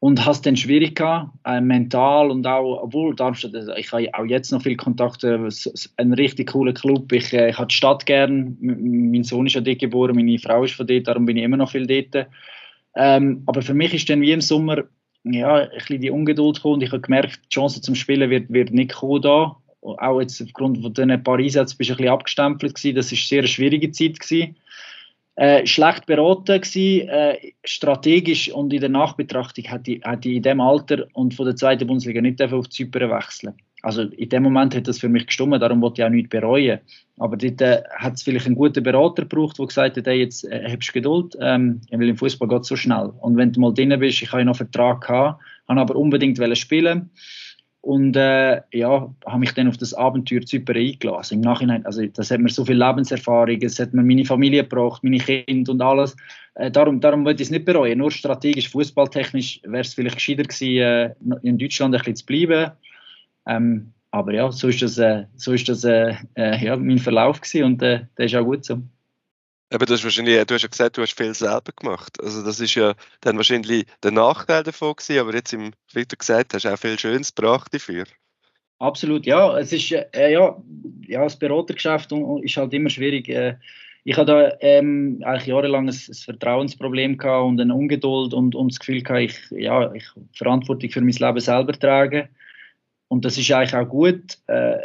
und 0.00 0.24
hast 0.24 0.46
dann 0.46 0.56
schwierig 0.56 0.96
gehabt, 0.96 1.30
äh, 1.44 1.60
mental 1.60 2.30
und 2.30 2.46
auch, 2.46 2.82
obwohl 2.84 3.16
Darmstadt, 3.16 3.54
also 3.54 3.72
ich 3.74 3.90
habe 3.92 4.08
auch 4.14 4.24
jetzt 4.24 4.52
noch 4.52 4.62
viel 4.62 4.76
Kontakte, 4.76 5.48
ein 5.96 6.12
richtig 6.12 6.52
cooler 6.52 6.72
Club, 6.72 7.10
ich, 7.12 7.32
äh, 7.32 7.50
ich 7.50 7.58
habe 7.58 7.66
die 7.66 7.74
Stadt 7.74 8.06
gern, 8.06 8.56
mein 8.60 9.24
Sohn 9.24 9.46
ist 9.46 9.54
ja 9.54 9.60
dort 9.60 9.80
geboren, 9.80 10.14
meine 10.14 10.38
Frau 10.38 10.62
ist 10.62 10.74
von 10.74 10.86
dort, 10.86 11.08
darum 11.08 11.26
bin 11.26 11.36
ich 11.36 11.42
immer 11.42 11.56
noch 11.56 11.70
viel 11.70 11.86
dort. 11.86 12.28
Ähm, 12.94 13.42
aber 13.46 13.62
für 13.62 13.74
mich 13.74 13.92
ist 13.92 14.08
dann 14.08 14.20
wie 14.20 14.32
im 14.32 14.40
Sommer 14.40 14.84
ja, 15.24 15.54
ein 15.54 15.70
bisschen 15.70 16.00
die 16.00 16.10
Ungeduld 16.10 16.56
gekommen 16.56 16.74
und 16.74 16.82
ich 16.82 16.92
habe 16.92 17.00
gemerkt, 17.00 17.40
die 17.44 17.54
Chance 17.54 17.80
zum 17.80 17.96
Spielen 17.96 18.30
wird, 18.30 18.50
wird 18.50 18.70
nicht 18.70 18.94
kommen 18.94 19.22
da. 19.22 19.56
Auch 19.80 20.20
jetzt 20.20 20.40
aufgrund 20.42 20.80
von 20.80 20.92
diesen 20.92 21.22
paar 21.22 21.38
Einsätzen 21.38 21.76
bist 21.76 21.90
du 21.90 21.94
ein 21.94 21.96
bisschen 21.98 22.12
abgestempelt 22.12 22.74
gewesen, 22.74 22.96
das 22.96 23.10
war 23.10 23.16
eine 23.16 23.26
sehr 23.26 23.46
schwierige 23.46 23.90
Zeit 23.90 24.20
gewesen. 24.20 24.56
Äh, 25.38 25.68
schlecht 25.68 26.06
beraten 26.06 26.60
gewesen, 26.60 27.08
äh, 27.08 27.38
strategisch 27.64 28.50
und 28.50 28.72
in 28.72 28.80
der 28.80 28.88
Nachbetrachtung 28.88 29.66
hätte 29.66 29.92
ich, 29.92 30.04
hätte 30.04 30.28
ich 30.28 30.36
in 30.38 30.42
dem 30.42 30.60
Alter 30.60 31.06
und 31.12 31.32
von 31.32 31.46
der 31.46 31.54
zweiten 31.54 31.86
Bundesliga 31.86 32.20
nicht 32.20 32.42
auf 32.42 32.68
Zypern 32.68 33.08
wechseln. 33.08 33.54
Also 33.82 34.02
in 34.02 34.28
dem 34.30 34.42
Moment 34.42 34.74
hat 34.74 34.88
das 34.88 34.98
für 34.98 35.08
mich 35.08 35.28
gestummt, 35.28 35.62
darum 35.62 35.80
wollte 35.80 36.02
ich 36.02 36.06
auch 36.06 36.10
nichts 36.10 36.30
bereuen. 36.30 36.80
Aber 37.18 37.36
dort 37.36 37.60
äh, 37.60 37.84
hat 37.98 38.14
es 38.14 38.24
vielleicht 38.24 38.46
einen 38.46 38.56
guten 38.56 38.82
Berater 38.82 39.22
gebraucht, 39.22 39.60
der 39.60 39.66
gesagt 39.66 39.96
hat, 39.96 40.06
hey, 40.08 40.18
jetzt 40.18 40.42
äh, 40.42 40.72
hast 40.72 40.88
du 40.88 40.92
Geduld, 40.92 41.36
ähm, 41.40 41.82
weil 41.92 42.08
im 42.08 42.16
Fußball 42.16 42.48
geht 42.48 42.62
es 42.62 42.66
so 42.66 42.74
schnell. 42.74 43.12
Und 43.20 43.36
wenn 43.36 43.52
du 43.52 43.60
mal 43.60 43.72
drin 43.72 43.96
bist, 44.00 44.20
ich 44.20 44.32
habe 44.32 44.44
noch 44.44 44.58
einen 44.58 44.68
Vertrag 44.68 45.02
gehabt, 45.02 45.40
habe 45.68 45.80
aber 45.80 45.94
unbedingt 45.94 46.40
spielen 46.58 47.10
und 47.88 48.16
äh, 48.16 48.60
ja, 48.70 49.10
habe 49.24 49.38
mich 49.38 49.54
dann 49.54 49.66
auf 49.66 49.78
das 49.78 49.94
Abenteuer 49.94 50.42
Zypern 50.42 50.76
eingelassen. 50.76 51.36
Im 51.36 51.40
Nachhinein, 51.40 51.86
also 51.86 52.04
das 52.04 52.30
hat 52.30 52.38
mir 52.38 52.50
so 52.50 52.66
viel 52.66 52.76
Lebenserfahrung, 52.76 53.62
es 53.62 53.78
hat 53.78 53.94
mir 53.94 54.02
meine 54.02 54.26
Familie 54.26 54.62
gebracht, 54.62 55.02
meine 55.02 55.16
Kinder 55.16 55.72
und 55.72 55.80
alles. 55.80 56.14
Äh, 56.56 56.70
darum, 56.70 57.00
darum 57.00 57.24
wollte 57.24 57.42
ich 57.42 57.46
es 57.46 57.50
nicht 57.50 57.64
bereuen. 57.64 57.96
Nur 57.96 58.10
strategisch, 58.10 58.68
fußballtechnisch 58.68 59.62
wäre 59.64 59.80
es 59.80 59.94
vielleicht 59.94 60.16
gescheiter 60.16 60.42
gewesen, 60.42 60.76
äh, 60.76 61.14
in 61.42 61.56
Deutschland 61.56 61.94
ein 61.94 61.98
bisschen 62.00 62.16
zu 62.16 62.26
bleiben. 62.26 62.72
Ähm, 63.46 63.94
aber 64.10 64.34
ja, 64.34 64.52
so 64.52 64.68
ist 64.68 64.82
das, 64.82 64.98
äh, 64.98 65.24
so 65.36 65.54
ist 65.54 65.66
das 65.70 65.82
äh, 65.84 66.14
äh, 66.34 66.62
ja, 66.62 66.76
mein 66.76 66.98
Verlauf 66.98 67.40
gewesen 67.40 67.64
und 67.64 67.80
der 67.80 68.10
ist 68.18 68.34
auch 68.34 68.44
gut 68.44 68.66
so. 68.66 68.82
Aber 69.70 69.84
du 69.84 69.92
hast 69.92 70.04
wahrscheinlich, 70.04 70.44
du 70.46 70.54
hast 70.54 70.62
ja 70.62 70.68
gesagt, 70.68 70.96
du 70.96 71.02
hast 71.02 71.16
viel 71.16 71.34
selber 71.34 71.72
gemacht. 71.76 72.18
Also 72.22 72.42
das 72.42 72.58
ist 72.58 72.74
ja 72.74 72.94
dann 73.20 73.36
wahrscheinlich 73.36 73.86
der 74.02 74.12
Nachteil 74.12 74.62
davon 74.62 74.94
gewesen, 74.96 75.20
aber 75.20 75.34
jetzt, 75.34 75.52
im, 75.52 75.72
wie 75.92 76.06
du 76.06 76.16
gesagt 76.16 76.54
hast, 76.54 76.66
auch 76.66 76.78
viel 76.78 76.98
Schönes 76.98 77.34
gebracht 77.34 77.74
dafür. 77.74 78.04
Absolut, 78.78 79.26
ja. 79.26 79.58
Es 79.58 79.72
ist, 79.72 79.92
äh, 79.92 80.32
ja, 80.32 80.56
ja, 81.06 81.24
das 81.24 81.38
Beratergeschäft 81.38 82.12
ist 82.42 82.56
halt 82.56 82.72
immer 82.72 82.88
schwierig. 82.88 83.28
Äh, 83.28 83.56
ich 84.04 84.16
hatte 84.16 84.32
da 84.32 84.52
ähm, 84.60 85.20
eigentlich 85.24 85.48
jahrelang 85.48 85.88
ein, 85.88 85.94
ein 85.94 86.14
Vertrauensproblem 86.14 87.18
gehabt 87.18 87.44
und 87.44 87.60
eine 87.60 87.74
Ungeduld 87.74 88.32
und, 88.32 88.54
und 88.54 88.72
das 88.72 88.78
Gefühl 88.78 89.02
gehabt, 89.02 89.20
ich, 89.20 89.50
ja, 89.50 89.92
ich 89.92 90.06
Verantwortung 90.32 90.88
für 90.90 91.00
mein 91.02 91.10
Leben 91.10 91.40
selber 91.40 91.72
trage. 91.72 92.28
Und 93.08 93.24
das 93.24 93.36
ist 93.36 93.50
eigentlich 93.50 93.74
auch 93.74 93.88
gut. 93.88 94.38
Äh, 94.46 94.78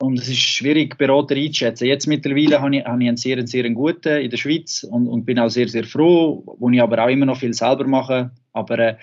und 0.00 0.18
es 0.18 0.28
ist 0.28 0.38
schwierig, 0.38 0.96
Berater 0.96 1.36
einzuschätzen. 1.36 1.86
Jetzt 1.86 2.06
mittlerweile 2.06 2.60
habe 2.60 2.76
ich, 2.76 2.84
habe 2.84 3.02
ich 3.02 3.08
einen 3.08 3.16
sehr, 3.16 3.46
sehr 3.46 3.68
guten 3.70 4.20
in 4.20 4.30
der 4.30 4.36
Schweiz 4.38 4.82
und, 4.82 5.06
und 5.06 5.26
bin 5.26 5.38
auch 5.38 5.50
sehr, 5.50 5.68
sehr 5.68 5.84
froh, 5.84 6.42
wo 6.58 6.70
ich 6.70 6.80
aber 6.80 7.04
auch 7.04 7.08
immer 7.08 7.26
noch 7.26 7.36
viel 7.36 7.52
selber 7.52 7.86
mache. 7.86 8.30
Aber 8.52 8.78
äh, 8.78 8.96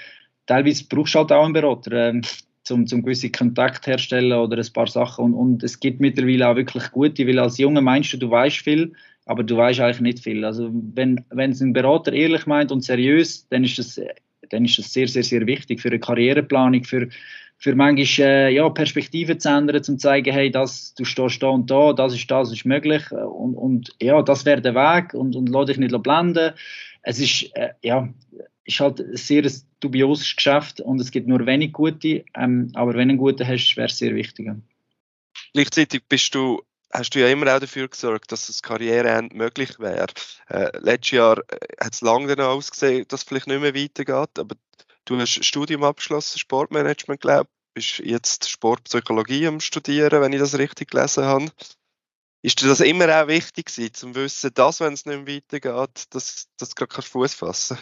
teilweise 0.47 0.86
brauchst 0.89 1.13
du 1.13 1.19
halt 1.19 1.31
auch 1.31 1.45
einen 1.45 1.53
Berater, 1.53 1.91
äh, 1.91 2.21
zum, 2.63 2.88
zum 2.88 3.03
gewissen 3.03 3.31
Kontakt 3.31 3.86
herstellen 3.86 4.33
oder 4.33 4.57
ein 4.57 4.73
paar 4.73 4.88
Sachen. 4.88 5.25
Und, 5.25 5.33
und 5.36 5.63
es 5.63 5.79
gibt 5.79 5.99
mittlerweile 5.99 6.49
auch 6.49 6.55
wirklich 6.55 6.91
gute, 6.91 7.27
weil 7.27 7.39
als 7.39 7.60
Junge 7.60 7.81
meinst 7.81 8.13
du, 8.13 8.17
du 8.17 8.31
weißt 8.31 8.57
viel, 8.57 8.93
aber 9.25 9.43
du 9.43 9.55
weißt 9.55 9.79
eigentlich 9.79 10.01
nicht 10.01 10.23
viel. 10.23 10.43
Also 10.43 10.71
wenn, 10.73 11.23
wenn 11.29 11.51
es 11.51 11.62
ein 11.62 11.73
Berater 11.73 12.12
ehrlich 12.12 12.47
meint 12.47 12.71
und 12.71 12.83
seriös, 12.83 13.47
dann 13.49 13.63
ist 13.63 13.77
das, 13.77 14.01
dann 14.49 14.65
ist 14.65 14.79
das 14.79 14.91
sehr, 14.91 15.07
sehr, 15.07 15.23
sehr 15.23 15.45
wichtig 15.45 15.79
für 15.79 15.89
eine 15.89 15.99
Karriereplanung, 15.99 16.83
für 16.83 17.07
für 17.57 17.75
manchmal 17.75 18.27
äh, 18.27 18.49
ja, 18.53 18.69
Perspektiven 18.69 19.39
zu 19.39 19.49
ändern, 19.49 19.83
zum 19.83 19.97
zu 19.97 20.01
zeigen, 20.01 20.31
hey, 20.31 20.51
das, 20.51 20.93
du 20.93 21.03
stehst 21.05 21.41
da 21.41 21.47
und 21.47 21.69
da, 21.69 21.93
das 21.93 22.13
ist 22.13 22.29
das, 22.29 22.51
ist 22.51 22.65
möglich 22.65 23.11
und, 23.11 23.55
und 23.55 23.95
ja, 24.01 24.21
das 24.21 24.45
wäre 24.45 24.61
der 24.61 24.75
Weg 24.75 25.13
und, 25.13 25.35
und 25.35 25.49
lass 25.49 25.65
dich 25.65 25.77
nicht 25.77 26.03
blenden. 26.03 26.53
Es 27.01 27.19
ist, 27.19 27.49
äh, 27.55 27.69
ja, 27.81 28.07
ist 28.63 28.79
halt 28.79 28.99
ein 28.99 29.15
sehr 29.15 29.49
dubioses 29.79 30.35
Geschäft 30.35 30.81
und 30.81 31.01
es 31.01 31.11
gibt 31.11 31.27
nur 31.27 31.45
wenig 31.45 31.73
gute, 31.73 32.25
ähm, 32.35 32.71
aber 32.75 32.93
wenn 32.93 33.07
du 33.07 33.13
einen 33.13 33.17
guten 33.17 33.47
hast, 33.47 33.75
wäre 33.75 33.87
es 33.87 33.97
sehr 33.97 34.13
wichtig. 34.13 34.49
Gleichzeitig 35.53 36.03
bist 36.07 36.35
du 36.35 36.61
hast 36.91 37.15
du 37.15 37.19
ja 37.19 37.27
immer 37.27 37.53
auch 37.53 37.59
dafür 37.59 37.87
gesorgt, 37.87 38.31
dass 38.31 38.47
das 38.47 38.61
Karriereende 38.61 39.35
möglich 39.35 39.79
wäre. 39.79 40.07
Äh, 40.49 40.71
letztes 40.79 41.11
Jahr 41.11 41.39
äh, 41.49 41.83
hat 41.83 41.93
es 41.93 42.01
lange 42.01 42.27
danach 42.27 42.51
ausgesehen, 42.51 43.05
dass 43.07 43.21
es 43.21 43.27
vielleicht 43.27 43.47
nicht 43.47 43.61
mehr 43.61 43.75
weitergeht, 43.75 44.39
aber 44.39 44.55
Du 45.07 45.17
hast 45.17 45.45
Studium 45.45 45.85
abgeschlossen, 45.85 46.37
Sportmanagement, 46.37 47.21
glaube 47.21 47.47
ich. 47.49 47.49
Bist 47.73 47.99
jetzt 47.99 48.49
Sportpsychologie 48.49 49.47
am 49.47 49.61
Studieren, 49.61 50.21
wenn 50.21 50.33
ich 50.33 50.39
das 50.39 50.57
richtig 50.57 50.89
gelesen 50.89 51.23
habe. 51.23 51.45
Ist 52.41 52.61
dir 52.61 52.67
das 52.67 52.81
immer 52.81 53.05
auch 53.05 53.27
wichtig 53.27 53.67
gewesen, 53.67 53.93
zum 53.93 54.15
Wissen, 54.15 54.51
dass, 54.53 54.81
wenn 54.81 54.93
es 54.93 55.05
nicht 55.05 55.25
mehr 55.25 55.35
weitergeht, 55.37 56.05
dass, 56.09 56.49
dass 56.57 56.69
du 56.69 56.85
gerade 56.85 57.07
Fuß 57.07 57.35
fassen 57.35 57.77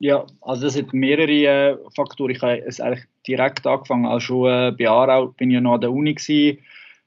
Ja, 0.00 0.26
also 0.42 0.64
das 0.64 0.76
hat 0.76 0.92
mehrere 0.92 1.30
äh, 1.30 1.78
Faktoren. 1.94 2.32
Ich 2.32 2.42
habe 2.42 2.58
es 2.58 2.80
eigentlich 2.80 3.06
direkt 3.26 3.66
angefangen, 3.66 4.04
also 4.04 4.20
schon 4.20 4.50
äh, 4.50 4.72
bei 4.76 4.90
Aarau 4.90 5.28
bin 5.28 5.50
ich 5.50 5.54
ja 5.54 5.60
noch 5.60 5.74
an 5.74 5.80
der 5.80 5.92
Uni 5.92 6.14
gewesen. 6.14 6.58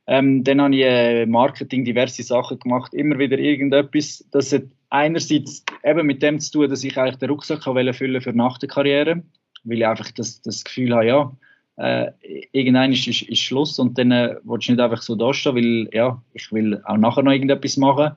Ähm, 0.08 0.44
dann 0.44 0.62
habe 0.62 0.76
ich 0.76 0.82
äh, 0.82 1.26
Marketing, 1.26 1.86
diverse 1.86 2.24
Sachen 2.24 2.58
gemacht, 2.58 2.94
immer 2.94 3.20
wieder 3.20 3.38
irgendetwas. 3.38 4.26
Das 4.32 4.52
hat 4.52 4.64
einerseits 4.90 5.64
eben 5.84 6.06
mit 6.06 6.22
dem 6.22 6.40
zu 6.40 6.52
tun, 6.52 6.70
dass 6.70 6.84
ich 6.84 6.98
eigentlich 6.98 7.18
den 7.18 7.30
Rucksack 7.30 7.64
füllen 7.64 8.22
für 8.22 8.34
nach 8.34 8.58
der 8.58 8.70
Karriere, 8.70 9.24
weil 9.64 9.78
ich 9.78 9.88
einfach 9.88 10.12
das, 10.12 10.42
das 10.42 10.64
Gefühl 10.64 10.94
habe, 10.94 11.06
ja, 11.06 11.32
äh, 11.78 12.12
irgendwann 12.52 12.94
ist, 12.94 13.08
ist, 13.08 13.24
ist, 13.24 13.40
Schluss 13.40 13.80
und 13.80 13.98
dann 13.98 14.12
äh, 14.12 14.36
willst 14.44 14.68
du 14.68 14.72
nicht 14.72 14.82
einfach 14.82 15.02
so 15.02 15.16
dastehen, 15.16 15.56
weil 15.56 15.90
ja, 15.94 16.22
ich 16.34 16.52
will 16.52 16.82
auch 16.86 16.98
nachher 16.98 17.24
noch 17.24 17.34
irgendetwas 17.34 17.78
machen. 17.78 18.12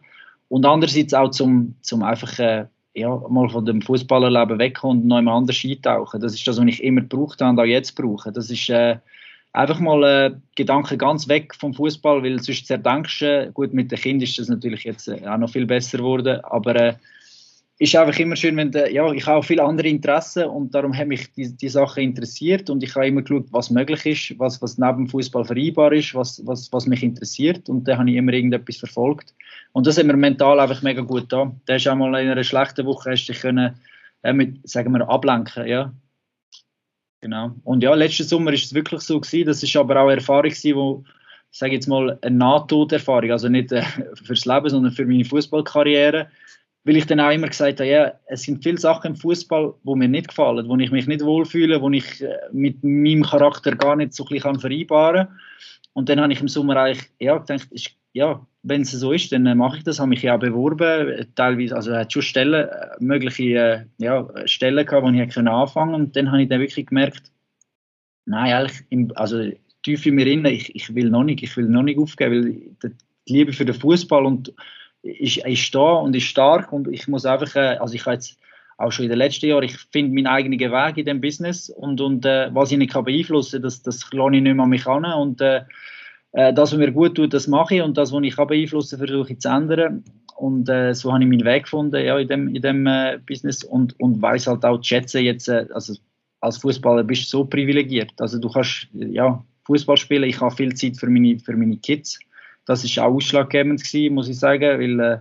Und 0.48 0.64
andererseits 0.64 1.12
auch 1.12 1.30
zum, 1.30 1.74
zum 1.82 2.02
einfach 2.02 2.38
äh, 2.38 2.66
ja, 2.94 3.16
mal 3.28 3.48
von 3.48 3.66
dem 3.66 3.82
Fußballerleben 3.82 4.58
wegkommen 4.58 5.02
und 5.02 5.08
noch 5.08 5.16
einmal 5.16 5.36
anders 5.36 5.62
eintauchen. 5.64 6.20
Das 6.20 6.34
ist 6.34 6.46
das, 6.46 6.58
was 6.58 6.66
ich 6.66 6.82
immer 6.82 7.00
gebraucht 7.00 7.40
habe 7.40 7.50
und 7.50 7.60
auch 7.60 7.64
jetzt 7.64 7.92
brauche. 7.96 8.32
Das 8.32 8.50
ist 8.50 8.68
äh, 8.70 8.98
einfach 9.58 9.80
mal 9.80 10.04
äh, 10.04 10.34
Gedanken 10.54 10.98
ganz 10.98 11.26
weg 11.28 11.52
vom 11.54 11.74
Fußball, 11.74 12.22
weil 12.22 12.40
sonst 12.40 12.66
zerdenkst 12.66 13.20
du, 13.20 13.50
gut, 13.52 13.74
mit 13.74 13.90
den 13.90 13.98
Kindern 13.98 14.22
ist 14.22 14.38
das 14.38 14.48
natürlich 14.48 14.84
jetzt 14.84 15.08
äh, 15.08 15.26
auch 15.26 15.36
noch 15.36 15.50
viel 15.50 15.66
besser 15.66 15.98
geworden, 15.98 16.40
aber 16.44 16.76
äh, 16.76 16.94
ist 17.80 17.94
einfach 17.96 18.18
immer 18.20 18.36
schön, 18.36 18.56
wenn 18.56 18.70
de, 18.70 18.92
ja, 18.92 19.10
ich 19.12 19.26
habe 19.26 19.38
auch 19.38 19.44
viele 19.44 19.64
andere 19.64 19.88
Interessen 19.88 20.44
und 20.44 20.74
darum 20.74 20.96
haben 20.96 21.08
mich 21.08 21.32
die, 21.32 21.56
die 21.56 21.68
Sachen 21.68 22.04
interessiert 22.04 22.70
und 22.70 22.84
ich 22.84 22.94
habe 22.94 23.08
immer 23.08 23.22
geschaut, 23.22 23.46
was 23.50 23.70
möglich 23.70 24.06
ist, 24.06 24.38
was, 24.38 24.62
was 24.62 24.78
neben 24.78 24.98
dem 24.98 25.08
Fußball 25.08 25.44
vereinbar 25.44 25.92
ist, 25.92 26.14
was, 26.14 26.40
was, 26.46 26.72
was 26.72 26.86
mich 26.86 27.02
interessiert 27.02 27.68
und 27.68 27.86
dann 27.86 27.98
habe 27.98 28.10
ich 28.10 28.16
immer 28.16 28.32
irgendetwas 28.32 28.76
verfolgt 28.76 29.34
und 29.72 29.88
das 29.88 29.98
haben 29.98 30.06
wir 30.06 30.16
mental 30.16 30.60
einfach 30.60 30.82
mega 30.82 31.02
gut 31.02 31.32
da. 31.32 31.52
Da 31.66 31.74
ist 31.74 31.88
auch 31.88 31.96
mal 31.96 32.14
in 32.20 32.30
einer 32.30 32.44
schlechten 32.44 32.86
Woche 32.86 33.10
hast 33.10 33.26
dich 33.26 33.40
können, 33.40 33.74
äh, 34.22 34.32
mit, 34.32 34.68
sagen 34.68 34.92
wir, 34.92 35.08
ablenken, 35.08 35.66
ja, 35.66 35.92
Genau. 37.20 37.52
Und 37.64 37.82
ja, 37.82 37.94
letzten 37.94 38.24
Sommer 38.24 38.52
ist 38.52 38.66
es 38.66 38.74
wirklich 38.74 39.00
so 39.00 39.20
gewesen. 39.20 39.46
Das 39.46 39.62
ist 39.62 39.76
aber 39.76 39.96
auch 40.00 40.06
eine 40.06 40.16
Erfahrung 40.16 40.50
gewesen, 40.50 40.76
wo, 40.76 41.04
sage 41.50 41.74
jetzt 41.74 41.88
mal, 41.88 42.18
eine 42.22 42.36
Nahtoderfahrung, 42.36 43.32
also 43.32 43.48
nicht 43.48 43.72
äh, 43.72 43.82
fürs 44.22 44.44
Leben, 44.44 44.68
sondern 44.68 44.92
für 44.92 45.04
meine 45.04 45.24
Fußballkarriere, 45.24 46.28
weil 46.84 46.96
ich 46.96 47.06
dann 47.06 47.20
auch 47.20 47.30
immer 47.30 47.48
gesagt 47.48 47.80
habe, 47.80 47.90
ja, 47.90 48.12
es 48.26 48.42
sind 48.42 48.62
viele 48.62 48.78
Sachen 48.78 49.12
im 49.12 49.16
Fußball, 49.16 49.74
wo 49.82 49.96
mir 49.96 50.08
nicht 50.08 50.28
gefallen, 50.28 50.68
wo 50.68 50.76
ich 50.76 50.90
mich 50.90 51.06
nicht 51.06 51.24
wohlfühle, 51.24 51.82
wo 51.82 51.90
ich 51.90 52.22
äh, 52.22 52.36
mit 52.52 52.82
meinem 52.84 53.24
Charakter 53.24 53.74
gar 53.74 53.96
nicht 53.96 54.14
so 54.14 54.24
ein 54.24 54.28
bisschen 54.28 54.60
vereinbaren 54.60 55.26
kann. 55.26 55.38
Und 55.94 56.08
dann 56.08 56.20
habe 56.20 56.32
ich 56.32 56.40
im 56.40 56.48
Sommer 56.48 56.76
eigentlich 56.76 57.10
ja, 57.18 57.36
gedacht, 57.38 57.66
ist, 57.72 57.90
ja, 58.12 58.46
wenn 58.62 58.82
es 58.82 58.90
so 58.90 59.12
ist, 59.12 59.32
dann 59.32 59.46
äh, 59.46 59.54
mache 59.54 59.78
ich 59.78 59.84
das. 59.84 59.98
Habe 59.98 60.10
mich 60.10 60.22
ja 60.22 60.34
auch 60.34 60.40
beworben, 60.40 61.26
teilweise, 61.34 61.76
also 61.76 61.94
hat 61.94 62.12
schon 62.12 62.22
Stellen, 62.22 62.68
äh, 62.68 62.88
mögliche 62.98 63.42
äh, 63.42 63.84
ja, 63.98 64.28
Stellen 64.46 64.84
gehabt, 64.84 65.06
wo 65.06 65.10
ich 65.10 65.34
können 65.34 65.48
anfangen 65.48 65.94
und 65.94 66.16
dann 66.16 66.30
habe 66.30 66.42
ich 66.42 66.48
dann 66.48 66.60
wirklich 66.60 66.86
gemerkt, 66.86 67.32
nein, 68.26 68.52
eigentlich, 68.52 68.84
im, 68.90 69.12
also 69.14 69.50
tief 69.82 70.04
in 70.06 70.16
mir 70.16 70.24
drin, 70.24 70.44
ich, 70.44 70.74
ich 70.74 70.94
will 70.94 71.10
noch 71.10 71.24
nicht, 71.24 71.42
ich 71.42 71.56
will 71.56 71.68
noch 71.68 71.82
nicht 71.82 71.98
aufgeben, 71.98 72.44
weil 72.82 72.92
die 73.28 73.32
Liebe 73.32 73.52
für 73.52 73.64
den 73.64 73.74
Fußball 73.74 74.26
und 74.26 74.52
ist, 75.02 75.38
ist 75.38 75.74
da 75.74 75.92
und 75.92 76.14
ist 76.16 76.24
stark. 76.24 76.72
Und 76.72 76.88
ich 76.88 77.08
muss 77.08 77.24
einfach, 77.24 77.54
also 77.80 77.94
ich 77.94 78.04
habe 78.04 78.14
jetzt 78.14 78.38
auch 78.76 78.92
schon 78.92 79.04
in 79.04 79.10
den 79.10 79.18
letzten 79.18 79.46
Jahren, 79.46 79.64
ich 79.64 79.76
finde 79.76 80.14
meinen 80.14 80.26
eigenen 80.26 80.58
Weg 80.58 80.98
in 80.98 81.06
dem 81.06 81.20
Business 81.20 81.68
und, 81.68 82.00
und 82.00 82.24
äh, 82.24 82.54
was 82.54 82.70
ich 82.70 82.78
nicht 82.78 82.92
kann 82.92 83.04
beeinflussen 83.04 83.56
kann, 83.56 83.62
das, 83.62 83.82
das 83.82 84.12
lasse 84.12 84.36
ich 84.36 84.42
nicht 84.42 84.54
mehr 84.54 84.64
an 84.64 84.70
mich 84.70 84.86
an. 84.86 85.04
Und 85.04 85.40
äh, 85.40 85.62
äh, 86.32 86.52
das, 86.52 86.72
was 86.72 86.78
mir 86.78 86.92
gut 86.92 87.14
tut, 87.16 87.32
das 87.32 87.46
mache 87.46 87.76
ich 87.76 87.82
und 87.82 87.96
das, 87.96 88.12
was 88.12 88.22
ich 88.22 88.36
kann 88.36 88.48
beeinflussen 88.48 88.98
versuche 88.98 89.32
ich 89.32 89.40
zu 89.40 89.48
ändern. 89.48 90.04
Und 90.36 90.68
äh, 90.68 90.94
so 90.94 91.12
habe 91.12 91.24
ich 91.24 91.28
meinen 91.28 91.44
Weg 91.44 91.64
gefunden 91.64 92.04
ja, 92.04 92.16
in 92.18 92.28
dem, 92.28 92.54
in 92.54 92.62
dem 92.62 92.86
äh, 92.86 93.18
Business 93.26 93.64
und, 93.64 93.98
und 93.98 94.22
weiß 94.22 94.46
halt 94.46 94.64
auch 94.64 94.78
zu 94.78 94.84
schätzen, 94.84 95.24
jetzt, 95.24 95.48
äh, 95.48 95.66
also 95.74 95.94
als 96.40 96.58
Fußballer 96.58 97.02
bist 97.02 97.24
du 97.24 97.38
so 97.38 97.44
privilegiert. 97.44 98.12
Also 98.18 98.38
du 98.38 98.48
kannst 98.48 98.86
ja, 98.92 99.44
Fußball 99.66 99.96
spielen, 99.96 100.28
ich 100.28 100.40
habe 100.40 100.54
viel 100.54 100.74
Zeit 100.74 100.96
für 100.96 101.08
meine, 101.08 101.38
für 101.40 101.56
meine 101.56 101.76
Kids. 101.76 102.18
Das 102.66 102.84
ist 102.84 102.98
auch 102.98 103.14
ausschlaggebend 103.14 103.82
gewesen, 103.82 104.14
muss 104.14 104.28
ich 104.28 104.38
sagen, 104.38 104.78
weil 104.78 105.00
äh, 105.00 105.18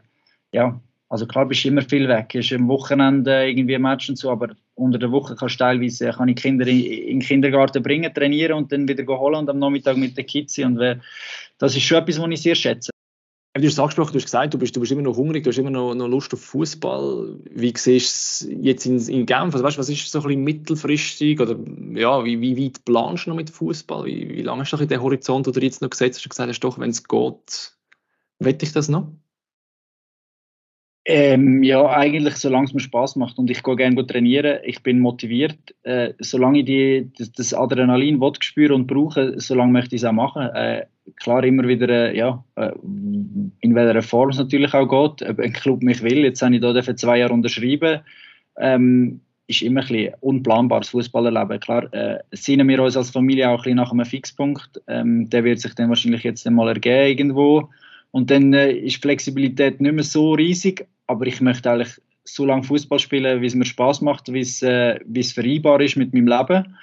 ja, 0.52 0.80
also 1.10 1.26
klar 1.26 1.46
bist 1.46 1.63
du 1.63 1.70
immer 1.70 1.82
viel 1.82 2.08
weg. 2.08 2.36
Es 2.36 2.52
ist 2.52 2.54
am 2.54 2.67
Wochenende 2.67 3.48
irgendwie 3.48 3.76
ein 3.76 3.82
Match 3.82 4.10
und 4.10 4.17
so, 4.17 4.30
aber 4.30 4.56
unter 4.76 5.00
der 5.00 5.12
Woche 5.12 5.36
kannst 5.36 5.56
du 5.56 5.63
teilweise 5.63 6.12
kann 6.12 6.28
ich 6.28 6.36
Kinder 6.36 6.67
in, 6.67 6.84
in 6.84 7.20
den 7.20 7.28
Kindergarten 7.28 7.82
bringen, 7.82 8.13
trainieren 8.13 8.58
und 8.58 8.72
dann 8.72 8.88
wieder 8.88 9.06
holen 9.17 9.36
und 9.36 9.50
am 9.50 9.60
Nachmittag 9.60 9.98
mit 9.98 10.17
den 10.17 10.26
Kids 10.26 10.56
sein. 10.56 10.78
Und 10.78 11.02
das 11.58 11.76
ist 11.76 11.84
schon 11.84 12.00
etwas, 12.00 12.20
was 12.20 12.30
ich 12.30 12.41
sehr 12.41 12.56
schätze. 12.56 12.91
Du 13.54 13.63
hast 13.63 13.74
es 13.74 13.80
angesprochen, 13.80 14.12
du 14.12 14.20
hast 14.20 14.26
gesagt, 14.26 14.54
du 14.54 14.60
bist, 14.60 14.76
du 14.76 14.80
bist 14.80 14.91
immer 14.91 15.02
noch 15.02 15.17
hungrig, 15.17 15.43
du 15.43 15.50
hast 15.50 15.58
immer 15.58 15.72
noch, 15.72 15.96
noch 15.96 16.08
Lust 16.08 16.32
auf 16.34 16.41
Fußball. 16.41 17.39
Wie 17.50 17.74
siehst 17.76 18.43
du 18.43 18.52
es 18.52 18.58
jetzt 18.62 18.86
in, 18.86 19.00
in 19.00 19.26
Genf? 19.26 19.56
Also 19.56 19.63
weißt, 19.63 19.80
was 19.80 19.89
ist 19.89 20.12
so 20.12 20.20
ein 20.20 20.26
bisschen 20.26 20.43
mittelfristig? 20.43 21.39
Oder 21.39 21.58
ja, 21.93 22.24
wie, 22.24 22.39
wie 22.39 22.66
weit 22.66 22.86
planst 22.86 23.26
du 23.26 23.32
noch 23.32 23.38
mit 23.38 23.49
Fußball? 23.49 24.05
Wie, 24.05 24.30
wie 24.30 24.43
lange 24.43 24.62
hast 24.62 24.74
du 24.74 24.86
den 24.86 25.01
Horizont, 25.01 25.47
den 25.47 25.53
du 25.53 25.60
jetzt 25.62 25.82
noch 25.82 25.89
gesetzt 25.89 26.18
hast, 26.18 26.26
du 26.26 26.30
gesagt 26.30 26.49
hast, 26.49 26.60
doch, 26.60 26.78
wenn 26.78 26.91
es 26.91 27.03
geht, 27.03 27.76
wette 28.38 28.64
ich 28.64 28.74
das 28.74 28.89
noch? 28.89 29.12
Ähm, 31.10 31.64
ja, 31.64 31.88
eigentlich, 31.88 32.36
solange 32.36 32.66
es 32.66 32.74
mir 32.74 32.82
Spaß 32.82 33.16
macht 33.16 33.39
und 33.39 33.49
ich 33.49 33.64
gehe 33.64 33.78
gerne 33.78 34.05
trainieren, 34.05 34.60
ich 34.66 34.84
bin 34.84 34.99
motiviert. 34.99 35.58
Äh, 35.84 36.12
solange 36.20 36.60
ich 36.60 36.66
die, 36.66 37.10
das, 37.18 37.32
das 37.32 37.53
Adrenalin 37.53 38.22
spüre 38.41 38.76
und 38.76 38.88
brauche, 38.88 39.39
solange 39.39 39.72
möchte 39.72 39.95
ich 39.95 40.01
es 40.01 40.05
auch 40.05 40.12
machen. 40.12 40.49
Äh, 40.53 40.86
klar, 41.16 41.45
immer 41.45 41.66
wieder, 41.66 41.88
äh, 41.88 42.18
ja, 42.18 42.43
äh, 42.55 42.74
in 42.84 43.74
welcher 43.74 44.01
Form 44.01 44.32
es 44.32 44.38
natürlich 44.38 44.74
auch 44.74 44.86
geht, 44.86 45.30
ob 45.30 45.39
ein 45.39 45.53
Club 45.53 45.82
mich 45.82 46.03
will. 46.03 46.26
Jetzt 46.26 46.41
habe 46.41 46.55
ich 46.55 46.60
da 46.60 46.82
für 46.82 46.95
zwei 46.97 47.20
Jahre 47.20 47.34
unterschrieben. 47.34 48.01
Ähm, 48.58 49.22
ist 49.47 49.62
immer 49.62 49.80
ein 49.80 49.88
bisschen 49.88 50.14
unplanbares 50.20 50.89
Fußballerleben. 50.89 51.62
Klar, 51.62 51.93
äh, 51.93 52.20
sehen 52.34 52.68
wir 52.68 52.84
uns 52.84 52.97
als 52.97 53.12
Familie 53.12 53.47
auch 53.47 53.60
ein 53.60 53.64
bisschen 53.64 53.78
nach 53.78 53.93
einem 53.93 54.03
Fixpunkt. 54.03 54.82
Ähm, 54.88 55.30
der 55.30 55.45
wird 55.45 55.62
sich 55.62 55.74
dann 55.74 55.88
wahrscheinlich 55.88 56.24
jetzt 56.24 56.45
einmal 56.45 56.68
ergeben 56.68 57.08
irgendwo. 57.08 57.70
Und 58.18 58.32
dann 58.32 58.51
äh, 58.51 58.72
ist 58.72 58.99
Flexibilität 58.99 59.80
nicht 59.80 59.93
mehr 59.93 60.03
so 60.03 60.34
riesig, 60.34 60.88
aber 61.05 61.28
ich 61.28 61.39
möchte 61.39 61.70
eigentlich 61.70 62.01
so 62.24 62.47
lange 62.47 62.63
Fußball 62.63 62.97
spielen, 62.97 63.43
wie 63.43 63.45
es 63.45 63.53
mir 63.53 63.63
Spaß 63.63 64.01
macht, 64.01 64.34
wie 64.34 64.39
es, 64.39 64.63
äh, 64.63 64.99
es 65.13 65.34
vereinbar 65.34 65.80
ist 65.82 65.97
mit 65.97 66.15
meinem 66.15 66.28
Leben. 66.28 66.76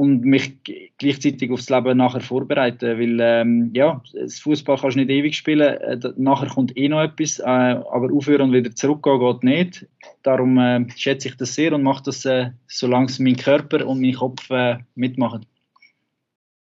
und 0.00 0.24
mich 0.24 0.56
gleichzeitig 0.98 1.52
aufs 1.52 1.70
Leben 1.70 1.96
nachher 1.98 2.20
vorbereiten, 2.20 2.98
weil 2.98 3.18
ähm, 3.20 3.70
ja, 3.72 4.02
das 4.14 4.40
Fußball 4.40 4.78
kannst 4.78 4.96
du 4.96 5.00
nicht 5.00 5.10
ewig 5.10 5.36
spielen, 5.36 5.76
äh, 5.76 5.98
nachher 6.16 6.48
kommt 6.48 6.76
eh 6.76 6.88
noch 6.88 7.02
etwas, 7.02 7.38
äh, 7.38 7.44
aber 7.44 8.12
aufhören 8.12 8.48
und 8.48 8.52
wieder 8.52 8.74
zurückgehen 8.74 9.20
geht 9.20 9.44
nicht. 9.44 9.86
Darum 10.24 10.58
äh, 10.58 10.86
schätze 10.96 11.28
ich 11.28 11.36
das 11.36 11.54
sehr 11.54 11.72
und 11.72 11.84
mache 11.84 12.02
das, 12.02 12.24
äh, 12.24 12.50
solange 12.66 13.12
mein 13.20 13.36
Körper 13.36 13.86
und 13.86 14.00
mein 14.00 14.14
Kopf 14.14 14.50
äh, 14.50 14.78
mitmachen. 14.96 15.46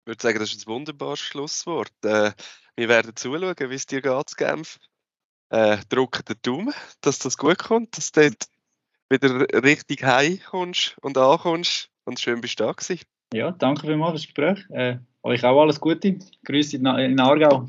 Ich 0.08 0.10
würde 0.10 0.22
sagen, 0.22 0.40
das 0.40 0.54
ist 0.54 0.66
ein 0.66 0.72
wunderbares 0.72 1.20
Schlusswort. 1.20 1.92
Äh, 2.06 2.32
wir 2.78 2.88
werden 2.88 3.14
zuschauen, 3.14 3.56
wie 3.60 3.76
es 3.76 3.88
dir 3.88 4.02
geht, 4.02 4.38
Genf. 4.38 4.80
Äh, 5.50 5.80
drücken 5.90 6.24
den 6.24 6.38
Daumen, 6.44 6.74
dass 7.02 7.20
das 7.20 7.38
gut 7.38 7.58
kommt, 7.58 7.98
dass 7.98 8.14
du 8.14 8.22
dort 8.22 8.48
wieder 9.10 9.64
richtig 9.66 10.06
heimkommst 10.06 10.96
und 11.02 11.18
ankommst 11.18 11.90
und 12.06 12.22
schön 12.22 12.40
bist 12.40 12.58
du 12.58 12.64
da 12.64 12.72
gewesen. 12.72 13.02
Ja, 13.34 13.52
danke 13.52 13.86
vielmals 13.86 14.24
für 14.24 14.34
das 14.34 14.56
Gespräch. 14.56 14.70
Äh, 14.70 15.00
euch 15.24 15.44
auch 15.44 15.62
alles 15.62 15.82
Gute. 15.82 16.20
Grüße 16.46 16.78
in, 16.78 16.86
in 16.86 17.20
Aargau. 17.20 17.68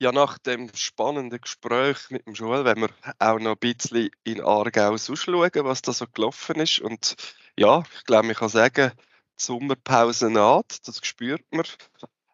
Ja, 0.00 0.12
nach 0.12 0.38
dem 0.38 0.70
spannenden 0.76 1.40
Gespräch 1.40 1.96
mit 2.10 2.24
dem 2.24 2.34
Joel 2.34 2.64
wenn 2.64 2.82
wir 2.82 2.90
auch 3.18 3.40
noch 3.40 3.56
ein 3.56 3.58
bisschen 3.58 4.10
in 4.22 4.40
Aargau 4.40 4.96
schauen, 4.96 5.50
was 5.64 5.82
da 5.82 5.92
so 5.92 6.06
gelaufen 6.06 6.60
ist. 6.60 6.78
Und 6.78 7.16
ja, 7.58 7.82
ich 7.98 8.04
glaube, 8.04 8.30
ich 8.30 8.38
kann 8.38 8.48
sagen, 8.48 8.92
die 9.38 9.44
Sommerpause 9.44 10.30
naht, 10.30 10.86
das 10.86 11.00
spürt 11.02 11.44
man. 11.50 11.64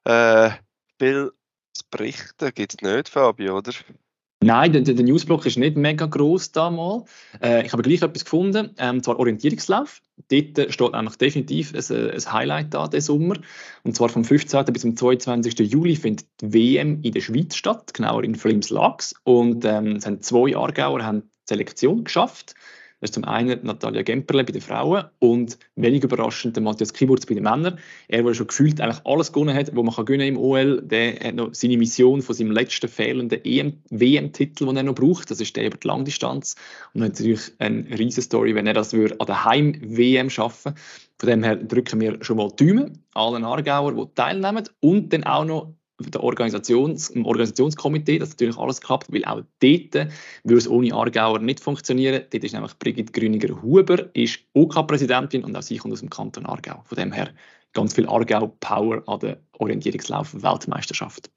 Äh, 0.05 0.51
viel 0.99 1.33
zu 1.73 1.85
berichten 1.91 2.53
gibt 2.55 2.75
es 2.75 2.81
nicht, 2.83 3.09
Fabio, 3.09 3.59
oder? 3.59 3.73
Nein, 4.45 4.75
der, 4.75 4.83
der 4.83 5.05
Newsblock 5.05 5.47
ist 5.47 5.57
nicht 5.57 5.79
mega 5.79 6.05
groß 6.05 6.53
damals. 6.53 7.09
Äh, 7.43 7.65
ich 7.65 7.73
habe 7.73 7.83
gleich 7.83 8.03
etwas 8.03 8.25
gefunden, 8.25 8.75
ähm, 8.77 9.03
zwar 9.03 9.19
Orientierungslauf. 9.19 10.03
Dort 10.31 10.73
steht 10.73 10.95
eigentlich 10.95 11.17
definitiv 11.17 11.73
ein, 11.73 12.11
ein 12.11 12.33
Highlight 12.33 12.75
da, 12.75 12.87
diesen 12.87 13.07
Sommer. 13.07 13.37
Und 13.85 13.97
zwar 13.97 14.11
vom 14.11 14.23
15. 14.23 14.67
bis 14.67 14.83
zum 14.83 14.99
22. 14.99 15.59
Juli 15.61 15.97
findet 15.97 16.27
die 16.43 16.53
WM 16.53 17.01
in 17.01 17.13
der 17.13 17.23
Schweiz 17.23 17.57
statt, 17.57 17.95
genauer 17.95 18.23
in 18.23 18.35
Flims-Lax. 18.35 19.15
Und 19.25 19.65
ähm, 19.65 19.97
es 19.97 20.05
haben 20.05 20.21
zwei 20.21 20.55
Aargauer 20.55 21.03
haben 21.03 21.23
die 21.23 21.49
Selektion 21.49 22.05
geschafft. 22.05 22.55
Das 23.05 23.11
ist 23.11 23.17
zum 23.17 23.25
einen 23.25 23.61
Natalia 23.67 24.01
Gemperle 24.01 24.45
bei 24.45 24.53
den 24.53 24.63
Frauen 24.63 25.05
und 25.19 25.59
wenig 25.77 26.03
überraschend 26.03 26.57
der 26.57 26.63
Matthias 26.63 26.95
Kiburz 26.95 27.27
bei 27.27 27.35
den 27.35 27.45
Männern. 27.45 27.79
Er, 28.09 28.23
der 28.23 28.33
schon 28.33 28.47
gefühlt 28.47 28.81
eigentlich 28.81 29.05
alles 29.05 29.31
gewonnen 29.31 29.55
hat, 29.55 29.77
was 29.77 29.85
man 29.85 29.95
kann 29.95 30.07
gewinnen 30.07 30.29
im 30.29 30.39
OL, 30.39 30.81
der 30.81 31.21
hat 31.21 31.35
noch 31.35 31.53
seine 31.53 31.77
Mission 31.77 32.23
von 32.23 32.35
seinem 32.35 32.53
letzten 32.53 32.89
fehlenden 32.89 33.43
WM-Titel, 33.45 34.65
den 34.65 34.77
er 34.79 34.85
noch 34.85 34.95
braucht. 34.95 35.31
Das 35.31 35.39
ist 35.39 35.55
der 35.55 35.67
über 35.67 35.77
die 35.77 35.87
Langdistanz. 35.87 36.57
Und 36.95 37.03
natürlich 37.03 37.53
eine 37.59 37.87
riesige 37.91 38.23
Story, 38.23 38.55
wenn 38.55 38.67
er 38.67 38.73
das 38.73 38.95
würde 38.95 39.21
an 39.21 39.27
der 39.27 39.45
Heim-WM 39.45 40.31
schaffen 40.31 40.73
Von 41.19 41.29
dem 41.29 41.43
her 41.43 41.57
drücken 41.57 42.01
wir 42.01 42.25
schon 42.25 42.39
mal 42.39 42.49
die 42.59 42.69
Daumen 42.69 43.05
allen 43.13 43.45
Aargauer, 43.45 43.93
die 43.93 44.15
teilnehmen 44.15 44.65
und 44.81 45.13
dann 45.13 45.25
auch 45.25 45.45
noch 45.45 45.75
der 46.01 46.23
Organisations, 46.23 47.11
im 47.11 47.25
Organisationskomitee, 47.25 48.19
dass 48.19 48.31
natürlich 48.31 48.57
alles 48.57 48.81
klappt, 48.81 49.13
weil 49.13 49.25
auch 49.25 49.43
dort 49.61 50.09
würde 50.45 50.59
es 50.59 50.69
ohne 50.69 50.93
Aargauer 50.93 51.39
nicht 51.39 51.61
funktionieren. 51.61 52.25
Dort 52.31 52.45
ist 52.45 52.53
nämlich 52.53 52.77
Brigitte 52.79 53.13
Grüniger-Huber, 53.13 54.11
ist 54.15 54.41
OK-Präsidentin 54.55 55.45
und 55.45 55.57
auch 55.57 55.63
sie 55.63 55.79
kommt 55.79 55.93
aus 55.93 56.01
dem 56.01 56.11
Kanton 56.11 56.47
Aargau. 56.47 56.83
Von 56.85 56.97
dem 56.97 57.13
her 57.13 57.33
ganz 57.73 57.95
viel 57.95 58.09
Aargau-Power 58.09 59.03
an 59.07 59.21
der 59.21 59.41
Orientierungslauf-Weltmeisterschaft. 59.59 61.31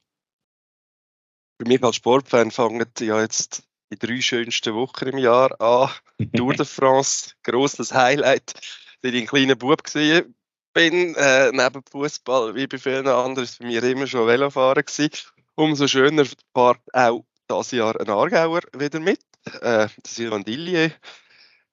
Für 1.59 1.67
mich 1.67 1.83
als 1.83 1.95
Sportfan 1.95 2.51
fangen 2.51 2.85
ja 2.99 3.21
jetzt 3.21 3.63
die 3.91 3.97
drei 3.97 4.21
schönsten 4.21 4.73
Wochen 4.73 5.07
im 5.07 5.17
Jahr 5.17 5.59
an. 5.61 5.89
Tour 6.35 6.53
de 6.53 6.65
France, 6.65 7.33
grosses 7.43 7.93
Highlight. 7.93 8.53
Da 9.01 9.09
war 9.09 9.15
ich 9.15 9.21
ein 9.21 9.27
kleiner 9.27 9.55
Bub 9.55 9.83
gesehen 9.83 10.35
bin, 10.77 11.15
äh, 11.15 11.51
neben 11.51 11.81
Fußball, 11.89 12.53
wie 12.53 12.67
bei 12.67 12.77
vielen 12.77 13.07
anderen, 13.07 13.45
ist 13.45 13.57
für 13.57 13.65
mich 13.65 13.81
immer 13.81 14.05
schon 14.05 14.27
Velofahren 14.27 14.83
gewesen. 14.85 15.09
Umso 15.55 15.87
schöner 15.87 16.25
fährt 16.25 16.81
auch 16.93 17.25
dieses 17.49 17.71
Jahr 17.71 17.99
ein 17.99 18.09
Aargauer 18.09 18.61
wieder 18.77 18.99
mit, 18.99 19.19
äh, 19.61 19.87
Sylvain 20.05 20.43
Dillier. 20.43 20.91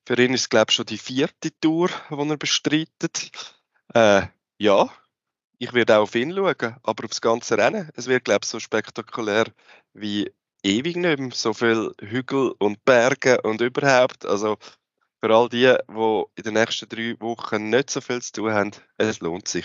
Für 0.07 0.19
ihn 0.19 0.33
ist 0.33 0.43
es, 0.43 0.49
glaube 0.49 0.71
ich, 0.71 0.75
schon 0.77 0.87
die 0.87 0.97
vierte 0.97 1.51
Tour, 1.61 1.91
die 2.11 2.31
er 2.31 2.37
bestreitet. 2.39 3.31
Äh, 3.93 4.23
ja, 4.59 4.89
ich 5.59 5.75
werde 5.75 5.99
auch 5.99 6.05
auf 6.05 6.15
ihn 6.15 6.35
schauen, 6.35 6.77
aber 6.83 7.05
aufs 7.05 7.21
ganze 7.21 7.59
Rennen. 7.59 7.91
Es 7.97 8.07
wird, 8.07 8.25
glaube 8.25 8.41
ich, 8.45 8.49
so 8.49 8.59
spektakulär 8.59 9.47
wie 9.93 10.33
ewig 10.63 10.97
nicht 10.97 11.19
mehr. 11.19 11.31
So 11.35 11.53
viele 11.53 11.93
Hügel 12.01 12.55
und 12.59 12.83
Berge 12.87 13.43
und 13.43 13.61
überhaupt. 13.61 14.25
Also, 14.25 14.57
für 15.25 15.35
all 15.35 15.49
die, 15.49 15.75
die 15.89 16.23
in 16.37 16.43
den 16.45 16.55
nächsten 16.55 16.87
drei 16.87 17.17
Wochen 17.19 17.71
nicht 17.71 17.89
so 17.89 18.03
viel 18.03 18.21
zu 18.21 18.33
tun 18.33 18.53
haben, 18.53 18.73
es 18.99 19.21
lohnt 19.21 19.49
sich. 19.49 19.65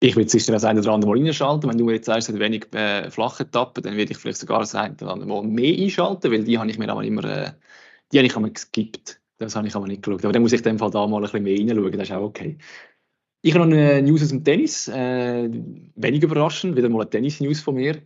Ich 0.00 0.14
würde 0.14 0.28
sicher 0.28 0.52
das 0.52 0.64
eine 0.64 0.80
oder 0.80 0.92
andere 0.92 1.10
Mal 1.16 1.26
einschalten. 1.26 1.70
Wenn 1.70 1.78
du 1.78 1.90
jetzt 1.90 2.04
sagst, 2.04 2.28
es 2.28 2.38
wenig 2.38 2.70
äh, 2.74 3.10
flache 3.10 3.44
Etappen, 3.44 3.82
dann 3.82 3.96
würde 3.96 4.12
ich 4.12 4.18
vielleicht 4.18 4.38
sogar 4.38 4.58
das 4.60 4.74
eine 4.74 4.94
oder 4.94 5.12
andere 5.12 5.26
Mal 5.26 5.42
mehr 5.44 5.74
einschalten, 5.74 6.30
weil 6.30 6.44
die 6.44 6.58
habe 6.58 6.68
ich 6.68 6.78
mir 6.78 6.90
aber 6.90 7.02
immer 7.02 7.24
äh, 7.24 7.52
die 8.12 8.18
habe 8.18 8.26
ich 8.26 8.36
einmal 8.36 8.50
geskippt. 8.50 9.22
Das 9.38 9.56
habe 9.56 9.68
ich 9.68 9.74
aber 9.74 9.86
nicht 9.86 10.02
geschaut. 10.02 10.22
Aber 10.22 10.34
dann 10.34 10.42
muss 10.42 10.52
ich 10.52 10.60
in 10.60 10.64
dem 10.64 10.78
Fall 10.78 10.90
da 10.90 11.06
mal 11.06 11.16
ein 11.16 11.22
bisschen 11.22 11.42
mehr 11.42 11.58
reinschauen, 11.58 11.92
das 11.92 12.08
ist 12.08 12.14
auch 12.14 12.22
okay. 12.22 12.58
Ich 13.40 13.54
habe 13.54 13.66
noch 13.66 13.74
eine 13.74 14.02
News 14.02 14.22
aus 14.22 14.28
dem 14.28 14.44
Tennis. 14.44 14.86
Äh, 14.88 15.48
wenig 15.94 16.22
überraschend, 16.22 16.76
wieder 16.76 16.90
mal 16.90 17.00
eine 17.00 17.10
Tennis-News 17.10 17.60
von 17.60 17.76
mir. 17.76 18.02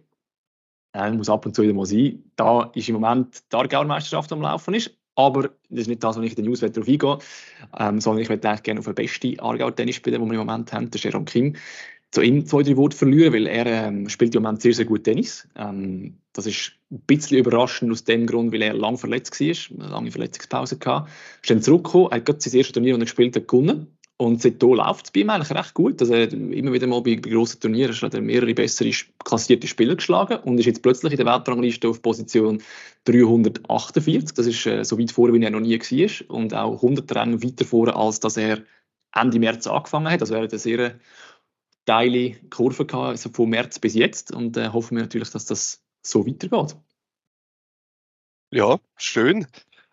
Äh, 0.93 1.11
muss 1.11 1.29
ab 1.29 1.45
und 1.45 1.57
zu 1.57 1.63
wieder 1.63 1.75
mal 1.75 1.87
sein. 1.87 2.23
Da 2.37 2.71
ist 2.75 2.89
im 2.89 3.01
Moment 3.01 3.43
die 3.51 3.57
Aargauer 3.57 3.85
Meisterschaft 3.85 4.33
am 4.33 4.43
Laufen 4.43 4.75
ist. 4.75 4.97
Aber 5.27 5.51
das 5.69 5.81
ist 5.81 5.89
nicht 5.89 6.03
das, 6.03 6.17
was 6.17 6.25
ich 6.25 6.33
in 6.33 6.37
den 6.37 6.45
News 6.47 6.61
darauf 6.61 6.89
eingehe, 6.89 7.19
ähm, 7.79 8.01
sondern 8.01 8.23
ich 8.23 8.31
eigentlich 8.31 8.63
gerne 8.63 8.81
auf 8.81 8.87
den 8.87 8.95
besten 8.95 9.39
Aargau-Tennisspieler, 9.39 10.19
den 10.19 10.31
wir 10.31 10.41
im 10.41 10.47
Moment 10.47 10.73
haben, 10.73 10.91
den 10.91 11.01
Jerome 11.01 11.25
Kim, 11.27 11.57
zu 12.11 12.23
ihm 12.23 12.45
zwei, 12.45 12.63
drei 12.63 12.77
Worte 12.77 12.97
verlieren, 12.97 13.33
weil 13.33 13.47
er 13.47 13.67
ähm, 13.67 14.09
spielt 14.09 14.35
im 14.35 14.43
Moment 14.43 14.63
sehr, 14.63 14.73
sehr 14.73 14.85
gut 14.85 15.05
Tennis. 15.05 15.47
Ähm, 15.57 16.17
das 16.33 16.47
ist 16.47 16.73
ein 16.91 17.01
bisschen 17.07 17.39
überraschend 17.39 17.93
aus 17.93 18.05
dem 18.05 18.27
Grund, 18.27 18.53
weil 18.53 18.63
er 18.63 18.75
lang 18.75 18.99
verletzt 18.99 19.39
war, 19.41 19.79
eine 19.79 19.93
lange 19.93 20.11
Verletzungspause 20.11 20.79
hatte. 20.85 21.11
Ist 21.43 21.51
dann 21.51 21.63
zurückgekommen, 21.63 22.09
er 22.11 22.17
hat 22.17 22.27
gerade 22.27 22.41
sein 22.41 22.55
erstes 22.55 22.73
Turnier, 22.73 22.95
das 22.95 23.01
er 23.01 23.05
gespielt 23.05 23.37
hat, 23.37 23.47
gewonnen. 23.47 23.87
Und 24.21 24.43
seitdem 24.43 24.75
läuft 24.75 25.07
es 25.07 25.11
bei 25.13 25.21
ihm 25.21 25.31
eigentlich 25.31 25.51
recht 25.51 25.73
gut. 25.73 25.99
Also 26.03 26.13
immer 26.13 26.75
wieder 26.75 26.87
mal 26.87 27.01
bei, 27.01 27.17
bei 27.17 27.31
grossen 27.31 27.59
Turnieren 27.59 27.95
hat 27.95 28.13
er 28.13 28.21
mehrere 28.21 28.53
bessere 28.53 28.91
klassierte 29.25 29.67
Spieler 29.67 29.97
geschlagen 29.97 30.41
und 30.41 30.59
ist 30.59 30.67
jetzt 30.67 30.83
plötzlich 30.83 31.15
in 31.15 31.17
der 31.17 31.25
Weltrangliste 31.25 31.89
auf 31.89 32.03
Position 32.03 32.63
348. 33.05 34.35
Das 34.35 34.47
ist 34.47 34.67
äh, 34.67 34.85
so 34.85 34.99
weit 34.99 35.11
vor, 35.11 35.33
wie 35.33 35.43
er 35.43 35.49
noch 35.49 35.61
nie 35.61 35.81
war. 35.81 36.37
Und 36.37 36.53
auch 36.53 36.75
100 36.75 37.17
Rennen 37.17 37.43
weiter 37.43 37.65
vor, 37.65 37.97
als 37.97 38.21
dass 38.21 38.37
er 38.37 38.63
Ende 39.15 39.39
März 39.39 39.67
angefangen 39.67 40.11
hat. 40.11 40.21
Also 40.21 40.35
er 40.35 40.43
hat 40.43 40.53
eine 40.53 40.59
sehr 40.59 41.01
steile 41.85 42.35
Kurve 42.51 42.85
gehabt, 42.85 43.09
also 43.09 43.31
von 43.31 43.49
März 43.49 43.79
bis 43.79 43.95
jetzt. 43.95 44.35
Und 44.35 44.55
äh, 44.59 44.69
hoffen 44.69 44.99
wir 44.99 45.05
natürlich, 45.05 45.31
dass 45.31 45.47
das 45.47 45.83
so 46.03 46.27
weitergeht. 46.27 46.77
Ja, 48.51 48.79
schön. 48.99 49.47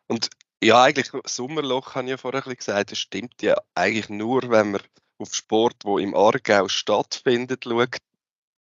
Und 0.07 0.30
ja, 0.64 0.84
eigentlich 0.84 1.12
Sommerloch 1.26 1.95
habe 1.95 2.05
ich 2.05 2.12
ja 2.12 2.18
vorher 2.18 2.41
gesagt, 2.41 2.91
das 2.91 2.97
stimmt 2.97 3.41
ja 3.41 3.55
eigentlich 3.76 4.10
nur, 4.10 4.49
wenn 4.49 4.72
man 4.72 4.82
auf 5.20 5.34
Sport, 5.34 5.84
wo 5.84 5.97
im 5.97 6.16
Aargau 6.16 6.68
stattfindet, 6.68 7.64
schaut. 7.64 7.97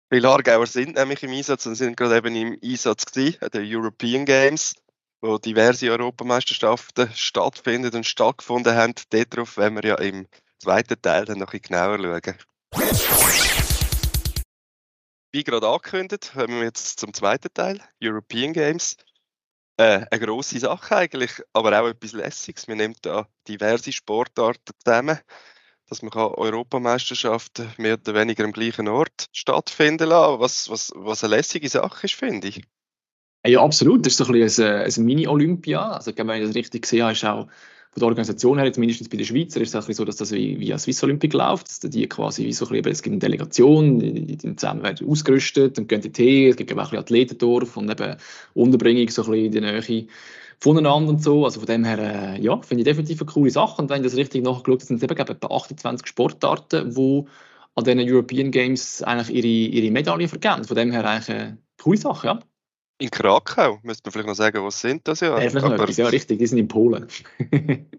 Viele 0.09 0.29
Aargauer 0.29 0.67
sind 0.67 0.95
nämlich 0.95 1.21
im 1.23 1.31
Einsatz 1.31 1.65
und 1.65 1.75
sind 1.75 1.97
gerade 1.97 2.17
eben 2.17 2.35
im 2.35 2.57
Einsatz 2.63 3.05
gewesen, 3.05 3.41
an 3.41 3.49
den 3.49 3.65
European 3.65 4.25
Games, 4.25 4.75
wo 5.21 5.37
diverse 5.37 5.91
Europameisterschaften 5.91 7.11
stattfinden 7.13 7.93
und 7.93 8.05
stattgefunden 8.05 8.73
haben. 8.75 8.93
Darauf 9.09 9.57
werden 9.57 9.75
wir 9.75 9.89
ja 9.89 9.95
im 9.95 10.27
zweiten 10.59 11.01
Teil 11.01 11.25
dann 11.25 11.39
noch 11.39 11.53
ein 11.53 11.61
genauer 11.61 11.99
schauen. 11.99 12.37
Wie 15.33 15.43
gerade 15.43 15.67
angekündigt, 15.67 16.31
kommen 16.33 16.59
wir 16.59 16.63
jetzt 16.63 16.99
zum 16.99 17.13
zweiten 17.13 17.53
Teil, 17.53 17.81
European 18.01 18.53
Games 18.53 18.95
äh, 19.77 20.05
eine 20.09 20.25
grosse 20.25 20.59
Sache 20.59 20.95
eigentlich, 20.95 21.31
aber 21.53 21.79
auch 21.81 21.87
etwas 21.87 22.13
Lässiges. 22.13 22.67
Wir 22.67 22.75
nehmen 22.75 22.95
da 23.01 23.27
diverse 23.47 23.91
Sportarten 23.91 24.73
zusammen, 24.83 25.19
dass 25.87 26.01
man 26.01 26.11
Europameisterschaften 26.13 27.71
mehr 27.77 27.93
oder 27.93 28.13
weniger 28.13 28.43
am 28.43 28.51
gleichen 28.51 28.87
Ort 28.87 29.27
stattfinden 29.31 30.09
lassen, 30.09 30.39
was, 30.39 30.69
was, 30.69 30.91
was 30.95 31.23
eine 31.23 31.35
lässige 31.35 31.69
Sache 31.69 32.05
ist, 32.05 32.15
finde 32.15 32.47
ich. 32.49 32.63
Ja, 33.45 33.61
absolut. 33.61 34.05
Das 34.05 34.13
ist 34.13 34.17
so 34.17 34.25
ein, 34.25 34.33
bisschen 34.33 34.67
ein, 34.67 34.91
ein 34.91 35.05
Mini-Olympia. 35.05 35.91
Also, 35.91 36.11
wenn 36.17 36.41
ich 36.41 36.47
das 36.47 36.55
richtig 36.55 36.85
habe, 36.91 37.11
ist 37.13 37.23
auch 37.23 37.47
von 37.97 38.01
der 38.01 38.09
Organisation 38.09 38.59
her, 38.59 38.71
zumindest 38.71 39.09
bei 39.09 39.17
den 39.17 39.25
Schweizer, 39.25 39.59
ist 39.59 39.73
es 39.73 39.97
so, 39.97 40.05
dass 40.05 40.17
das 40.17 40.31
wie, 40.31 40.59
wie 40.59 40.77
Swiss 40.77 41.03
Olympic 41.03 41.33
läuft. 41.33 41.67
Dass 41.67 41.79
die 41.79 42.07
quasi 42.07 42.45
wie 42.45 42.53
so 42.53 42.67
ein 42.67 42.73
bisschen, 42.73 42.91
es 42.91 43.01
gibt 43.01 43.13
eine 43.13 43.19
Delegation, 43.19 43.97
die, 43.97 44.37
die 44.37 44.55
zusammen 44.55 44.83
werden 44.83 45.09
ausgerüstet, 45.09 45.79
dann 45.79 45.87
gehen 45.87 46.01
die 46.01 46.11
Tee, 46.11 46.49
es 46.49 46.57
gibt 46.57 46.71
auch 46.77 46.91
ein 46.91 46.99
Athletendorf 46.99 47.75
und 47.75 47.89
eben 47.89 48.17
Unterbringung 48.53 49.09
so 49.09 49.23
ein 49.23 49.31
bisschen 49.31 49.45
in 49.45 49.51
der 49.51 49.61
Nähe 49.61 50.07
voneinander 50.59 51.09
und 51.09 51.23
so. 51.23 51.43
Also 51.43 51.59
von 51.59 51.65
dem 51.65 51.85
her, 51.85 51.97
äh, 51.97 52.39
ja, 52.39 52.61
finde 52.61 52.81
ich 52.81 52.85
definitiv 52.85 53.19
eine 53.19 53.31
coole 53.31 53.49
Sache. 53.49 53.81
Und 53.81 53.89
wenn 53.89 54.01
ich 54.01 54.11
das 54.11 54.15
richtig 54.15 54.43
nachgeschaut 54.43 54.81
habe, 54.81 54.85
sind 54.85 54.97
es 54.97 55.03
eben 55.03 55.17
etwa 55.17 55.47
28 55.47 56.05
Sportarten, 56.05 56.93
die 56.93 57.23
an 57.73 57.83
den 57.83 57.99
European 57.99 58.51
Games 58.51 59.01
eigentlich 59.01 59.35
ihre, 59.43 59.47
ihre 59.47 59.91
Medaillen 59.91 60.27
vergeben. 60.27 60.65
Von 60.65 60.77
dem 60.77 60.91
her 60.91 61.03
eigentlich 61.03 61.35
eine 61.35 61.57
coole 61.81 61.97
Sache, 61.97 62.27
ja. 62.27 62.39
In 62.99 63.11
Krakau, 63.11 63.79
müsste 63.83 64.07
man 64.07 64.11
vielleicht 64.11 64.27
noch 64.27 64.35
sagen, 64.35 64.63
was 64.63 64.81
sind 64.81 65.07
das 65.07 65.19
ja? 65.19 65.39
Ja, 65.39 65.49
vielleicht 65.49 65.65
noch 65.65 65.73
etwas, 65.73 65.97
ja, 65.97 66.07
richtig, 66.07 66.39
die 66.39 66.47
sind 66.47 66.57
in 66.57 66.67
Polen. 66.67 67.07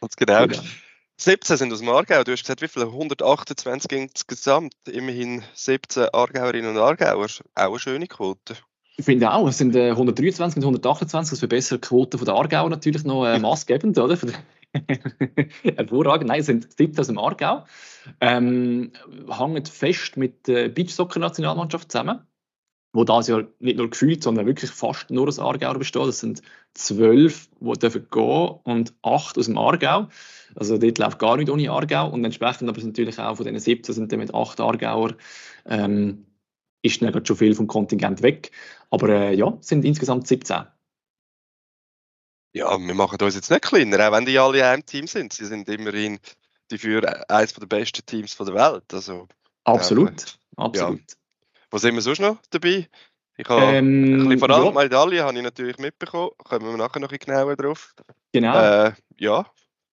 Ganz 0.00 0.16
genau. 0.16 0.46
genau. 0.46 0.62
17 1.16 1.56
sind 1.56 1.72
aus 1.72 1.78
dem 1.78 1.88
Aargau. 1.88 2.24
Du 2.24 2.32
hast 2.32 2.42
gesagt, 2.42 2.62
wie 2.62 2.68
viele? 2.68 2.86
128 2.86 3.92
insgesamt. 3.92 4.74
Immerhin 4.90 5.42
17 5.54 6.08
Aargauerinnen 6.12 6.72
und 6.72 6.78
Aargauer. 6.78 7.26
Auch 7.54 7.68
eine 7.68 7.78
schöne 7.78 8.06
Quote. 8.08 8.56
Ich 8.96 9.04
finde 9.04 9.32
auch, 9.32 9.48
es 9.48 9.58
sind 9.58 9.74
äh, 9.74 9.90
123 9.90 10.58
und 10.58 10.64
128, 10.64 11.30
das 11.30 11.38
verbessert 11.38 11.84
die 11.84 11.88
Quote 11.88 12.18
von 12.18 12.24
der 12.26 12.34
Aargau 12.34 12.68
natürlich 12.68 13.04
noch 13.04 13.24
äh, 13.24 13.38
maßgebend, 13.40 13.96
oder? 13.98 14.18
Hervorragend. 15.62 16.28
Nein, 16.28 16.40
es 16.40 16.46
sind 16.46 16.76
17 16.76 16.98
aus 16.98 17.06
dem 17.06 17.18
Aargau. 17.18 17.64
Ähm, 18.20 18.92
hängen 19.30 19.64
fest 19.64 20.16
mit 20.16 20.46
der 20.46 20.68
Beachsoccer-Nationalmannschaft 20.68 21.90
zusammen, 21.90 22.26
wo 22.92 23.04
das 23.04 23.28
ja 23.28 23.42
nicht 23.58 23.78
nur 23.78 23.90
gefühlt, 23.90 24.22
sondern 24.22 24.46
wirklich 24.46 24.70
fast 24.70 25.10
nur 25.10 25.26
aus 25.28 25.38
Aargau 25.38 25.74
besteht. 25.74 26.06
Das 26.06 26.20
sind 26.20 26.42
zwölf, 26.74 27.48
die 27.60 27.72
dürfen 27.78 28.06
gehen 28.10 28.58
und 28.64 28.94
acht 29.02 29.38
aus 29.38 29.46
dem 29.46 29.58
Aargau. 29.58 30.08
Also 30.54 30.76
dort 30.76 30.98
läuft 30.98 31.18
gar 31.18 31.36
nicht 31.36 31.50
ohne 31.50 31.70
Aargau 31.70 32.10
und 32.10 32.24
entsprechend 32.24 32.68
aber 32.68 32.80
natürlich 32.82 33.18
auch 33.18 33.36
von 33.36 33.46
diesen 33.46 33.60
17 33.60 33.94
sind 33.94 34.12
dann 34.12 34.18
mit 34.18 34.34
acht 34.34 34.60
Aargauer 34.60 35.14
ähm, 35.64 36.26
ist 36.82 37.00
dann 37.00 37.24
schon 37.24 37.36
viel 37.36 37.54
vom 37.54 37.66
Kontingent 37.66 38.22
weg. 38.22 38.50
Aber 38.90 39.08
äh, 39.08 39.34
ja, 39.34 39.56
sind 39.60 39.84
insgesamt 39.84 40.26
17. 40.26 40.66
Ja, 42.54 42.78
wir 42.78 42.94
machen 42.94 43.18
uns 43.22 43.34
jetzt 43.34 43.50
nicht 43.50 43.62
kleiner, 43.62 44.08
auch 44.08 44.12
wenn 44.12 44.26
die 44.26 44.38
alle 44.38 44.58
in 44.58 44.64
einem 44.64 44.84
Team 44.84 45.06
sind. 45.06 45.32
Sie 45.32 45.46
sind 45.46 45.68
immerhin 45.68 46.18
die 46.70 46.78
für 46.78 47.30
eines 47.30 47.54
der 47.54 47.66
besten 47.66 48.04
Teams 48.04 48.36
der 48.36 48.54
Welt. 48.54 48.92
Also, 48.92 49.28
absolut, 49.64 50.38
äh, 50.56 50.62
absolut. 50.62 51.00
Ja. 51.00 51.16
Wo 51.72 51.78
sind 51.78 51.94
wir 51.94 52.02
sonst 52.02 52.20
noch 52.20 52.36
dabei? 52.50 52.88
Ich 53.38 53.48
habe 53.48 53.62
ähm, 53.62 54.02
ein 54.04 54.28
bisschen 54.28 54.38
vor 54.38 54.50
allem 54.50 54.74
ja. 54.74 54.82
Medaillen 54.82 55.24
habe 55.24 55.36
ich 55.38 55.42
natürlich 55.42 55.78
mitbekommen. 55.78 56.30
Kommen 56.36 56.66
wir 56.66 56.76
nachher 56.76 57.00
noch 57.00 57.10
ein 57.10 57.18
bisschen 57.18 57.34
genauer 57.34 57.56
drauf. 57.56 57.94
Genau. 58.32 58.54
Äh, 58.54 58.92
ja, 59.18 59.46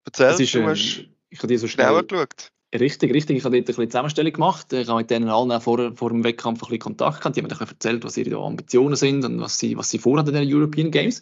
erzähl, 0.05 0.41
ist, 0.41 0.53
du 0.53 0.67
hast 0.67 0.99
ähm, 0.99 1.15
ich 1.29 1.39
habe 1.39 1.47
dir 1.47 1.57
so 1.57 1.67
schnell 1.67 2.03
geschaut. 2.03 2.51
Richtig, 2.77 3.13
richtig. 3.13 3.37
Ich 3.37 3.45
habe 3.45 3.55
dort 3.55 3.63
ein 3.63 3.65
bisschen 3.65 3.89
Zusammenstellung 3.89 4.33
gemacht. 4.33 4.73
Ich 4.73 4.87
habe 4.87 4.99
mit 4.99 5.09
denen 5.09 5.29
allen 5.29 5.59
vor, 5.61 5.95
vor 5.95 6.09
dem 6.09 6.23
Wettkampf 6.23 6.59
ein 6.59 6.67
bisschen 6.67 6.79
Kontakt 6.79 7.19
gehabt. 7.19 7.35
Die 7.35 7.41
haben 7.41 7.47
mir 7.47 7.59
erzählt, 7.59 8.03
was 8.03 8.17
ihre 8.17 8.37
Ambitionen 8.37 8.95
sind 8.95 9.25
und 9.25 9.39
was 9.39 9.57
sie, 9.57 9.77
was 9.77 9.89
sie 9.89 9.99
vorhaben 9.99 10.35
in 10.35 10.47
den 10.47 10.53
European 10.53 10.91
Games. 10.91 11.21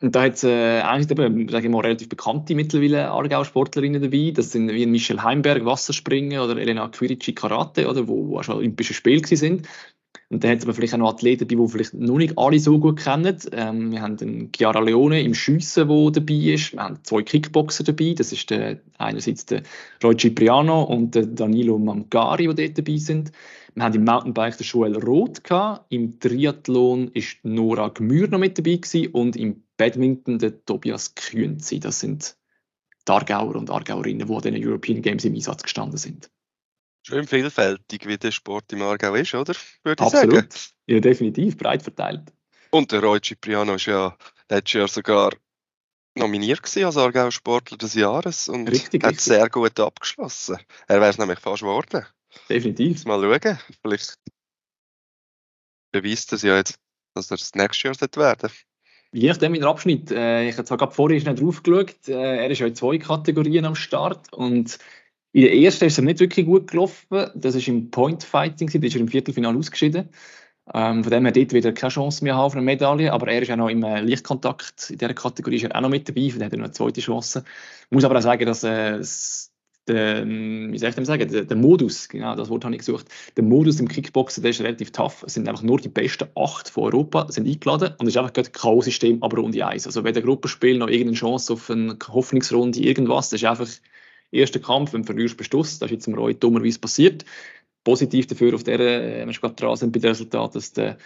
Und 0.00 0.14
da 0.14 0.22
hat 0.22 0.34
es 0.34 0.44
äh, 0.44 0.80
eigentlich 0.80 1.10
eben, 1.10 1.48
sage 1.48 1.66
ich 1.66 1.72
mal, 1.72 1.80
relativ 1.80 2.08
bekannte 2.08 2.54
mittlerweile 2.54 3.10
Aargau-Sportlerinnen 3.10 4.02
dabei. 4.02 4.32
Das 4.34 4.52
sind 4.52 4.70
wie 4.70 4.86
Michel 4.86 5.22
Heimberg, 5.22 5.64
Wasserspringen 5.64 6.40
oder 6.40 6.56
Elena 6.56 6.88
Quirici, 6.88 7.34
Karate, 7.34 7.88
oder, 7.88 8.06
wo, 8.06 8.28
wo 8.28 8.42
schon 8.42 8.56
Olympische 8.56 8.94
Spiele 8.94 9.26
sind. 9.26 9.66
Und 10.30 10.44
dann 10.44 10.50
hat 10.50 10.58
es 10.58 10.76
vielleicht 10.76 10.92
auch 10.92 10.98
noch 10.98 11.14
Athleten 11.14 11.48
dabei, 11.48 11.62
die 11.62 11.68
vielleicht 11.70 11.94
noch 11.94 12.18
nicht 12.18 12.36
alle 12.36 12.58
so 12.58 12.78
gut 12.78 13.00
kennen. 13.00 13.38
Ähm, 13.52 13.90
wir 13.90 14.02
haben 14.02 14.18
den 14.18 14.50
Chiara 14.54 14.80
Leone 14.80 15.22
im 15.22 15.34
Schiessen, 15.34 15.88
der 15.88 16.10
dabei 16.10 16.34
ist. 16.34 16.74
Wir 16.74 16.82
haben 16.82 17.02
zwei 17.02 17.22
Kickboxer 17.22 17.84
dabei. 17.84 18.12
Das 18.14 18.32
ist 18.32 18.50
der, 18.50 18.78
einerseits 18.98 19.46
der 19.46 19.62
Roy 20.04 20.14
Cipriano 20.16 20.82
und 20.82 21.14
der 21.14 21.26
Danilo 21.26 21.78
Mangari, 21.78 22.46
die 22.46 22.66
dort 22.66 22.78
dabei 22.78 22.98
sind. 22.98 23.32
Wir 23.78 23.84
haben 23.84 23.94
im 23.94 24.04
Mountainbike 24.04 24.56
den 24.56 24.66
Joel 24.66 24.96
Roth 24.96 25.44
gehabt. 25.44 25.86
Im 25.90 26.18
Triathlon 26.18 27.12
ist 27.12 27.36
Nora 27.44 27.90
Gmür 27.90 28.26
noch 28.26 28.40
mit 28.40 28.58
dabei 28.58 28.74
gewesen. 28.74 29.12
und 29.12 29.36
im 29.36 29.62
Badminton 29.76 30.40
der 30.40 30.64
Tobias 30.64 31.14
Kühnzi. 31.14 31.78
Das 31.78 32.00
sind 32.00 32.36
die 33.06 33.12
Aargauer 33.12 33.54
und 33.54 33.70
Aargauerinnen, 33.70 34.26
die 34.26 34.34
an 34.34 34.42
den 34.42 34.66
European 34.66 35.00
Games 35.00 35.24
im 35.24 35.36
Einsatz 35.36 35.62
gestanden 35.62 35.96
sind. 35.96 36.28
Schön 37.06 37.28
vielfältig, 37.28 38.08
wie 38.08 38.18
der 38.18 38.32
Sport 38.32 38.72
im 38.72 38.82
Aargau 38.82 39.14
ist, 39.14 39.32
oder? 39.34 39.54
Würde 39.84 40.02
ich 40.02 40.12
Absolut. 40.12 40.52
sagen. 40.52 40.74
Ja, 40.88 40.98
definitiv, 40.98 41.56
breit 41.56 41.84
verteilt. 41.84 42.32
Und 42.70 42.90
der 42.90 43.00
Roy 43.00 43.20
Cipriano 43.24 43.74
ist 43.74 43.86
ja 43.86 44.16
letztes 44.50 44.72
Jahr 44.72 44.88
sogar 44.88 45.30
nominiert 46.16 46.64
gewesen 46.64 46.84
als 46.84 46.96
Aargau 46.96 47.30
Sportler 47.30 47.78
des 47.78 47.94
Jahres 47.94 48.48
und 48.48 48.68
richtig, 48.68 49.04
hat 49.04 49.12
richtig. 49.12 49.24
sehr 49.24 49.48
gut 49.48 49.78
abgeschlossen. 49.78 50.58
Er 50.88 51.00
wäre 51.00 51.10
es 51.10 51.18
nämlich 51.18 51.38
fast 51.38 51.62
geworden. 51.62 52.04
Definitiv. 52.48 53.04
Mal 53.04 53.20
schauen, 53.20 53.58
vielleicht 53.82 54.16
beweist 55.92 56.32
es 56.32 56.42
ja 56.42 56.56
jetzt, 56.56 56.78
dass 57.14 57.30
er 57.30 57.36
das 57.36 57.54
nächste 57.54 57.88
Jahr 57.88 57.96
werden 58.16 58.50
Je 59.10 59.28
nachdem 59.28 59.54
in 59.54 59.62
der 59.62 59.70
Abschnitt. 59.70 60.10
Äh, 60.10 60.48
ich 60.50 60.58
habe 60.58 60.76
gerade 60.76 60.94
vorhin 60.94 61.22
nicht 61.24 61.40
drauf 61.40 61.62
geschaut. 61.62 62.08
Äh, 62.08 62.12
er 62.12 62.50
ist 62.50 62.58
ja 62.58 62.66
in 62.66 62.74
zwei 62.74 62.98
Kategorien 62.98 63.64
am 63.64 63.74
Start 63.74 64.32
und 64.34 64.78
in 65.32 65.42
der 65.42 65.54
ersten 65.54 65.86
ist 65.86 65.98
er 65.98 66.04
nicht 66.04 66.20
wirklich 66.20 66.44
gut 66.44 66.70
gelaufen. 66.70 67.30
Das 67.34 67.54
ist 67.54 67.68
im 67.68 67.90
Point 67.90 68.22
Fighting, 68.24 68.68
da 68.68 68.86
ist 68.86 68.94
er 68.94 69.00
im 69.00 69.08
Viertelfinale 69.08 69.58
ausgeschieden. 69.58 70.10
Ähm, 70.74 71.02
von 71.02 71.10
dem 71.10 71.24
her 71.24 71.32
dort 71.32 71.52
wieder 71.54 71.72
keine 71.72 71.90
Chance 71.90 72.22
mehr 72.22 72.34
haben 72.34 72.42
auf 72.42 72.52
eine 72.52 72.62
Medaille, 72.62 73.10
aber 73.10 73.28
er 73.28 73.40
ist 73.40 73.50
auch 73.50 73.56
noch 73.56 73.70
im 73.70 73.82
äh, 73.82 74.02
Lichtkontakt 74.02 74.90
in 74.90 74.98
dieser 74.98 75.14
Kategorie 75.14 75.56
ist 75.56 75.64
er 75.64 75.74
auch 75.74 75.80
noch 75.80 75.88
mit 75.88 76.06
dabei, 76.06 76.28
von 76.28 76.40
dem 76.40 76.44
hat 76.46 76.52
er 76.52 76.58
noch 76.58 76.64
eine 76.64 76.72
zweite 76.72 77.00
Chance. 77.00 77.44
Ich 77.84 77.90
muss 77.90 78.04
aber 78.04 78.18
auch 78.18 78.22
sagen, 78.22 78.44
dass 78.44 78.64
äh, 78.64 79.02
der, 79.88 80.22
ähm, 80.22 80.72
wie 80.72 80.78
soll 80.78 80.90
ich 80.90 81.06
sagen, 81.06 81.30
der, 81.30 81.44
der, 81.44 81.56
Modus, 81.56 82.08
genau 82.08 82.34
das 82.34 82.48
Wort 82.50 82.64
habe 82.64 82.74
ich 82.74 82.80
gesucht, 82.80 83.06
der 83.36 83.44
Modus 83.44 83.80
im 83.80 83.88
Kickboxen, 83.88 84.42
der 84.42 84.50
ist 84.50 84.60
relativ 84.60 84.92
tough. 84.92 85.24
Es 85.26 85.34
sind 85.34 85.48
einfach 85.48 85.62
nur 85.62 85.78
die 85.78 85.88
besten 85.88 86.28
acht 86.36 86.68
von 86.68 86.84
Europa 86.84 87.30
sind 87.30 87.48
eingeladen 87.48 87.94
und 87.98 88.06
es 88.06 88.14
ist 88.14 88.18
einfach 88.18 88.32
ein 88.36 88.52
K.O.-System, 88.52 89.18
aber 89.20 89.38
Runde 89.38 89.66
eins. 89.66 89.86
Also 89.86 90.04
wenn 90.04 90.14
der 90.14 90.22
Gruppenspiel 90.22 90.78
noch 90.78 90.88
irgendeine 90.88 91.16
Chance 91.16 91.52
auf 91.52 91.70
eine 91.70 91.96
Hoffnungsrunde, 92.08 92.80
irgendwas, 92.80 93.30
das 93.30 93.42
ist 93.42 93.48
einfach 93.48 93.68
erster 94.30 94.60
Kampf, 94.60 94.92
wenn 94.92 95.02
du 95.02 95.06
verlierst, 95.06 95.36
bist 95.36 95.52
du 95.52 95.58
Das 95.58 95.80
ist 95.80 95.90
jetzt 95.90 96.06
im 96.06 96.14
Roy 96.14 96.34
dummerweise 96.34 96.78
passiert. 96.78 97.24
Positiv 97.84 98.26
dafür 98.26 98.54
auf 98.54 98.64
der, 98.64 98.80
äh, 98.80 99.26
wir 99.26 99.32
gerade 99.32 99.54
dran 99.54 99.76
sind 99.76 99.92
bei 99.92 100.00
dem 100.00 100.10
Resultat, 100.10 100.54
dass 100.54 100.72
der, 100.72 100.98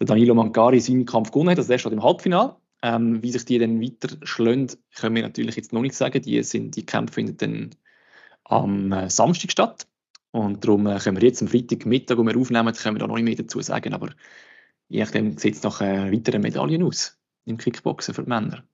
der 0.00 0.06
Danilo 0.06 0.34
Mancari 0.34 0.80
seinen 0.80 1.04
Kampf 1.04 1.30
gewonnen 1.30 1.50
hat. 1.50 1.58
Also 1.58 1.68
der 1.68 1.78
steht 1.78 1.92
im 1.92 2.02
Halbfinale. 2.02 2.56
Ähm, 2.84 3.22
wie 3.22 3.30
sich 3.30 3.44
die 3.44 3.58
dann 3.58 3.80
weiter 3.80 4.16
schlönt, 4.24 4.76
können 4.96 5.14
wir 5.14 5.22
natürlich 5.22 5.54
jetzt 5.54 5.72
noch 5.72 5.82
nicht 5.82 5.94
sagen. 5.94 6.20
Die, 6.20 6.42
sind, 6.42 6.74
die 6.74 6.84
Kämpfe 6.84 7.14
finden 7.14 7.36
dann 7.36 7.70
am 8.44 8.92
äh, 8.92 9.10
Samstag 9.10 9.52
statt. 9.52 9.86
Und 10.30 10.64
darum 10.64 10.86
äh, 10.86 10.98
können 10.98 11.20
wir 11.20 11.28
jetzt 11.28 11.42
am 11.42 11.48
Freitagmittag, 11.48 12.16
wo 12.16 12.24
wir 12.24 12.36
aufnehmen, 12.36 12.74
können 12.74 12.96
wir 12.96 13.00
da 13.00 13.06
noch 13.06 13.16
nicht 13.16 13.24
mehr 13.24 13.36
dazu 13.36 13.60
sagen. 13.60 13.94
Aber 13.94 14.10
je 14.88 15.00
nachdem 15.00 15.36
sieht 15.38 15.56
es 15.56 15.62
nach 15.62 15.80
äh, 15.80 16.10
weiteren 16.12 16.42
Medaillen 16.42 16.82
aus 16.82 17.18
im 17.44 17.58
Kickboxen 17.58 18.14
für 18.14 18.22
die 18.22 18.28
Männer. 18.28 18.64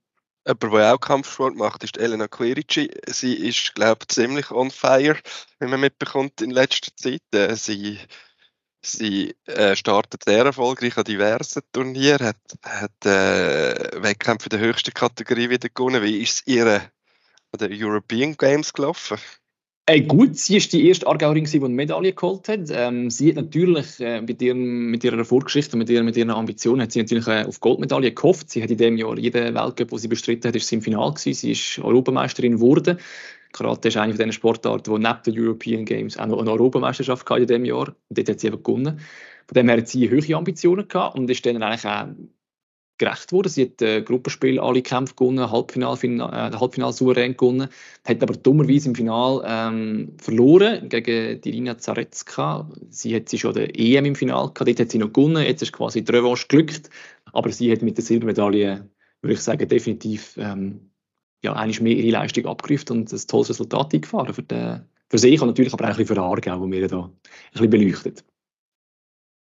Jemand, 0.46 0.74
der 0.74 0.94
auch 0.94 1.00
Kampfsport 1.00 1.56
macht, 1.56 1.84
ist 1.84 1.98
Elena 1.98 2.28
Quirici. 2.28 2.90
Sie 3.06 3.34
ist, 3.34 3.74
glaube 3.74 3.98
ich, 4.02 4.08
ziemlich 4.08 4.50
on 4.50 4.70
fire, 4.70 5.16
wie 5.58 5.66
man 5.66 5.80
mitbekommt 5.80 6.40
in 6.40 6.50
letzter 6.50 6.94
Zeit. 6.96 7.22
Sie 7.58 7.98
sie 8.80 9.34
startet 9.74 10.24
sehr 10.24 10.44
erfolgreich 10.46 10.96
an 10.96 11.04
diversen 11.04 11.62
Turnieren, 11.72 12.28
hat, 12.28 12.36
hat 12.62 13.06
äh, 13.06 14.02
Wettkämpfe 14.02 14.46
in 14.46 14.56
der 14.56 14.60
höchsten 14.60 14.94
Kategorie 14.94 15.50
wieder 15.50 15.68
gewonnen. 15.68 16.02
Wie 16.02 16.22
ist 16.22 16.34
es 16.34 16.46
ihr 16.46 16.80
an 17.52 17.58
den 17.58 17.72
European 17.72 18.36
Games 18.36 18.72
gelaufen? 18.72 19.18
Äh, 19.89 20.03
gut, 20.03 20.36
sie 20.36 20.59
ist 20.59 20.70
die 20.74 20.86
erste 20.86 21.07
Aargauerin, 21.07 21.45
die 21.45 21.57
eine 21.57 21.70
Medaille 21.70 22.12
geholt 22.12 22.47
hat. 22.47 22.68
Ähm, 22.70 23.09
sie 23.09 23.30
hat 23.30 23.36
natürlich 23.36 23.99
äh, 24.01 24.20
mit, 24.20 24.43
ihrem, 24.43 24.91
mit 24.91 25.03
ihrer 25.03 25.24
Vorgeschichte 25.24 25.78
mit, 25.78 25.89
ihrer, 25.89 26.03
mit 26.03 26.14
ihren 26.14 26.28
Ambitionen 26.28 26.82
hat 26.82 26.93
sie 26.93 26.99
natürlich 26.99 27.26
äh, 27.26 27.47
auf 27.47 27.59
Goldmedaille 27.61 28.12
gehofft. 28.12 28.51
Sie 28.51 28.62
hat 28.62 28.70
in 28.70 28.76
dem 28.76 28.99
Jahr 28.99 29.16
jeden 29.18 29.55
Weltcup, 29.55 29.89
den 29.89 29.99
sie 29.99 30.09
bestritten 30.09 30.47
hat, 30.47 30.55
ist 30.55 30.68
sie 30.68 30.74
im 30.74 30.82
Finale 30.82 31.14
gewesen. 31.14 31.32
Sie 31.32 31.53
ist 31.53 31.78
Europameisterin 31.78 32.57
geworden. 32.57 32.99
Karate 33.53 33.89
ist 33.89 33.97
eine 33.97 34.12
von 34.12 34.18
den 34.18 34.32
Sportarten, 34.32 34.93
die 34.93 35.01
neben 35.01 35.22
den 35.24 35.43
European 35.43 35.86
Games 35.86 36.18
auch 36.18 36.26
noch 36.26 36.41
eine 36.41 36.51
Europameisterschaft 36.51 37.30
hatte 37.30 37.41
in 37.41 37.47
diesem 37.47 37.64
Jahr. 37.64 37.89
Und 37.89 38.18
dort 38.18 38.28
hat 38.28 38.41
sie 38.41 38.49
eben 38.49 38.62
gewonnen. 38.62 39.01
Von 39.47 39.55
dem 39.55 39.68
her 39.70 39.78
hat 39.78 39.89
sie 39.89 40.11
hohe 40.11 40.36
Ambitionen 40.36 40.86
gehabt 40.86 41.16
und 41.16 41.30
ist 41.30 41.47
dann 41.47 41.62
eigentlich 41.62 41.86
auch 41.86 42.09
gerecht 42.99 43.32
worden. 43.32 43.49
Sie 43.49 43.62
hat 43.64 43.80
äh, 43.80 44.03
Gruppenspiel 44.03 44.59
alle 44.59 44.82
Kämpfe 44.82 45.14
gewonnen, 45.14 45.51
Halbfinal, 45.51 45.96
äh, 46.03 46.57
Halbfinal 46.57 46.92
souverän 46.92 47.36
gewonnen, 47.36 47.68
hat 48.05 48.22
aber 48.22 48.34
dummerweise 48.34 48.88
im 48.88 48.94
Final 48.94 49.42
ähm, 49.46 50.12
verloren 50.20 50.88
gegen 50.88 51.40
die 51.40 51.51
Rina 51.51 51.78
Zaretzka. 51.78 52.68
Sie 52.90 53.14
hat 53.14 53.28
sie 53.28 53.38
schon 53.38 53.55
der 53.55 53.78
EM 53.78 54.05
im 54.05 54.14
Final 54.14 54.51
gehabt, 54.53 54.68
dort 54.68 54.80
hat 54.80 54.90
sie 54.90 54.99
noch 54.99 55.12
gewonnen, 55.12 55.44
jetzt 55.44 55.62
ist 55.62 55.72
quasi 55.72 56.03
die 56.03 56.12
Revanche 56.12 56.46
glückt, 56.49 56.90
aber 57.32 57.51
sie 57.51 57.72
hat 57.72 57.82
mit 57.82 57.96
der 57.96 58.05
Silbermedaille, 58.05 58.88
würde 59.22 59.34
ich 59.34 59.40
sagen, 59.40 59.68
definitiv 59.68 60.36
ähm, 60.36 60.90
ja, 61.42 61.53
eigentlich 61.55 61.80
mehr 61.80 61.96
ihre 61.96 62.18
Leistung 62.18 62.46
abgerufen 62.46 62.99
und 62.99 63.12
ein 63.12 63.26
tolles 63.26 63.51
Resultat 63.51 63.94
eingefahren 63.94 64.34
für, 64.34 64.42
den, 64.42 64.84
für 65.09 65.18
sich 65.18 65.40
und 65.40 65.49
natürlich 65.49 65.72
aber 65.72 65.84
auch 65.84 65.90
ein 65.90 65.96
bisschen 65.96 66.16
für 66.16 66.22
Aargau, 66.22 66.61
wo 66.61 66.70
wir 66.70 66.88
da 66.88 67.05
ein 67.05 67.12
bisschen 67.53 67.70
beleuchtet. 67.70 68.24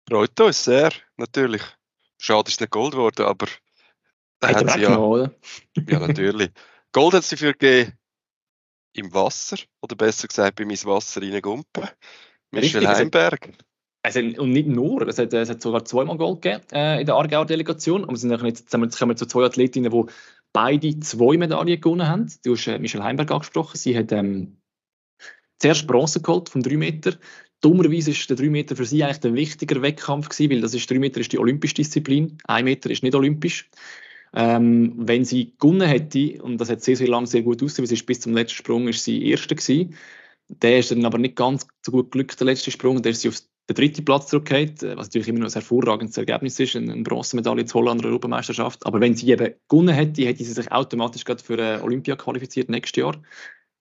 Freut 0.08 0.38
uns 0.40 0.62
sehr, 0.62 0.92
natürlich. 1.16 1.75
Schade 2.18 2.48
ist 2.48 2.60
nicht 2.60 2.70
Gold 2.70 2.92
geworden, 2.92 3.26
aber 3.26 3.46
da 4.40 4.48
hat 4.48 4.70
sie 4.70 4.80
ja. 4.80 4.88
Genommen, 4.90 5.30
ja, 5.88 5.98
natürlich. 5.98 6.50
Gold 6.92 7.14
hat 7.14 7.24
sie 7.24 7.36
für 7.36 7.52
gegeben 7.52 7.92
im 8.94 9.12
Wasser, 9.12 9.58
oder 9.82 9.94
besser 9.94 10.28
gesagt, 10.28 10.56
bei 10.56 10.64
meinem 10.64 10.84
Wasser 10.84 11.20
reingumpen. 11.20 11.88
Michel 12.50 12.86
Heimberg. 12.86 13.52
Also, 14.02 14.20
und 14.20 14.52
nicht 14.52 14.68
nur, 14.68 15.06
es 15.08 15.18
hat, 15.18 15.32
es 15.32 15.50
hat 15.50 15.60
sogar 15.60 15.84
zweimal 15.84 16.16
Gold 16.16 16.40
gegeben 16.40 16.64
äh, 16.72 17.00
in 17.00 17.06
der 17.06 17.16
Aargauer 17.16 17.44
Delegation. 17.44 18.04
Und 18.04 18.10
wir 18.10 18.16
sind 18.18 18.30
jetzt, 18.44 18.72
jetzt 18.72 18.98
kommen 18.98 19.10
wir 19.10 19.16
zu 19.16 19.26
zwei 19.26 19.44
Athletinnen, 19.44 19.90
die 19.90 20.12
beide 20.52 21.00
zwei 21.00 21.36
Medaillen 21.36 21.80
gewonnen 21.80 22.08
haben. 22.08 22.32
Du 22.44 22.52
hast 22.52 22.66
äh, 22.68 22.78
Michel 22.78 23.02
Heimberg 23.02 23.30
angesprochen. 23.32 23.76
Sie 23.76 23.98
hat 23.98 24.12
ähm, 24.12 24.58
zuerst 25.58 25.86
Bronze 25.86 26.22
geholt 26.22 26.48
vom 26.48 26.62
3 26.62 26.76
Meter. 26.76 27.14
Dummerweise 27.60 28.10
ist 28.10 28.28
der 28.28 28.36
3 28.36 28.50
Meter 28.50 28.76
für 28.76 28.84
sie 28.84 29.02
eigentlich 29.02 29.20
der 29.20 29.34
wichtiger 29.34 29.82
Wettkampf 29.82 30.28
gewesen, 30.28 30.50
weil 30.50 30.60
das 30.60 30.74
ist 30.74 30.90
3 30.90 30.98
Meter 30.98 31.20
ist 31.20 31.32
die 31.32 31.38
olympische 31.38 31.74
Disziplin, 31.74 32.38
1 32.44 32.64
Meter 32.64 32.90
ist 32.90 33.02
nicht 33.02 33.14
olympisch. 33.14 33.70
Ähm, 34.34 34.92
wenn 34.96 35.24
sie 35.24 35.54
gewonnen 35.58 35.88
hätte, 35.88 36.42
und 36.42 36.58
das 36.58 36.68
hat 36.68 36.82
sehr, 36.82 36.96
sehr 36.96 37.08
lange 37.08 37.26
sehr 37.26 37.42
gut 37.42 37.62
ausgesehen, 37.62 37.88
weil 37.88 37.96
sie 37.96 38.04
bis 38.04 38.20
zum 38.20 38.34
letzten 38.34 38.56
Sprung 38.56 38.88
ist 38.88 39.04
sie 39.04 39.26
Erste 39.28 39.54
gewesen, 39.54 39.94
der 40.48 40.78
ist 40.78 40.90
dann 40.90 41.04
aber 41.04 41.18
nicht 41.18 41.36
ganz 41.36 41.66
so 41.84 41.92
gut 41.92 42.10
glückt, 42.10 42.38
der 42.38 42.46
letzte 42.46 42.70
Sprung, 42.70 43.02
der 43.02 43.12
ist 43.12 43.22
sie 43.22 43.28
auf 43.28 43.40
den 43.68 43.74
dritten 43.74 44.04
Platz 44.04 44.28
zurückgeht, 44.28 44.82
äh, 44.82 44.96
was 44.96 45.08
natürlich 45.08 45.28
immer 45.28 45.40
noch 45.40 45.48
ein 45.48 45.52
hervorragendes 45.52 46.16
Ergebnis 46.16 46.60
ist, 46.60 46.76
eine 46.76 47.02
Bronzemedaille 47.02 47.64
zu 47.64 47.78
holen 47.78 47.88
an 47.88 47.98
der 47.98 48.08
Europameisterschaft. 48.08 48.86
Aber 48.86 49.00
wenn 49.00 49.16
sie 49.16 49.30
eben 49.30 49.54
gewonnen 49.68 49.94
hätte, 49.94 50.24
hätte 50.24 50.44
sie 50.44 50.52
sich 50.52 50.70
automatisch 50.70 51.24
gerade 51.24 51.42
für 51.42 51.82
Olympia 51.82 52.16
qualifiziert 52.16 52.68
nächstes 52.68 53.00
Jahr. 53.00 53.16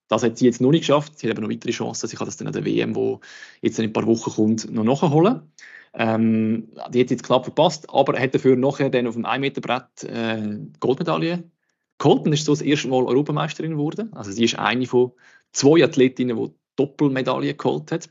Das 0.08 0.24
hat 0.24 0.38
sie 0.38 0.46
jetzt 0.46 0.62
noch 0.62 0.72
nicht 0.72 0.82
geschafft. 0.82 1.18
Sie 1.18 1.28
hat 1.28 1.36
aber 1.36 1.42
noch 1.42 1.54
weitere 1.54 1.72
Chancen. 1.72 2.08
Sie 2.08 2.16
kann 2.16 2.26
das 2.26 2.38
dann 2.38 2.48
an 2.48 2.54
der 2.54 2.66
WM, 2.66 2.96
wo 2.96 3.22
jetzt 3.62 3.80
in 3.80 3.86
ein 3.86 3.94
paar 3.94 4.06
Wochen 4.06 4.32
kommt, 4.32 4.72
noch 4.72 4.84
nachholen. 4.84 5.52
Ähm, 5.94 6.70
die 6.90 7.00
hat 7.00 7.10
jetzt 7.10 7.24
knapp 7.24 7.46
verpasst, 7.46 7.90
aber 7.90 8.20
hat 8.20 8.36
dafür 8.36 8.56
nachher 8.56 8.90
dann 8.90 9.08
auf 9.08 9.16
dem 9.16 9.26
1-Meter-Brett 9.26 10.04
äh, 10.04 10.60
Goldmedaille 10.80 11.50
geholt 11.98 12.26
und 12.26 12.34
ist 12.34 12.46
so 12.46 12.52
das 12.52 12.62
erste 12.62 12.90
Mal 12.90 13.06
Europameisterin 13.06 13.72
geworden. 13.72 14.12
Also 14.14 14.32
sie 14.32 14.44
ist 14.44 14.60
eine 14.60 14.86
von 14.86 15.14
zwei 15.54 15.84
Athletinnen, 15.84 16.36
die 16.38 16.52
Doppelmedaille 16.76 17.54
geholt 17.54 17.92
hat 17.92 18.10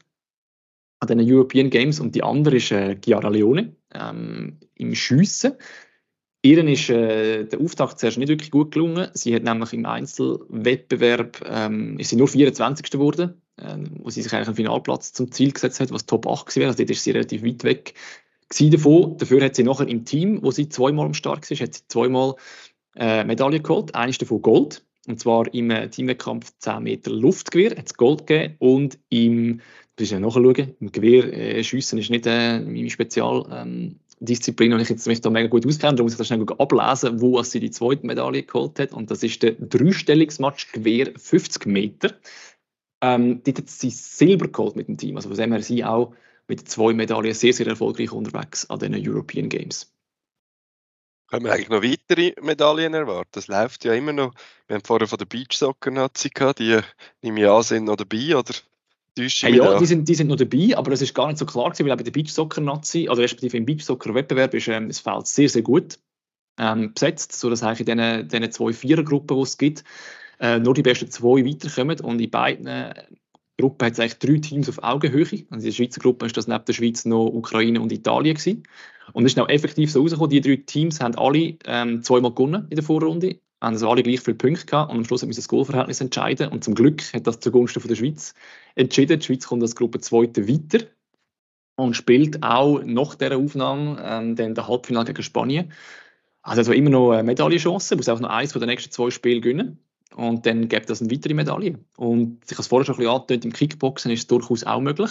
an 1.00 1.18
den 1.18 1.20
European 1.20 1.68
Games 1.68 2.00
und 2.00 2.14
die 2.14 2.22
andere 2.22 2.56
ist 2.56 2.72
äh, 2.72 2.96
Chiara 3.02 3.28
Leone 3.28 3.76
ähm, 3.92 4.58
im 4.74 4.94
Schiessen. 4.94 5.54
Ihren 6.44 6.68
ist 6.68 6.90
äh, 6.90 7.44
der 7.44 7.58
Auftakt 7.58 7.98
zuerst 7.98 8.18
nicht 8.18 8.28
wirklich 8.28 8.50
gut 8.50 8.72
gelungen. 8.72 9.08
Sie 9.14 9.34
hat 9.34 9.44
nämlich 9.44 9.72
im 9.72 9.86
Einzelwettbewerb 9.86 11.42
ähm, 11.48 11.98
ist 11.98 12.10
sie 12.10 12.16
nur 12.16 12.28
24. 12.28 12.90
geworden, 12.90 13.40
äh, 13.56 13.78
wo 14.00 14.10
sie 14.10 14.20
sich 14.20 14.30
eigentlich 14.34 14.48
einen 14.48 14.56
Finalplatz 14.56 15.14
zum 15.14 15.32
Ziel 15.32 15.52
gesetzt 15.52 15.80
hat, 15.80 15.90
was 15.90 16.04
Top 16.04 16.26
8 16.26 16.54
wäre. 16.56 16.66
Also 16.66 16.76
dort 16.76 16.90
ist 16.90 17.02
sie 17.02 17.12
relativ 17.12 17.42
weit 17.42 17.64
weg 17.64 17.94
davon. 18.60 19.16
Dafür 19.16 19.42
hat 19.42 19.56
sie 19.56 19.62
nachher 19.62 19.88
im 19.88 20.04
Team, 20.04 20.42
wo 20.42 20.50
sie 20.50 20.68
zweimal 20.68 21.06
am 21.06 21.14
Start 21.14 21.50
war, 21.50 21.58
hat 21.58 21.74
sie 21.74 21.88
zweimal 21.88 22.34
äh, 22.94 23.24
Medaille 23.24 23.60
geholt. 23.60 23.94
Eine 23.94 24.12
davon 24.12 24.42
Gold. 24.42 24.84
Und 25.08 25.20
zwar 25.20 25.52
im 25.54 25.70
äh, 25.70 25.88
Teamwettkampf 25.88 26.52
10 26.58 26.82
Meter 26.82 27.10
Luftgewehr 27.10 27.70
hat 27.70 27.86
es 27.86 27.94
Gold 27.94 28.26
gegeben 28.26 28.56
und 28.58 28.98
im 29.08 29.62
das 29.96 30.06
ist 30.06 30.10
ja 30.10 30.18
nachschauen. 30.18 30.74
Im 30.80 30.90
Gewehr 30.90 31.32
äh, 31.32 31.62
schiessen 31.62 31.98
ist 32.00 32.10
nicht 32.10 32.26
äh, 32.26 32.58
meine 32.58 32.90
Spezialdisziplin 32.90 33.66
ähm, 33.66 34.00
und 34.72 34.80
ich 34.80 34.88
jetzt 34.88 35.06
mich 35.06 35.20
da 35.20 35.30
mega 35.30 35.48
gut 35.48 35.66
auskenne. 35.66 35.94
Darum 35.94 36.06
muss 36.06 36.12
ich 36.12 36.18
das 36.18 36.26
schnell 36.26 36.44
ablesen, 36.58 37.20
wo 37.20 37.42
sie 37.42 37.60
die 37.60 37.70
zweite 37.70 38.06
Medaille 38.06 38.42
geholt 38.42 38.78
hat. 38.78 38.92
Und 38.92 39.10
das 39.10 39.22
ist 39.22 39.42
der 39.42 39.52
Dreistellungsmatch 39.52 40.72
Gewehr 40.72 41.12
50 41.16 41.66
Meter. 41.66 42.14
Ähm, 43.02 43.42
dort 43.44 43.58
hat 43.58 43.70
sie 43.70 43.90
Silber 43.90 44.48
geholt 44.48 44.76
mit 44.76 44.88
dem 44.88 44.96
Team. 44.96 45.16
Also 45.16 45.28
von 45.28 45.38
dem 45.38 45.52
her 45.52 45.62
sie 45.62 45.84
auch 45.84 46.14
mit 46.48 46.68
zwei 46.68 46.92
Medaillen 46.92 47.34
sehr, 47.34 47.52
sehr 47.52 47.66
erfolgreich 47.66 48.12
unterwegs 48.12 48.68
an 48.70 48.78
den 48.78 48.94
European 48.96 49.48
Games. 49.48 49.90
Können 51.28 51.46
wir 51.46 51.52
eigentlich 51.52 51.68
noch 51.68 51.82
weitere 51.82 52.34
Medaillen 52.42 52.94
erwarten? 52.94 53.30
Das 53.32 53.48
läuft 53.48 53.84
ja 53.84 53.94
immer 53.94 54.12
noch. 54.12 54.34
Wir 54.66 54.76
haben 54.76 54.84
vorher 54.84 55.08
von 55.08 55.18
der 55.18 55.26
Beachsoccer-Nazi 55.26 56.30
gehabt, 56.30 56.58
die 56.58 56.78
nehme 57.22 57.40
ich 57.40 57.48
an, 57.48 57.62
sind 57.62 57.84
noch 57.84 57.96
dabei, 57.96 58.36
oder? 58.36 58.54
Hey, 59.16 59.56
ja, 59.56 59.78
die 59.78 59.86
sind, 59.86 60.08
die 60.08 60.14
sind 60.14 60.26
noch 60.26 60.36
dabei, 60.36 60.76
aber 60.76 60.90
das 60.90 61.00
ist 61.00 61.14
gar 61.14 61.28
nicht 61.28 61.38
so 61.38 61.46
klar 61.46 61.70
gewesen, 61.70 61.86
weil 61.86 61.96
bei 61.96 62.02
der 62.02 62.10
Beachsoccer-Nazi, 62.10 63.08
also 63.08 63.22
respektive 63.22 63.56
im 63.56 63.64
Beachsoccer-Wettbewerb 63.64 64.54
ist 64.54 64.68
ähm, 64.68 64.88
das 64.88 64.98
Feld 64.98 65.26
sehr, 65.26 65.48
sehr 65.48 65.62
gut 65.62 65.98
ähm, 66.58 66.92
besetzt, 66.92 67.32
sodass 67.32 67.62
eigentlich 67.62 67.88
in 67.88 67.96
diesen, 67.96 68.28
diesen 68.28 68.52
zwei 68.52 68.72
Vierergruppen, 68.72 69.36
die 69.36 69.42
es 69.42 69.56
gibt, 69.56 69.84
äh, 70.40 70.58
nur 70.58 70.74
die 70.74 70.82
besten 70.82 71.10
zwei 71.10 71.44
weiterkommen 71.44 72.00
und 72.00 72.20
in 72.20 72.30
beiden 72.30 72.68
Gruppen 73.58 73.86
hat 73.86 73.92
es 73.92 74.00
eigentlich 74.00 74.18
drei 74.18 74.38
Teams 74.38 74.68
auf 74.68 74.82
Augenhöhe. 74.82 75.22
Also 75.22 75.44
in 75.50 75.62
der 75.62 75.72
Schweizer 75.72 76.00
Gruppe 76.00 76.26
ist 76.26 76.36
das 76.36 76.48
neben 76.48 76.64
der 76.64 76.72
Schweiz 76.72 77.04
noch 77.04 77.26
Ukraine 77.26 77.80
und 77.80 77.92
Italien 77.92 78.34
gewesen. 78.34 78.64
Und 79.12 79.24
es 79.26 79.32
ist 79.32 79.38
auch 79.38 79.48
effektiv 79.48 79.92
so 79.92 80.00
rausgekommen, 80.00 80.30
die 80.30 80.40
drei 80.40 80.56
Teams 80.56 81.00
haben 81.00 81.14
alle 81.16 81.56
ähm, 81.66 82.02
zweimal 82.02 82.32
gewonnen 82.32 82.66
in 82.70 82.76
der 82.76 82.84
Vorrunde 82.84 83.38
haben 83.64 83.74
also 83.74 83.90
alle 83.90 84.02
gleich 84.02 84.20
viele 84.20 84.36
Punkte 84.36 84.66
gehabt 84.66 84.90
und 84.90 84.98
am 84.98 85.04
Schluss 85.04 85.24
müssen 85.24 85.40
das 85.40 85.48
Goalverhältnis 85.48 86.00
entscheiden. 86.00 86.48
Und 86.48 86.64
zum 86.64 86.74
Glück 86.74 87.02
hat 87.14 87.26
das 87.26 87.40
zugunsten 87.40 87.80
von 87.80 87.88
der 87.88 87.96
Schweiz 87.96 88.34
entschieden. 88.74 89.18
Die 89.18 89.24
Schweiz 89.24 89.46
kommt 89.46 89.62
als 89.62 89.74
Gruppe 89.74 90.00
Zweite 90.00 90.48
weiter 90.48 90.84
und 91.76 91.94
spielt 91.94 92.42
auch 92.42 92.82
nach 92.84 93.14
dieser 93.14 93.36
Aufnahme 93.36 94.00
ähm, 94.04 94.36
dann 94.36 94.54
der 94.54 94.68
Halbfinale 94.68 95.06
gegen 95.06 95.22
Spanien. 95.22 95.72
Also, 96.42 96.60
also 96.60 96.72
immer 96.72 96.90
noch 96.90 97.12
eine 97.12 97.22
Medaillenchance, 97.22 97.96
muss 97.96 98.08
auch 98.08 98.20
noch 98.20 98.28
eins 98.28 98.52
von 98.52 98.60
den 98.60 98.68
nächsten 98.68 98.92
zwei 98.92 99.10
Spielen 99.10 99.40
gewinnen. 99.40 99.78
Und 100.14 100.46
dann 100.46 100.68
gibt 100.68 100.90
es 100.90 101.00
eine 101.00 101.10
weitere 101.10 101.34
Medaille. 101.34 101.78
Und 101.96 102.38
ich 102.44 102.52
habe 102.52 102.60
es 102.60 102.68
vorher 102.68 102.84
schon 102.84 102.94
ein 102.94 102.98
bisschen 102.98 103.12
angetönt, 103.12 103.44
im 103.46 103.52
Kickboxen 103.52 104.12
ist 104.12 104.20
es 104.20 104.26
durchaus 104.26 104.62
auch 104.62 104.80
möglich, 104.80 105.10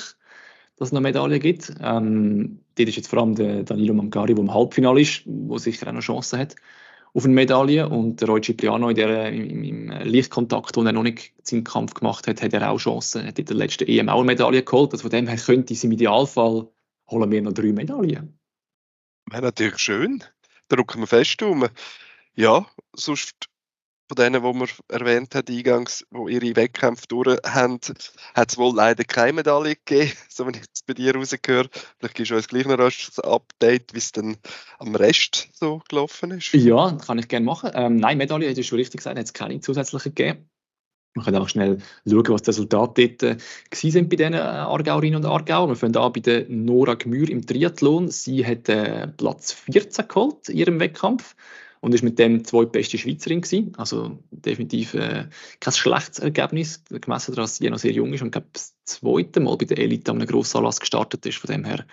dass 0.77 0.89
es 0.89 0.91
noch 0.91 1.01
Medaillen 1.01 1.39
gibt. 1.39 1.73
Ähm, 1.81 2.59
dort 2.75 2.87
ist 2.87 2.95
jetzt 2.95 3.07
vor 3.07 3.19
allem 3.19 3.35
der 3.35 3.63
Danilo 3.63 3.93
Mancari, 3.93 4.35
der 4.35 4.43
im 4.43 4.53
Halbfinale 4.53 5.01
ist, 5.01 5.23
der 5.25 5.59
sicher 5.59 5.87
auch 5.87 5.91
noch 5.91 6.01
Chancen 6.01 6.39
hat 6.39 6.55
auf 7.13 7.25
eine 7.25 7.33
Medaille. 7.33 7.87
Und 7.87 8.27
Roy 8.27 8.41
Cipriano 8.41 8.89
in 8.89 8.95
der, 8.95 9.31
im, 9.31 9.63
im 9.63 9.89
Lichtkontakt, 10.03 10.75
wo 10.75 10.83
er 10.83 10.91
noch 10.91 11.03
nicht 11.03 11.33
seinen 11.43 11.63
Kampf 11.63 11.93
gemacht 11.93 12.27
hat, 12.27 12.41
hat 12.41 12.53
er 12.53 12.69
auch 12.69 12.77
Chancen. 12.77 13.21
Er 13.21 13.27
hat 13.27 13.39
in 13.39 13.45
der 13.45 13.55
letzten 13.55 13.87
EM 13.87 14.09
auch 14.09 14.19
eine 14.19 14.25
Medaille 14.25 14.63
geholt. 14.63 14.91
Also 14.91 15.03
von 15.03 15.11
dem 15.11 15.27
her 15.27 15.37
könnte 15.37 15.73
es 15.73 15.83
im 15.83 15.91
Idealfall 15.91 16.67
holen 17.09 17.31
wir 17.31 17.41
noch 17.41 17.53
drei 17.53 17.71
Medaillen. 17.71 18.37
Wäre 19.29 19.41
natürlich 19.41 19.77
schön. 19.77 20.23
Da 20.67 20.77
rücken 20.77 21.01
wir 21.01 21.07
fest 21.07 21.41
um. 21.43 21.67
Ja, 22.35 22.65
sonst 22.93 23.49
von 24.07 24.15
denen, 24.15 24.43
die 24.43 24.53
man 24.53 24.69
erwähnt 24.89 25.35
hat, 25.35 25.49
eingangs, 25.49 26.05
die 26.11 26.33
ihre 26.33 26.55
Wettkämpfe 26.55 27.07
durch 27.07 27.37
haben, 27.45 27.79
hat 28.35 28.51
es 28.51 28.57
wohl 28.57 28.75
leider 28.75 29.03
keine 29.03 29.33
Medaille 29.33 29.75
gegeben, 29.75 30.11
so 30.29 30.45
wenn 30.45 30.55
ich 30.55 30.61
es 30.73 30.83
bei 30.83 30.93
dir 30.93 31.15
rausgehöre. 31.15 31.69
Vielleicht 31.97 32.15
gibst 32.15 32.31
du 32.31 32.35
uns 32.35 32.47
gleich 32.47 32.65
noch 32.65 32.79
ein 32.79 33.31
Update, 33.31 33.93
wie 33.93 33.99
es 33.99 34.11
dann 34.11 34.37
am 34.79 34.95
Rest 34.95 35.49
so 35.53 35.81
gelaufen 35.89 36.31
ist. 36.31 36.53
Ja, 36.53 36.91
kann 37.05 37.19
ich 37.19 37.27
gerne 37.27 37.45
machen. 37.45 37.71
Ähm, 37.73 37.97
nein, 37.97 38.17
Medaille, 38.17 38.47
hättest 38.47 38.67
du 38.67 38.69
schon 38.69 38.79
richtig 38.79 38.99
gesagt, 38.99 39.17
hat 39.17 39.25
es 39.25 39.33
keine 39.33 39.59
zusätzliche 39.59 40.09
gegeben. 40.09 40.49
Wir 41.15 41.23
können 41.23 41.37
auch 41.37 41.49
schnell 41.49 41.77
schauen, 42.07 42.27
was 42.29 42.41
die 42.41 42.49
Resultate 42.49 43.07
dort 43.09 43.23
äh, 43.23 43.37
sind 43.71 44.09
bei 44.09 44.15
diesen 44.15 44.33
äh, 44.33 44.37
Aargauerinnen 44.37 45.17
und 45.17 45.25
Aargauern. 45.25 45.69
Wir 45.69 45.75
fangen 45.75 45.95
an 45.95 46.11
bei 46.11 46.21
der 46.21 46.49
Nora 46.49 46.95
Gmür 46.95 47.29
im 47.29 47.45
Triathlon. 47.45 48.09
Sie 48.09 48.43
hat 48.45 48.67
äh, 48.67 49.07
Platz 49.07 49.51
14 49.51 50.07
geholt 50.07 50.49
in 50.49 50.57
ihrem 50.57 50.79
Wettkampf 50.79 51.35
und 51.83 51.93
ist 51.93 52.01
mit 52.01 52.17
dem 52.17 52.45
zweitbeste 52.45 52.97
Schweizerin 52.97 53.41
gewesen. 53.41 53.73
Also 53.75 54.17
definitiv 54.31 54.93
äh, 54.93 55.25
kein 55.59 55.73
schlechtes 55.73 56.19
Ergebnis, 56.19 56.81
gemessen 56.89 57.33
daran, 57.33 57.43
dass 57.43 57.57
sie 57.57 57.69
noch 57.69 57.77
sehr 57.77 57.91
jung 57.91 58.13
ist 58.13 58.21
und 58.21 58.31
glaube 58.31 58.47
das 58.53 58.73
zweite 58.85 59.41
Mal 59.41 59.57
bei 59.57 59.65
der 59.65 59.79
Elite 59.79 60.09
an 60.09 60.21
einem 60.21 60.29
Grossanlass 60.29 60.79
gestartet 60.79 61.25
ist. 61.25 61.39
Von 61.39 61.51
dem 61.51 61.65
her 61.65 61.85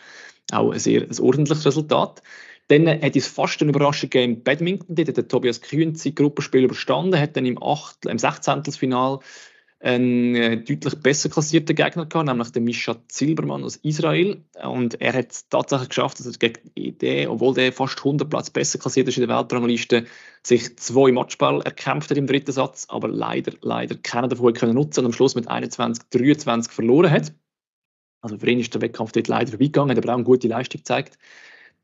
auch 0.52 0.70
ein 0.70 0.78
sehr 0.78 1.02
ein 1.02 1.18
ordentliches 1.18 1.66
Resultat. 1.66 2.22
Dann 2.68 2.86
hat 2.86 3.16
es 3.16 3.26
fast 3.26 3.60
eine 3.62 3.70
Überraschung 3.70 4.10
im 4.12 4.44
Badminton. 4.44 4.94
Dort 4.94 5.08
hat 5.08 5.16
der 5.16 5.26
Tobias 5.26 5.60
Kühn 5.60 5.96
sein 5.96 6.14
Gruppenspiel 6.14 6.62
überstanden, 6.62 7.18
hat 7.18 7.36
dann 7.36 7.44
im, 7.44 7.60
8, 7.60 8.06
im 8.06 8.18
16. 8.18 8.62
Final 8.66 9.18
einen 9.80 10.34
äh, 10.34 10.56
deutlich 10.58 10.94
besser 10.96 11.30
klassierten 11.30 11.74
Gegner 11.74 12.04
gehabt, 12.04 12.26
nämlich 12.26 12.52
den 12.52 12.64
Misha 12.64 12.96
Zilbermann 13.08 13.64
aus 13.64 13.76
Israel. 13.76 14.44
Und 14.62 15.00
er 15.00 15.14
hat 15.14 15.32
es 15.32 15.48
tatsächlich 15.48 15.88
geschafft, 15.88 16.20
dass 16.20 16.26
er 16.26 16.32
gegen 16.32 16.98
den, 16.98 17.28
obwohl 17.28 17.54
der 17.54 17.72
fast 17.72 17.98
100 17.98 18.28
Platz 18.28 18.50
besser 18.50 18.78
klassiert 18.78 19.08
ist 19.08 19.16
in 19.16 19.26
der 19.26 19.34
Weltrangliste, 19.34 20.04
sich 20.42 20.76
zwei 20.78 21.12
Matchball 21.12 21.62
erkämpft 21.62 22.10
hat 22.10 22.18
im 22.18 22.26
dritten 22.26 22.52
Satz, 22.52 22.86
aber 22.90 23.08
leider, 23.08 23.52
leider 23.62 23.96
keiner 23.96 24.28
davon 24.28 24.52
können 24.52 24.74
nutzen 24.74 25.00
und 25.00 25.06
am 25.06 25.12
Schluss 25.12 25.34
mit 25.34 25.48
21, 25.48 26.04
23 26.10 26.72
verloren 26.72 27.10
hat. 27.10 27.32
Also 28.20 28.36
für 28.36 28.50
ihn 28.50 28.60
ist 28.60 28.74
der 28.74 28.82
Wettkampf 28.82 29.12
dort 29.12 29.28
leider 29.28 29.50
vorbeigegangen, 29.50 29.96
hat 29.96 30.04
aber 30.04 30.12
auch 30.12 30.18
eine 30.18 30.24
gute 30.24 30.48
Leistung 30.48 30.80
gezeigt. 30.80 31.18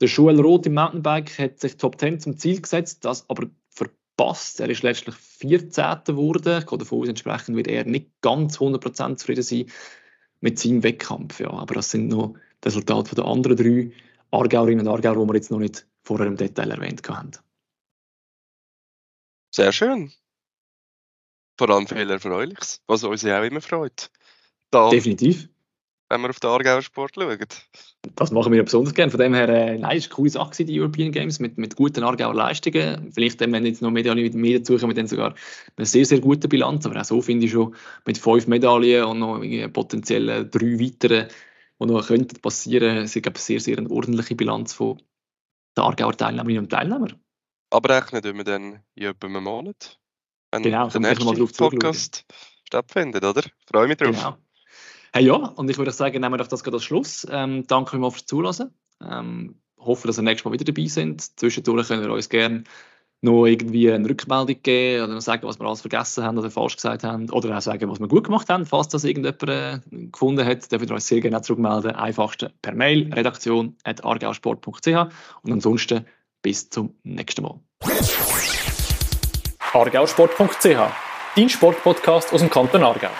Der 0.03 0.09
Joel 0.09 0.39
Roth 0.41 0.67
im 0.67 0.75
Mountainbike 0.75 1.39
hat 1.39 1.61
sich 1.61 1.79
Top 1.79 1.99
10 1.99 2.21
zum 2.21 2.37
Ziel 2.37 2.61
gesetzt, 2.61 3.07
das 3.07 3.25
aber 3.31 3.49
passt. 4.17 4.61
Er 4.61 4.69
ist 4.69 4.83
letztlich 4.83 5.15
14. 5.15 6.05
geworden. 6.05 6.59
Ich 6.59 6.67
gehe 6.67 6.79
davon 6.79 7.01
aus, 7.01 7.09
entsprechend 7.09 7.57
wird 7.57 7.69
er 7.69 7.85
nicht 7.85 8.11
ganz 8.21 8.59
100% 8.59 9.17
zufrieden 9.17 9.43
sein 9.43 9.67
mit 10.41 10.59
seinem 10.59 10.83
Wettkampf. 10.83 11.41
Ja, 11.41 11.51
aber 11.51 11.75
das 11.75 11.91
sind 11.91 12.09
noch 12.09 12.35
die 12.63 12.69
Resultate 12.69 13.15
der 13.15 13.25
anderen 13.25 13.57
drei 13.57 13.93
Aargauerinnen 14.31 14.87
und 14.87 14.93
Aargauer, 14.93 15.25
die 15.25 15.29
wir 15.31 15.35
jetzt 15.37 15.51
noch 15.51 15.59
nicht 15.59 15.87
vorher 16.03 16.27
im 16.27 16.37
Detail 16.37 16.71
erwähnt 16.71 17.07
haben. 17.09 17.33
Sehr 19.55 19.73
schön. 19.73 20.13
Vor 21.59 21.71
allem 21.71 21.87
viel 21.87 22.11
Erfreuliches, 22.11 22.83
was 22.87 23.05
uns 23.05 23.23
ja 23.23 23.41
auch 23.41 23.45
immer 23.45 23.63
freut. 23.63 24.11
Da 24.71 24.91
Definitiv 24.91 25.49
wenn 26.09 26.21
wir 26.21 26.31
auf 26.31 26.41
den 26.41 26.51
Aargauer 26.51 26.83
Sport 26.83 27.15
schauen. 27.15 27.39
Das 28.15 28.31
machen 28.31 28.53
wir 28.53 28.59
ja 28.59 28.63
besonders 28.63 28.95
gerne. 28.95 29.11
Von 29.11 29.21
dem 29.21 29.35
her, 29.35 29.49
äh, 29.49 29.79
nein, 29.79 29.97
ist 29.97 30.07
eine 30.07 30.15
coole 30.15 30.31
Sache, 30.31 30.65
die 30.65 30.81
European 30.81 31.13
Games, 31.13 31.41
mit, 31.41 31.59
mit 31.59 31.77
guten 31.77 32.05
Aargauer 32.05 32.35
Leistungen. 32.35 33.11
Vielleicht, 33.13 33.41
wenn 33.41 33.67
jetzt 33.67 33.83
noch 33.83 33.91
Medaillen 33.91 34.41
mehr 34.41 34.59
dazu 34.59 34.79
kommen, 34.79 34.95
dann 34.95 35.09
sogar 35.09 35.35
eine 35.77 35.87
sehr, 35.87 36.05
sehr 36.05 36.21
gute 36.21 36.49
Bilanz. 36.49 36.87
Aber 36.87 37.01
auch 37.01 37.05
so 37.05 37.21
finde 37.21 37.47
ich 37.47 37.53
schon, 37.53 37.75
mit 38.05 38.19
fünf 38.19 38.47
Medaillen 38.47 39.05
und 39.05 39.19
noch 39.19 39.73
potenziell 39.73 40.49
drei 40.49 40.79
weiteren, 40.79 41.29
die 41.81 41.87
noch 41.87 42.07
könnten 42.07 42.41
passieren, 42.41 43.07
sind 43.07 43.23
glaube 43.23 43.39
sehr, 43.39 43.61
sehr 43.61 43.79
eine 43.79 43.91
ordentliche 43.91 44.37
Bilanz 44.37 44.73
von 44.73 44.99
den 45.77 45.85
Aargauer 45.85 46.17
Teilnehmerinnen 46.17 46.65
und 46.65 46.71
Teilnehmern. 46.71 47.15
Aber 47.71 47.97
rechnen 47.97 48.23
wir 48.23 48.45
dann 48.45 48.81
in 48.95 49.05
etwa 49.05 49.27
einem 49.27 49.43
Monat, 49.43 49.99
wenn 50.53 50.63
genau, 50.63 50.89
der 50.89 51.01
nächste 51.01 51.47
Podcast 51.47 52.25
stattfindet, 52.65 53.25
oder? 53.25 53.43
Freue 53.67 53.89
mich 53.89 53.97
drauf. 53.97 54.15
Genau. 54.15 54.37
Hey, 55.13 55.25
ja, 55.25 55.35
und 55.35 55.71
ich 55.71 55.79
würde 55.79 55.93
sagen, 55.93 56.21
nehmen 56.21 56.33
wir 56.33 56.39
doch 56.39 56.49
das 56.49 56.65
gerade 56.65 56.77
als 56.77 56.85
Schluss. 56.85 57.27
Ähm, 57.31 57.67
danke 57.67 57.99
euch 57.99 58.13
fürs 58.13 58.27
Zuhören. 58.27 58.71
Ähm, 59.03 59.57
hoffe, 59.79 60.07
dass 60.07 60.19
ihr 60.19 60.23
nächstes 60.23 60.45
Mal 60.45 60.53
wieder 60.53 60.65
dabei 60.65 60.87
sind. 60.87 61.39
Zwischendurch 61.39 61.89
können 61.89 62.03
wir 62.03 62.13
uns 62.13 62.29
gerne 62.29 62.65
noch 63.23 63.47
irgendwie 63.47 63.91
eine 63.91 64.09
Rückmeldung 64.09 64.63
geben 64.63 65.05
oder 65.05 65.15
noch 65.15 65.21
sagen, 65.21 65.47
was 65.47 65.59
wir 65.59 65.67
alles 65.67 65.81
vergessen 65.81 66.25
haben 66.25 66.39
oder 66.39 66.51
falsch 66.51 66.77
gesagt 66.77 67.03
haben 67.03 67.31
oder 67.31 67.57
auch 67.57 67.63
sagen, 67.63 67.91
was 67.91 67.99
wir 67.99 68.09
gut 68.09 68.25
gemacht 68.25 68.49
haben, 68.49 68.67
falls 68.67 68.89
das 68.89 69.05
irgendjemand 69.05 69.43
äh, 69.45 69.81
gefunden 70.11 70.45
hat, 70.45 70.71
dürft 70.71 70.91
ihr 70.91 70.95
uns 70.95 71.07
sehr 71.07 71.21
gerne 71.21 71.41
zurückmelden. 71.41 71.93
Einfachste 71.93 72.53
per 72.63 72.75
Mail 72.75 73.13
redaktion.argausport.ch 73.13 74.87
und 75.43 75.53
ansonsten 75.53 76.05
bis 76.43 76.69
zum 76.69 76.95
nächsten 77.03 77.43
Mal. 77.43 77.59
argausport.ch, 79.73 80.79
dein 81.37 81.49
Sportpodcast 81.49 82.33
aus 82.33 82.41
dem 82.41 82.51
Kanton 82.51 82.83
Aargau. 82.83 83.11